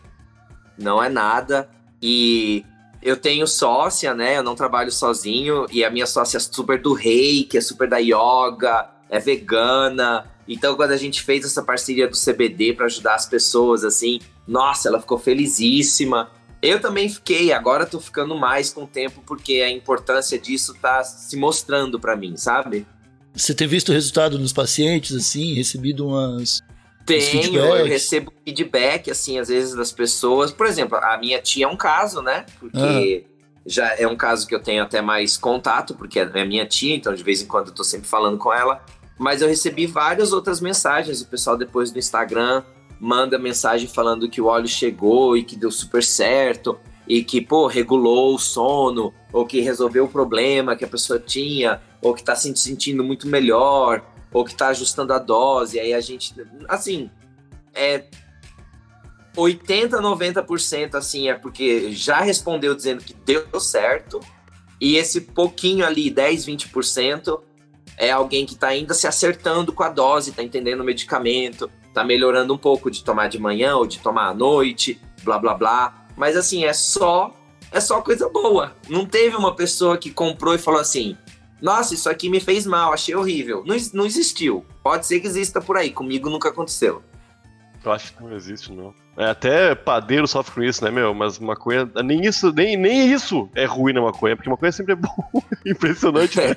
Não 0.75 1.01
é 1.01 1.07
nada. 1.07 1.69
E 2.01 2.65
eu 3.01 3.15
tenho 3.15 3.45
sócia, 3.45 4.15
né? 4.15 4.39
Eu 4.39 4.43
não 4.43 4.55
trabalho 4.55 4.91
sozinho, 4.91 5.67
e 5.71 5.85
a 5.85 5.91
minha 5.91 6.07
sócia 6.07 6.37
é 6.37 6.39
super 6.39 6.81
do 6.81 6.93
reiki, 6.93 7.57
é 7.57 7.61
super 7.61 7.87
da 7.87 7.99
yoga, 7.99 8.89
é 9.07 9.19
vegana. 9.19 10.25
Então, 10.47 10.75
quando 10.75 10.91
a 10.91 10.97
gente 10.97 11.21
fez 11.21 11.45
essa 11.45 11.61
parceria 11.61 12.07
do 12.07 12.17
CBD 12.17 12.73
para 12.73 12.87
ajudar 12.87 13.13
as 13.13 13.27
pessoas, 13.27 13.83
assim, 13.83 14.19
nossa, 14.47 14.89
ela 14.89 14.99
ficou 14.99 15.19
felizíssima. 15.19 16.31
Eu 16.65 16.79
também 16.79 17.07
fiquei, 17.09 17.53
agora 17.53 17.85
tô 17.85 17.99
ficando 17.99 18.35
mais 18.35 18.71
com 18.71 18.83
o 18.83 18.87
tempo 18.87 19.21
porque 19.25 19.61
a 19.61 19.69
importância 19.69 20.37
disso 20.39 20.73
tá 20.81 21.03
se 21.03 21.35
mostrando 21.37 21.99
para 21.99 22.15
mim, 22.15 22.35
sabe? 22.35 22.85
Você 23.33 23.53
tem 23.53 23.67
visto 23.67 23.89
o 23.89 23.91
resultado 23.91 24.39
nos 24.39 24.53
pacientes, 24.53 25.15
assim, 25.15 25.53
recebido 25.53 26.07
umas. 26.07 26.61
Tenho, 27.05 27.57
eu 27.57 27.85
recebo 27.85 28.33
feedback, 28.43 29.11
assim, 29.11 29.37
às 29.37 29.49
vezes 29.49 29.75
das 29.75 29.91
pessoas. 29.91 30.51
Por 30.51 30.65
exemplo, 30.65 30.97
a 30.97 31.17
minha 31.17 31.39
tia 31.41 31.65
é 31.65 31.67
um 31.67 31.77
caso, 31.77 32.21
né? 32.21 32.45
Porque 32.59 33.25
ah. 33.27 33.59
já 33.65 33.95
é 33.95 34.07
um 34.07 34.15
caso 34.15 34.47
que 34.47 34.55
eu 34.55 34.59
tenho 34.59 34.81
até 34.81 35.01
mais 35.01 35.37
contato, 35.37 35.93
porque 35.93 36.19
é 36.19 36.45
minha 36.45 36.65
tia, 36.65 36.95
então 36.95 37.13
de 37.13 37.23
vez 37.23 37.41
em 37.41 37.45
quando 37.45 37.67
eu 37.67 37.73
tô 37.73 37.83
sempre 37.83 38.07
falando 38.07 38.37
com 38.37 38.51
ela. 38.51 38.83
Mas 39.19 39.41
eu 39.41 39.47
recebi 39.47 39.85
várias 39.85 40.33
outras 40.33 40.59
mensagens. 40.59 41.21
O 41.21 41.27
pessoal 41.27 41.57
depois 41.57 41.91
no 41.91 41.99
Instagram 41.99 42.63
manda 42.99 43.37
mensagem 43.37 43.87
falando 43.87 44.29
que 44.29 44.41
o 44.41 44.45
óleo 44.45 44.67
chegou 44.67 45.35
e 45.35 45.43
que 45.43 45.55
deu 45.55 45.71
super 45.71 46.03
certo. 46.03 46.77
e 47.07 47.23
que, 47.23 47.39
pô, 47.39 47.67
regulou 47.67 48.33
o 48.33 48.39
sono, 48.39 49.13
ou 49.31 49.45
que 49.45 49.61
resolveu 49.61 50.05
o 50.05 50.09
problema 50.09 50.75
que 50.75 50.83
a 50.83 50.87
pessoa 50.87 51.19
tinha, 51.19 51.79
ou 52.01 52.15
que 52.15 52.23
tá 52.23 52.35
se 52.35 52.51
sentindo 52.55 53.03
muito 53.03 53.27
melhor, 53.27 54.03
ou 54.33 54.43
que 54.43 54.55
tá 54.55 54.69
ajustando 54.69 55.13
a 55.13 55.19
dose. 55.19 55.79
Aí 55.79 55.93
a 55.93 56.01
gente, 56.01 56.33
assim, 56.67 57.09
é 57.75 58.05
80, 59.37 60.01
90% 60.01 60.95
assim 60.95 61.29
é 61.29 61.33
porque 61.33 61.91
já 61.91 62.21
respondeu 62.21 62.73
dizendo 62.73 63.03
que 63.03 63.13
deu 63.13 63.59
certo, 63.59 64.19
e 64.79 64.97
esse 64.97 65.21
pouquinho 65.21 65.85
ali, 65.85 66.09
10, 66.09 66.45
20%, 66.47 67.39
é 67.97 68.11
alguém 68.11 68.45
que 68.45 68.55
tá 68.55 68.67
ainda 68.67 68.93
se 68.93 69.07
acertando 69.07 69.71
com 69.71 69.83
a 69.83 69.89
dose, 69.89 70.31
tá 70.31 70.43
entendendo 70.43 70.81
o 70.81 70.83
medicamento, 70.83 71.69
tá 71.95 72.03
melhorando 72.03 72.53
um 72.53 72.57
pouco 72.57 72.91
de 72.91 73.03
tomar 73.03 73.29
de 73.29 73.39
manhã 73.39 73.77
ou 73.77 73.87
de 73.87 73.99
tomar 73.99 74.27
à 74.27 74.33
noite, 74.33 75.01
blá 75.23 75.39
blá 75.39 75.53
blá. 75.53 76.05
Mas 76.17 76.35
assim, 76.35 76.65
é 76.65 76.73
só 76.73 77.33
é 77.71 77.79
só 77.79 78.01
coisa 78.01 78.29
boa. 78.29 78.75
Não 78.89 79.05
teve 79.05 79.35
uma 79.35 79.55
pessoa 79.55 79.97
que 79.97 80.11
comprou 80.11 80.53
e 80.53 80.57
falou 80.57 80.79
assim: 80.79 81.17
"Nossa, 81.61 81.93
isso 81.93 82.09
aqui 82.09 82.29
me 82.29 82.41
fez 82.41 82.65
mal, 82.65 82.91
achei 82.91 83.15
horrível". 83.15 83.63
Não, 83.65 83.75
não 83.93 84.05
existiu. 84.05 84.65
Pode 84.83 85.05
ser 85.05 85.21
que 85.21 85.27
exista 85.27 85.61
por 85.61 85.77
aí, 85.77 85.89
comigo 85.89 86.29
nunca 86.29 86.49
aconteceu. 86.49 87.01
Eu 87.83 87.91
acho 87.91 88.13
que 88.13 88.23
não 88.23 88.35
existe, 88.35 88.71
não. 88.73 88.93
É, 89.15 89.29
até 89.29 89.73
padeiro 89.73 90.27
sofre 90.27 90.55
com 90.55 90.63
isso, 90.63 90.83
né, 90.83 90.91
meu? 90.91 91.13
Mas 91.13 91.39
maconha. 91.39 91.89
Nem 92.03 92.25
isso, 92.25 92.51
nem, 92.51 92.75
nem 92.75 93.13
isso 93.13 93.49
é 93.55 93.63
ruim 93.63 93.93
na 93.93 94.01
maconha, 94.01 94.35
porque 94.35 94.49
maconha 94.49 94.71
sempre 94.71 94.93
é 94.93 94.95
bom. 94.95 95.29
Impressionante, 95.65 96.37
né? 96.37 96.55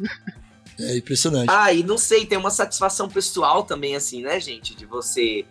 É 0.82 0.96
impressionante. 0.96 1.50
Ah, 1.50 1.72
e 1.72 1.82
não 1.82 1.98
sei, 1.98 2.26
tem 2.26 2.38
uma 2.38 2.50
satisfação 2.50 3.08
pessoal 3.08 3.62
também, 3.62 3.94
assim, 3.94 4.22
né, 4.22 4.38
gente? 4.40 4.74
De 4.74 4.86
você, 4.86 5.44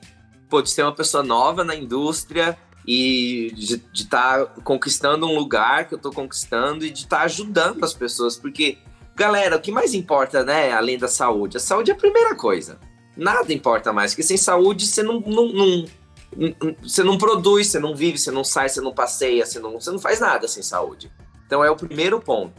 pô, 0.50 0.62
de 0.62 0.70
ser 0.70 0.84
uma 0.84 0.94
pessoa 0.94 1.24
nova 1.24 1.64
na 1.64 1.76
indústria 1.76 2.58
e 2.86 3.52
de 3.56 3.82
estar 3.94 4.46
tá 4.46 4.62
conquistando 4.64 5.28
um 5.28 5.36
lugar 5.36 5.88
que 5.88 5.94
eu 5.94 6.00
tô 6.00 6.12
conquistando 6.12 6.86
e 6.86 6.90
de 6.90 7.02
estar 7.02 7.20
tá 7.20 7.24
ajudando 7.24 7.84
as 7.84 7.94
pessoas, 7.94 8.38
porque, 8.38 8.78
galera, 9.16 9.58
o 9.58 9.62
que 9.62 9.72
mais 9.72 9.94
importa, 9.94 10.44
né, 10.44 10.72
além 10.72 10.98
da 10.98 11.08
saúde? 11.08 11.58
A 11.58 11.60
saúde 11.60 11.92
é 11.92 11.94
a 11.94 11.98
primeira 11.98 12.36
coisa. 12.36 12.80
Nada 13.16 13.54
importa 13.54 13.94
mais, 13.94 14.12
porque 14.12 14.24
sem 14.24 14.38
saúde 14.38 14.88
você 14.88 15.04
não, 15.04 15.20
não, 15.20 15.48
não 15.54 15.86
você 16.82 17.04
não 17.04 17.18
produz, 17.18 17.68
você 17.68 17.80
não 17.80 17.94
vive, 17.94 18.18
você 18.18 18.32
não 18.32 18.44
sai, 18.44 18.70
você 18.70 18.80
não 18.80 18.94
passeia, 18.94 19.46
você 19.46 19.60
não, 19.60 19.74
você 19.74 19.92
não 19.92 20.00
faz 20.00 20.20
nada 20.20 20.48
sem 20.48 20.64
saúde. 20.64 21.12
Então 21.46 21.64
é 21.64 21.70
o 21.70 21.76
primeiro 21.76 22.22
ponto. 22.22 22.54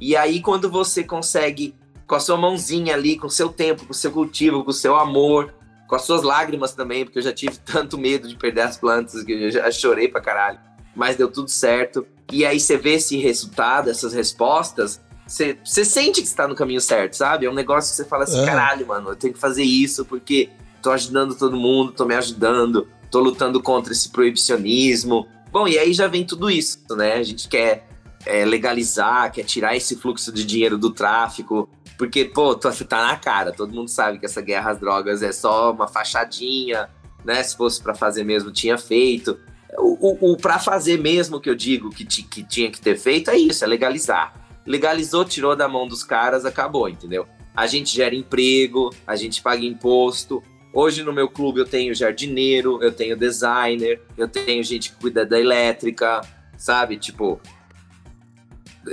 E 0.00 0.14
aí, 0.16 0.40
quando 0.40 0.70
você 0.70 1.02
consegue, 1.02 1.74
com 2.06 2.14
a 2.14 2.20
sua 2.20 2.36
mãozinha 2.36 2.94
ali, 2.94 3.18
com 3.18 3.26
o 3.26 3.30
seu 3.30 3.48
tempo, 3.48 3.84
com 3.84 3.92
o 3.92 3.94
seu 3.94 4.12
cultivo, 4.12 4.62
com 4.62 4.70
o 4.70 4.74
seu 4.74 4.96
amor, 4.96 5.52
com 5.88 5.96
as 5.96 6.02
suas 6.02 6.22
lágrimas 6.22 6.72
também, 6.72 7.04
porque 7.04 7.18
eu 7.18 7.22
já 7.22 7.32
tive 7.32 7.58
tanto 7.64 7.98
medo 7.98 8.28
de 8.28 8.36
perder 8.36 8.62
as 8.62 8.76
plantas 8.76 9.22
que 9.22 9.32
eu 9.32 9.50
já 9.50 9.70
chorei 9.70 10.08
pra 10.08 10.20
caralho. 10.20 10.58
Mas 10.94 11.16
deu 11.16 11.30
tudo 11.30 11.50
certo. 11.50 12.06
E 12.32 12.44
aí 12.46 12.58
você 12.58 12.76
vê 12.76 12.94
esse 12.94 13.18
resultado, 13.18 13.90
essas 13.90 14.12
respostas, 14.12 15.00
você, 15.26 15.58
você 15.64 15.84
sente 15.84 16.20
que 16.20 16.26
está 16.26 16.46
no 16.46 16.54
caminho 16.54 16.80
certo, 16.80 17.14
sabe? 17.14 17.46
É 17.46 17.50
um 17.50 17.54
negócio 17.54 17.90
que 17.90 17.96
você 17.96 18.04
fala 18.04 18.24
assim, 18.24 18.40
é. 18.40 18.46
caralho, 18.46 18.86
mano, 18.86 19.10
eu 19.10 19.16
tenho 19.16 19.34
que 19.34 19.40
fazer 19.40 19.64
isso 19.64 20.04
porque 20.04 20.48
tô 20.80 20.92
ajudando 20.92 21.34
todo 21.34 21.56
mundo, 21.56 21.92
tô 21.92 22.04
me 22.04 22.14
ajudando, 22.14 22.88
tô 23.10 23.18
lutando 23.18 23.60
contra 23.60 23.92
esse 23.92 24.08
proibicionismo. 24.08 25.26
Bom, 25.50 25.66
e 25.66 25.78
aí 25.78 25.92
já 25.92 26.06
vem 26.06 26.24
tudo 26.24 26.48
isso, 26.48 26.78
né? 26.90 27.14
A 27.14 27.22
gente 27.24 27.48
quer 27.48 27.88
é, 28.24 28.44
legalizar, 28.44 29.32
quer 29.32 29.44
tirar 29.44 29.76
esse 29.76 29.96
fluxo 29.96 30.32
de 30.32 30.44
dinheiro 30.44 30.78
do 30.78 30.90
tráfico, 30.90 31.68
porque, 31.96 32.26
pô, 32.26 32.54
tá 32.54 32.72
na 32.90 33.16
cara, 33.16 33.52
todo 33.52 33.72
mundo 33.72 33.88
sabe 33.88 34.18
que 34.18 34.26
essa 34.26 34.42
guerra 34.42 34.72
às 34.72 34.78
drogas 34.78 35.22
é 35.22 35.32
só 35.32 35.72
uma 35.72 35.88
fachadinha, 35.88 36.88
né? 37.24 37.42
Se 37.42 37.56
fosse 37.56 37.82
para 37.82 37.94
fazer 37.94 38.24
mesmo, 38.24 38.50
tinha 38.50 38.76
feito. 38.76 39.38
O, 39.78 40.28
o, 40.28 40.32
o 40.32 40.36
para 40.36 40.58
fazer 40.58 40.98
mesmo 40.98 41.40
que 41.40 41.48
eu 41.48 41.54
digo 41.54 41.90
que, 41.90 42.04
que 42.04 42.42
tinha 42.42 42.70
que 42.70 42.80
ter 42.80 42.96
feito 42.96 43.30
é 43.30 43.36
isso, 43.36 43.64
é 43.64 43.66
legalizar. 43.66 44.34
Legalizou, 44.66 45.24
tirou 45.24 45.56
da 45.56 45.68
mão 45.68 45.88
dos 45.88 46.04
caras, 46.04 46.44
acabou, 46.44 46.88
entendeu? 46.88 47.26
A 47.54 47.66
gente 47.66 47.94
gera 47.94 48.14
emprego, 48.14 48.90
a 49.06 49.16
gente 49.16 49.40
paga 49.42 49.64
imposto. 49.64 50.42
Hoje 50.72 51.02
no 51.02 51.12
meu 51.12 51.28
clube 51.28 51.60
eu 51.60 51.64
tenho 51.64 51.94
jardineiro, 51.94 52.82
eu 52.82 52.92
tenho 52.92 53.16
designer, 53.16 54.02
eu 54.18 54.28
tenho 54.28 54.62
gente 54.62 54.90
que 54.90 54.96
cuida 54.96 55.24
da 55.24 55.40
elétrica, 55.40 56.20
sabe? 56.58 56.98
Tipo, 56.98 57.40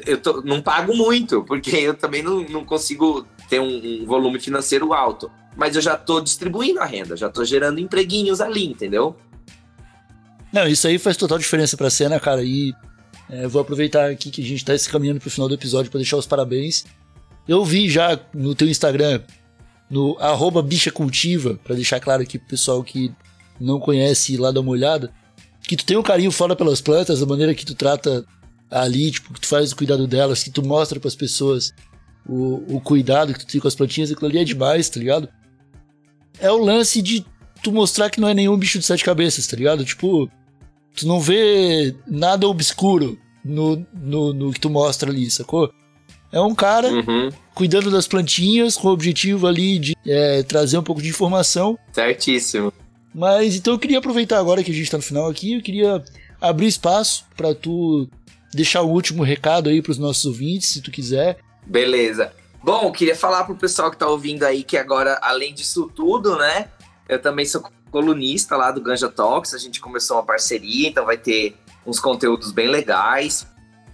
eu 0.06 0.18
tô, 0.20 0.42
não 0.42 0.62
pago 0.62 0.96
muito, 0.96 1.44
porque 1.44 1.76
eu 1.76 1.94
também 1.94 2.24
não, 2.24 2.42
não 2.44 2.66
consigo 2.66 3.26
ter 3.50 3.60
um, 3.60 4.02
um, 4.02 4.06
volume 4.06 4.40
financeiro 4.40 4.94
alto. 4.94 5.32
Mas 5.56 5.76
eu 5.76 5.82
já 5.82 5.96
tô 5.96 6.20
distribuindo 6.20 6.80
a 6.80 6.86
renda, 6.86 7.16
já 7.16 7.30
tô 7.30 7.46
gerando 7.46 7.80
empreguinhos 7.80 8.42
ali, 8.42 8.66
entendeu? 8.66 9.16
Não, 10.52 10.68
isso 10.68 10.88
aí 10.88 10.98
faz 10.98 11.16
total 11.16 11.38
diferença 11.38 11.78
pra 11.78 11.90
cena, 11.90 12.20
cara. 12.20 12.44
E 12.44 12.74
é, 13.30 13.48
vou 13.48 13.62
aproveitar 13.62 14.10
aqui 14.10 14.32
que 14.32 14.42
a 14.42 14.46
gente 14.46 14.66
tá 14.66 14.78
se 14.78 14.90
caminhando 14.90 15.20
pro 15.20 15.30
final 15.30 15.48
do 15.48 15.56
episódio 15.56 15.92
para 15.92 16.00
deixar 16.00 16.18
os 16.18 16.26
parabéns. 16.26 16.86
Eu 17.48 17.64
vi 17.64 17.90
já 17.90 18.20
no 18.34 18.56
teu 18.56 18.68
Instagram, 18.68 19.22
no 19.90 20.18
arroba 20.20 20.62
bichacultiva, 20.62 21.60
para 21.64 21.76
deixar 21.76 22.00
claro 22.00 22.24
aqui 22.24 22.40
pro 22.40 22.48
pessoal 22.48 22.84
que 22.84 23.12
não 23.60 23.80
conhece 23.80 24.38
lá 24.38 24.52
dar 24.52 24.62
uma 24.62 24.72
olhada, 24.72 25.12
que 25.62 25.76
tu 25.76 25.86
tem 25.86 25.98
um 25.98 26.04
carinho 26.04 26.32
fora 26.32 26.56
pelas 26.56 26.82
plantas, 26.82 27.22
a 27.22 27.26
maneira 27.26 27.54
que 27.54 27.66
tu 27.66 27.76
trata 27.76 28.26
ali, 28.74 29.12
tipo, 29.12 29.34
que 29.34 29.42
tu 29.42 29.48
faz 29.48 29.72
o 29.72 29.76
cuidado 29.76 30.08
delas, 30.08 30.44
que 30.44 30.50
tu 30.50 30.66
mostra 30.66 31.00
para 31.00 31.08
as 31.08 31.16
pessoas 31.16 31.74
o, 32.28 32.76
o 32.76 32.82
cuidado 32.82 33.34
que 33.34 33.40
tu 33.40 33.46
tem 33.46 33.62
com 33.62 33.68
as 33.68 33.76
plantinhas, 33.76 34.12
aquilo 34.12 34.28
ali 34.28 34.40
é 34.40 34.44
demais, 34.44 34.90
tá 34.90 35.00
ligado? 35.00 35.30
É 36.40 36.52
o 36.52 36.58
lance 36.58 37.02
de 37.02 37.26
tu 37.62 37.72
mostrar 37.72 38.10
que 38.10 38.20
não 38.20 38.28
é 38.28 38.34
nenhum 38.34 38.58
bicho 38.58 38.80
de 38.80 38.86
sete 38.86 39.04
cabeças, 39.04 39.46
tá 39.46 39.56
ligado? 39.56 39.86
Tipo, 39.86 40.30
tu 40.96 41.08
não 41.08 41.20
vê 41.20 41.96
nada 42.08 42.48
obscuro 42.48 43.18
no, 43.46 43.86
no, 43.94 44.34
no 44.34 44.52
que 44.52 44.60
tu 44.60 44.70
mostra 44.70 45.12
ali, 45.12 45.30
sacou? 45.30 45.72
É 46.32 46.42
um 46.42 46.56
cara 46.56 46.90
uhum. 46.90 47.30
cuidando 47.54 47.92
das 47.92 48.08
plantinhas 48.08 48.76
com 48.76 48.88
o 48.88 48.92
objetivo 48.92 49.46
ali 49.46 49.78
de 49.78 49.96
é, 50.06 50.42
trazer 50.42 50.80
um 50.80 50.84
pouco 50.84 51.02
de 51.02 51.10
informação. 51.10 51.78
Certíssimo. 51.92 52.74
Mas 53.14 53.56
então 53.56 53.74
eu 53.74 53.80
queria 53.80 54.00
aproveitar 54.00 54.40
agora 54.40 54.64
que 54.64 54.72
a 54.72 54.74
gente 54.74 54.90
tá 54.90 54.98
no 54.98 55.04
final 55.04 55.30
aqui, 55.30 55.54
eu 55.54 55.62
queria 55.62 56.04
abrir 56.42 56.66
espaço 56.66 57.26
para 57.38 57.54
tu 57.54 58.10
deixar 58.56 58.82
o 58.82 58.90
último 58.90 59.24
recado 59.24 59.70
aí 59.70 59.82
pros 59.82 59.98
nossos 59.98 60.26
ouvintes, 60.26 60.70
se 60.70 60.82
tu 60.82 60.92
quiser. 60.92 61.40
Beleza. 61.66 62.34
Bom, 62.64 62.92
queria 62.92 63.16
falar 63.16 63.44
pro 63.44 63.56
pessoal 63.56 63.92
que 63.92 63.98
tá 63.98 64.08
ouvindo 64.08 64.44
aí 64.44 64.64
que 64.64 64.78
agora, 64.78 65.20
além 65.22 65.54
disso 65.54 65.92
tudo, 65.94 66.38
né, 66.38 66.70
eu 67.10 67.20
também 67.22 67.46
sou 67.46 67.64
colunista 67.92 68.56
lá 68.56 68.72
do 68.72 68.82
Ganja 68.82 69.10
Talks, 69.10 69.54
a 69.54 69.58
gente 69.58 69.80
começou 69.80 70.18
uma 70.18 70.24
parceria, 70.24 70.88
então 70.88 71.06
vai 71.06 71.18
ter 71.18 71.56
uns 71.86 72.00
conteúdos 72.00 72.52
bem 72.52 72.68
legais. 72.68 73.46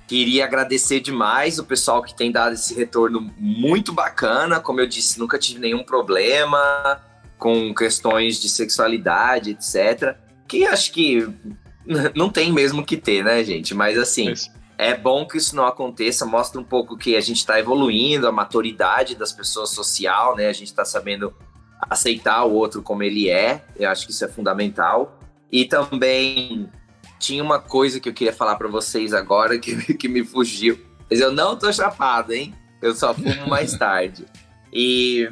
Queria 0.08 0.46
agradecer 0.46 1.02
demais 1.02 1.60
o 1.60 1.64
pessoal 1.64 2.02
que 2.02 2.16
tem 2.16 2.32
dado 2.32 2.54
esse 2.54 2.74
retorno 2.74 3.32
muito 3.38 3.94
bacana. 3.94 4.60
Como 4.60 4.80
eu 4.80 4.88
disse, 4.88 5.20
nunca 5.20 5.38
tive 5.38 5.60
nenhum 5.60 5.84
problema 5.84 7.00
com 7.38 7.74
questões 7.76 8.40
de 8.42 8.50
sexualidade, 8.50 9.52
etc. 9.52 10.16
Que 10.48 10.66
acho 10.66 10.92
que 10.92 11.28
não 12.16 12.30
tem 12.30 12.52
mesmo 12.54 12.86
que 12.86 12.96
ter, 12.96 13.24
né, 13.24 13.44
gente? 13.44 13.74
Mas 13.74 13.98
assim, 13.98 14.34
é 14.78 14.96
bom 14.96 15.26
que 15.26 15.38
isso 15.38 15.56
não 15.56 15.66
aconteça, 15.66 16.26
mostra 16.26 16.62
um 16.62 16.64
pouco 16.64 16.98
que 16.98 17.16
a 17.16 17.22
gente 17.22 17.38
está 17.38 17.60
evoluindo, 17.60 18.28
a 18.28 18.32
maturidade 18.32 19.16
das 19.16 19.34
pessoas 19.34 19.72
social, 19.72 20.36
né? 20.36 20.48
A 20.48 20.54
gente 20.54 20.68
está 20.68 20.86
sabendo 20.86 21.34
aceitar 21.90 22.46
o 22.46 22.54
outro 22.54 22.82
como 22.82 23.04
ele 23.04 23.30
é, 23.30 23.66
eu 23.76 23.90
acho 23.90 24.06
que 24.06 24.12
isso 24.12 24.24
é 24.24 24.28
fundamental. 24.28 25.20
E 25.52 25.66
também 25.66 26.70
tinha 27.18 27.44
uma 27.44 27.60
coisa 27.60 28.00
que 28.00 28.08
eu 28.08 28.14
queria 28.14 28.34
falar 28.34 28.56
para 28.56 28.68
vocês 28.68 29.14
agora 29.14 29.58
que, 29.58 29.94
que 29.96 30.08
me 30.08 30.24
fugiu. 30.24 30.80
Mas 31.10 31.20
eu 31.20 31.32
não 31.32 31.58
tô 31.58 31.72
chapado, 31.74 32.34
hein? 32.34 32.54
Eu 32.82 32.94
só 32.94 33.14
fumo 33.14 33.48
mais 33.48 33.74
tarde. 33.78 34.26
E, 34.72 35.28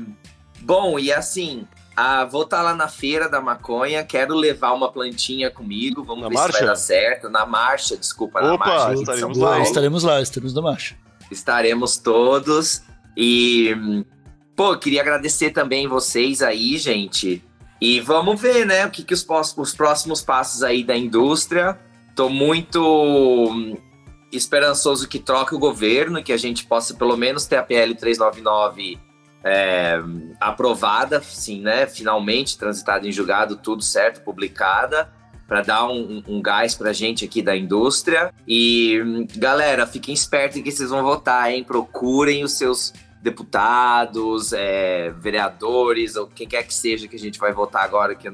bom, 0.61 0.97
e 0.97 1.13
assim, 1.13 1.67
ah, 1.99 2.25
vou 2.25 2.43
estar 2.43 2.57
tá 2.57 2.63
lá 2.63 2.75
na 2.75 2.87
feira 2.87 3.27
da 3.27 3.41
maconha, 3.41 4.03
quero 4.03 4.35
levar 4.35 4.71
uma 4.71 4.91
plantinha 4.91 5.49
comigo, 5.49 6.03
vamos 6.03 6.21
na 6.21 6.29
ver 6.29 6.35
marcha? 6.35 6.53
se 6.53 6.59
vai 6.59 6.67
dar 6.67 6.75
certo. 6.75 7.27
Na 7.27 7.43
marcha, 7.43 7.97
desculpa, 7.97 8.37
Opa, 8.37 8.51
na 8.51 8.57
marcha. 8.57 9.01
Estaremos 9.01 9.37
lá, 9.39 9.59
estaremos 9.61 10.03
lá, 10.03 10.21
estaremos 10.21 10.53
na 10.53 10.61
marcha. 10.61 10.95
Estaremos 11.31 11.97
todos. 11.97 12.83
E, 13.17 13.75
pô, 14.55 14.77
queria 14.77 15.01
agradecer 15.01 15.49
também 15.49 15.87
vocês 15.87 16.43
aí, 16.43 16.77
gente. 16.77 17.43
E 17.81 17.99
vamos 17.99 18.39
ver, 18.39 18.63
né, 18.63 18.85
o 18.85 18.91
que, 18.91 19.03
que 19.03 19.15
os, 19.15 19.25
os 19.57 19.73
próximos 19.73 20.21
passos 20.21 20.61
aí 20.61 20.83
da 20.83 20.95
indústria. 20.95 21.79
Tô 22.15 22.29
muito 22.29 22.79
hum, 22.79 23.75
esperançoso 24.31 25.07
que 25.07 25.17
troque 25.17 25.55
o 25.55 25.59
governo, 25.59 26.21
que 26.21 26.31
a 26.31 26.37
gente 26.37 26.63
possa 26.67 26.93
pelo 26.93 27.17
menos 27.17 27.47
ter 27.47 27.55
a 27.55 27.63
PL 27.63 27.95
399 27.95 29.06
é, 29.47 29.97
aprovada, 30.41 31.21
sim, 31.21 31.61
né? 31.61 31.87
Finalmente 31.87 32.57
transitada 32.57 33.07
em 33.07 33.11
julgado, 33.11 33.55
tudo 33.55 33.81
certo, 33.81 34.21
publicada, 34.21 35.09
para 35.47 35.61
dar 35.61 35.87
um, 35.87 36.21
um, 36.27 36.41
gás 36.41 36.75
para 36.75 36.91
gente 36.91 37.23
aqui 37.23 37.41
da 37.41 37.55
indústria. 37.55 38.33
E 38.45 39.25
galera, 39.37 39.87
fiquem 39.87 40.13
espertos 40.13 40.61
que 40.61 40.69
vocês 40.69 40.89
vão 40.89 41.01
votar, 41.01 41.49
hein? 41.49 41.63
Procurem 41.63 42.43
os 42.43 42.53
seus 42.57 42.93
deputados, 43.21 44.51
é, 44.51 45.11
vereadores 45.11 46.17
ou 46.17 46.27
quem 46.27 46.47
quer 46.47 46.63
que 46.63 46.73
seja 46.73 47.07
que 47.07 47.15
a 47.15 47.19
gente 47.19 47.39
vai 47.39 47.53
votar 47.53 47.83
agora, 47.83 48.15
que 48.15 48.29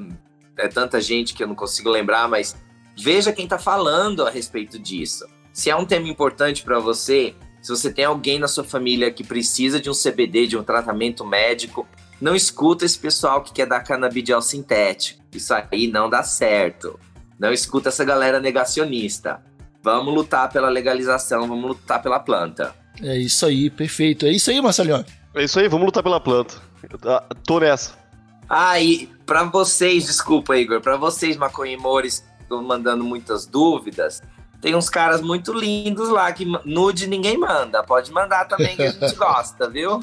é 0.56 0.68
tanta 0.68 1.00
gente 1.00 1.32
que 1.32 1.42
eu 1.42 1.46
não 1.46 1.54
consigo 1.54 1.90
lembrar, 1.90 2.28
mas 2.28 2.56
veja 2.98 3.32
quem 3.32 3.44
está 3.44 3.58
falando 3.58 4.26
a 4.26 4.30
respeito 4.30 4.78
disso. 4.78 5.26
Se 5.52 5.70
é 5.70 5.76
um 5.76 5.86
tema 5.86 6.08
importante 6.08 6.64
para 6.64 6.80
você, 6.80 7.34
se 7.64 7.70
você 7.70 7.90
tem 7.90 8.04
alguém 8.04 8.38
na 8.38 8.46
sua 8.46 8.62
família 8.62 9.10
que 9.10 9.24
precisa 9.24 9.80
de 9.80 9.88
um 9.88 9.94
CBD, 9.94 10.46
de 10.48 10.54
um 10.54 10.62
tratamento 10.62 11.24
médico, 11.24 11.88
não 12.20 12.36
escuta 12.36 12.84
esse 12.84 12.98
pessoal 12.98 13.42
que 13.42 13.54
quer 13.54 13.66
dar 13.66 13.80
canabidiol 13.80 14.42
sintético. 14.42 15.22
Isso 15.32 15.54
aí 15.54 15.86
não 15.86 16.10
dá 16.10 16.22
certo. 16.22 17.00
Não 17.38 17.50
escuta 17.50 17.88
essa 17.88 18.04
galera 18.04 18.38
negacionista. 18.38 19.42
Vamos 19.82 20.12
lutar 20.12 20.52
pela 20.52 20.68
legalização, 20.68 21.48
vamos 21.48 21.66
lutar 21.66 22.02
pela 22.02 22.20
planta. 22.20 22.74
É 23.02 23.16
isso 23.16 23.46
aí, 23.46 23.70
perfeito. 23.70 24.26
É 24.26 24.30
isso 24.32 24.50
aí, 24.50 24.60
Marcelinho. 24.60 25.02
É 25.34 25.42
isso 25.42 25.58
aí, 25.58 25.66
vamos 25.66 25.86
lutar 25.86 26.02
pela 26.02 26.20
planta. 26.20 26.56
Tô 27.46 27.60
nessa. 27.60 27.94
Ah, 28.46 28.78
e 28.78 29.06
pra 29.24 29.42
vocês, 29.44 30.04
desculpa, 30.04 30.54
Igor, 30.54 30.82
pra 30.82 30.98
vocês, 30.98 31.34
maconhimores, 31.34 32.18
que 32.18 32.42
estão 32.42 32.62
mandando 32.62 33.02
muitas 33.02 33.46
dúvidas, 33.46 34.22
tem 34.64 34.74
uns 34.74 34.88
caras 34.88 35.20
muito 35.20 35.52
lindos 35.52 36.08
lá 36.08 36.32
que 36.32 36.46
nude 36.64 37.06
ninguém 37.06 37.36
manda. 37.36 37.84
Pode 37.84 38.10
mandar 38.10 38.46
também 38.46 38.74
que 38.74 38.80
a 38.82 38.90
gente 38.90 39.14
gosta, 39.14 39.68
viu? 39.68 40.00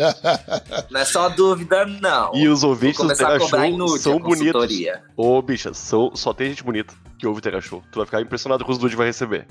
Não 0.90 0.98
é 0.98 1.04
só 1.04 1.28
dúvida, 1.28 1.84
não. 1.84 2.34
E 2.34 2.48
os 2.48 2.64
ouvintes 2.64 3.04
do 3.04 3.14
Terra 3.14 3.38
Show 3.38 3.98
são 3.98 4.18
bonitos. 4.18 4.74
Ô, 5.14 5.42
bicha, 5.42 5.74
são, 5.74 6.10
só 6.16 6.32
tem 6.32 6.48
gente 6.48 6.64
bonita 6.64 6.94
que 7.18 7.26
ouve 7.26 7.42
Terra 7.42 7.60
Show. 7.60 7.82
Tu 7.92 7.98
vai 7.98 8.06
ficar 8.06 8.22
impressionado 8.22 8.64
com 8.64 8.72
os 8.72 8.78
nudes 8.78 8.94
que 8.94 8.96
vai 8.96 9.08
receber. 9.08 9.46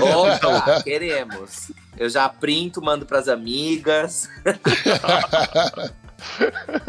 Opa, 0.00 0.82
queremos. 0.82 1.70
Eu 1.98 2.08
já 2.08 2.30
printo, 2.30 2.80
mando 2.80 3.04
pras 3.04 3.28
amigas. 3.28 4.26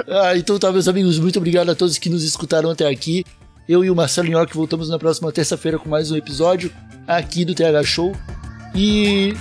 ah, 0.08 0.38
então 0.38 0.58
tá, 0.58 0.72
meus 0.72 0.88
amigos, 0.88 1.20
muito 1.20 1.38
obrigado 1.38 1.70
a 1.70 1.76
todos 1.76 1.98
que 1.98 2.10
nos 2.10 2.24
escutaram 2.24 2.70
até 2.70 2.88
aqui. 2.88 3.26
Eu 3.68 3.84
e 3.84 3.92
o 3.92 3.96
Marcelo 3.96 4.30
Nhoque 4.30 4.56
voltamos 4.56 4.90
na 4.90 4.98
próxima 4.98 5.30
terça-feira 5.30 5.78
com 5.78 5.90
mais 5.90 6.10
um 6.10 6.16
episódio 6.16 6.72
aqui 7.06 7.44
do 7.44 7.54
TH 7.54 7.84
Show. 7.84 8.16
E 8.74 9.34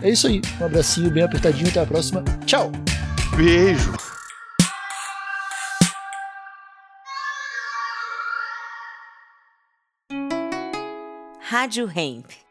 é 0.00 0.08
isso 0.08 0.26
aí. 0.26 0.40
Um 0.58 0.64
abracinho 0.64 1.10
bem 1.10 1.22
apertadinho. 1.22 1.68
Até 1.68 1.80
a 1.80 1.86
próxima. 1.86 2.24
Tchau. 2.46 2.72
Beijo. 3.36 3.92
Rádio 11.40 11.90
Hemp. 11.94 12.43